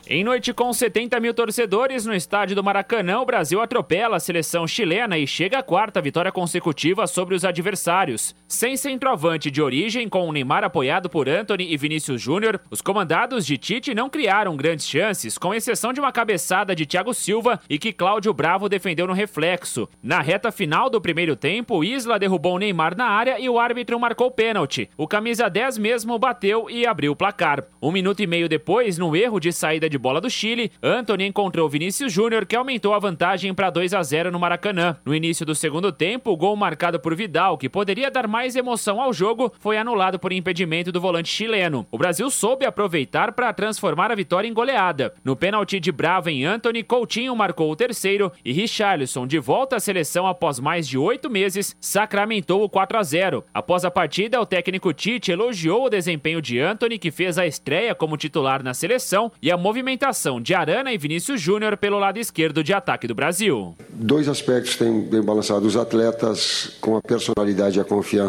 [0.09, 4.65] Em noite com 70 mil torcedores no estádio do Maracanã, o Brasil atropela a seleção
[4.65, 8.33] chilena e chega à quarta vitória consecutiva sobre os adversários.
[8.47, 13.45] Sem centroavante de origem, com o Neymar apoiado por Anthony e Vinícius Júnior, os comandados
[13.45, 17.77] de Tite não criaram grandes chances, com exceção de uma cabeçada de Thiago Silva e
[17.77, 19.89] que Cláudio Bravo defendeu no reflexo.
[20.01, 23.99] Na reta final do primeiro tempo, Isla derrubou o Neymar na área e o árbitro
[23.99, 24.89] marcou pênalti.
[24.95, 27.65] O camisa 10 mesmo bateu e abriu o placar.
[27.81, 31.67] Um minuto e meio depois, no erro de saída de bola do Chile, Anthony encontrou
[31.67, 34.95] Vinícius Júnior, que aumentou a vantagem para 2 a 0 no Maracanã.
[35.03, 39.01] No início do segundo tempo, o gol marcado por Vidal, que poderia dar mais emoção
[39.01, 41.85] ao jogo, foi anulado por impedimento do volante chileno.
[41.91, 45.13] O Brasil soube aproveitar para transformar a vitória em goleada.
[45.23, 49.79] No pênalti de Bravo em Anthony, Coutinho marcou o terceiro e Richarlison, de volta à
[49.79, 53.43] seleção após mais de oito meses, sacramentou o 4 a 0.
[53.53, 57.95] Após a partida, o técnico Tite elogiou o desempenho de Anthony, que fez a estreia
[57.95, 62.63] como titular na seleção, e a movimentação de Arana e Vinícius Júnior pelo lado esquerdo
[62.63, 63.75] de ataque do Brasil.
[63.89, 68.26] Dois aspectos têm bem balançado os atletas com a personalidade e a confiança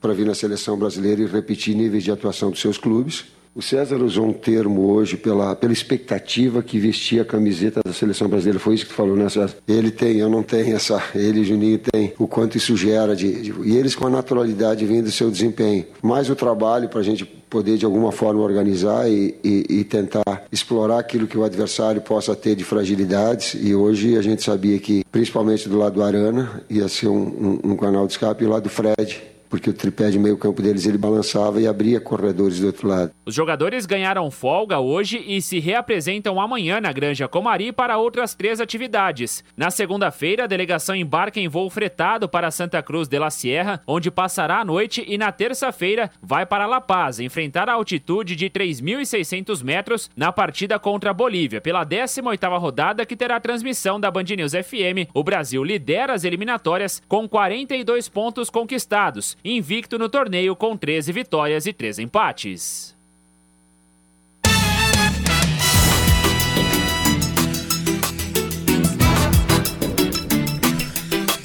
[0.00, 3.24] para vir na seleção brasileira e repetir níveis de atuação dos seus clubes.
[3.58, 8.28] O César usou um termo hoje pela, pela expectativa que vestia a camiseta da seleção
[8.28, 8.60] brasileira.
[8.60, 9.56] Foi isso que tu falou, né, César?
[9.66, 11.02] Ele tem, eu não tenho essa.
[11.12, 12.12] Ele, Juninho, tem.
[12.20, 13.16] O quanto isso gera.
[13.16, 15.86] De, de e eles com a naturalidade vindo do seu desempenho.
[16.00, 20.44] Mais o trabalho para a gente poder, de alguma forma, organizar e, e, e, tentar
[20.52, 23.56] explorar aquilo que o adversário possa ter de fragilidades.
[23.60, 27.72] E hoje a gente sabia que, principalmente do lado do Arana, ia ser um, um,
[27.72, 30.86] um canal de escape e lado do Fred porque o tripé de meio campo deles
[30.86, 33.10] ele balançava e abria corredores do outro lado.
[33.24, 38.60] Os jogadores ganharam folga hoje e se reapresentam amanhã na Granja Comari para outras três
[38.60, 39.42] atividades.
[39.56, 44.10] Na segunda-feira, a delegação embarca em voo fretado para Santa Cruz de la Sierra, onde
[44.10, 49.62] passará a noite e na terça-feira vai para La Paz enfrentar a altitude de 3.600
[49.62, 54.52] metros na partida contra a Bolívia pela 18ª rodada que terá transmissão da Band News
[54.52, 55.08] FM.
[55.14, 61.66] O Brasil lidera as eliminatórias com 42 pontos conquistados invicto no torneio com 13 vitórias
[61.66, 62.96] e 3 empates.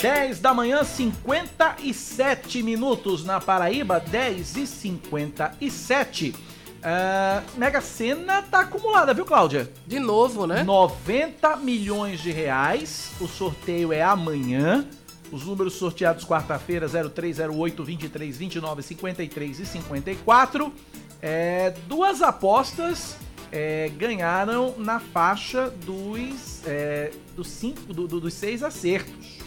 [0.01, 6.35] Dez da manhã, 57 minutos na Paraíba, 10 e 57.
[6.83, 9.71] Uh, Mega Sena tá acumulada, viu, Cláudia?
[9.87, 10.61] De novo, né?
[10.63, 13.13] 90 milhões de reais.
[13.21, 14.85] O sorteio é amanhã.
[15.33, 20.71] Os números sorteados quarta-feira, 0308, 23, 29, 53 e 54.
[21.19, 23.17] É, duas apostas
[23.51, 29.39] é, ganharam na faixa dos, é, dos, cinco, do, do, dos seis acertos.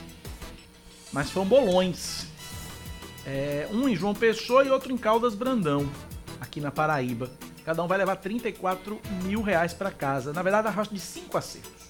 [1.13, 2.27] Mas foram bolões.
[3.25, 5.89] É, um em João Pessoa e outro em Caldas Brandão,
[6.41, 7.31] aqui na Paraíba.
[7.65, 10.33] Cada um vai levar 34 mil reais para casa.
[10.33, 11.86] Na verdade, a faixa de cinco acertos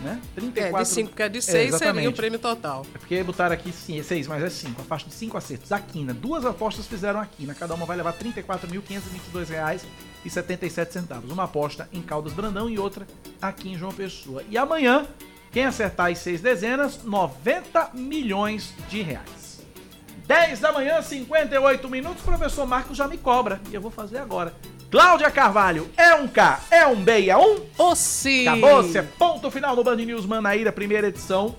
[0.00, 0.20] né?
[0.34, 0.78] 34...
[0.78, 2.86] É, de 5, porque é de 6 é, seria o prêmio total.
[2.94, 5.72] É porque botaram aqui 6, mas é 5, a faixa de 5 acertos.
[5.72, 11.30] A quina, duas apostas fizeram a quina, cada uma vai levar R$ 34.522,77.
[11.30, 13.06] Uma aposta em Caldas Brandão e outra
[13.40, 14.42] aqui em João Pessoa.
[14.48, 15.06] E amanhã,
[15.50, 19.60] quem acertar as seis dezenas, 90 milhões de reais.
[20.26, 23.60] 10 da manhã, 58 minutos, o professor Marcos já me cobra.
[23.70, 24.54] E eu vou fazer agora.
[24.90, 27.60] Cláudia Carvalho, é um K, é um B e é um?
[27.76, 28.48] Ô, sim!
[28.48, 31.56] Acabou-se, é ponto final do Band News Manaíra, primeira edição.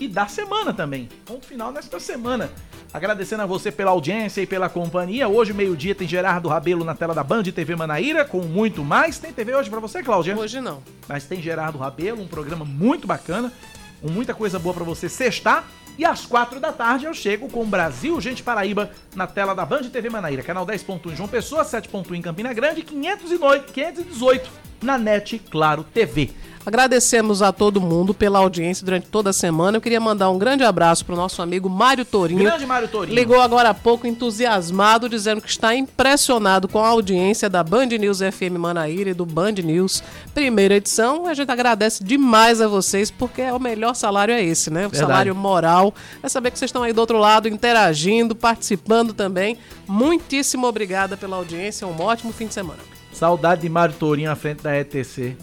[0.00, 1.06] E da semana também.
[1.26, 2.50] Ponto final nesta semana.
[2.90, 5.28] Agradecendo a você pela audiência e pela companhia.
[5.28, 9.18] Hoje, meio-dia, tem Gerardo Rabelo na tela da Band TV Manaíra, com muito mais.
[9.18, 10.34] Tem TV hoje para você, Cláudia?
[10.34, 10.82] Hoje não.
[11.06, 13.52] Mas tem Gerardo Rabelo, um programa muito bacana,
[14.00, 15.66] com muita coisa boa para você sextar.
[15.98, 19.82] E às quatro da tarde eu chego com Brasil Gente Paraíba na tela da Band
[19.82, 24.50] TV Manaíra, canal 10.1 em João Pessoa, 7.1 em Campina Grande, 518
[24.82, 26.30] na NET Claro TV.
[26.64, 29.76] Agradecemos a todo mundo pela audiência durante toda a semana.
[29.76, 32.44] Eu queria mandar um grande abraço para o nosso amigo Mário Torinho.
[32.44, 33.14] Grande Mário Torinho.
[33.14, 38.18] Ligou agora há pouco entusiasmado, dizendo que está impressionado com a audiência da Band News
[38.18, 40.02] FM Manaíra e do Band News
[40.32, 41.26] primeira edição.
[41.26, 44.86] A gente agradece demais a vocês, porque é o melhor salário é esse, né?
[44.86, 45.10] O Verdade.
[45.10, 45.92] salário moral.
[46.22, 49.58] É saber que vocês estão aí do outro lado interagindo, participando também.
[49.86, 51.86] Muitíssimo obrigada pela audiência.
[51.86, 52.78] Um ótimo fim de semana.
[53.12, 55.36] Saudade de Mário Torinho à frente da ETC.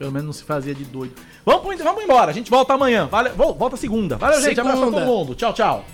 [0.00, 1.12] Pelo menos não se fazia de doido.
[1.44, 2.30] Vamos, vamos embora.
[2.30, 3.06] A gente volta amanhã.
[3.06, 4.16] Vale, volta segunda.
[4.16, 4.54] Valeu, gente.
[4.54, 4.72] Segunda.
[4.72, 5.34] Abraço pra todo mundo.
[5.34, 5.84] Tchau, tchau.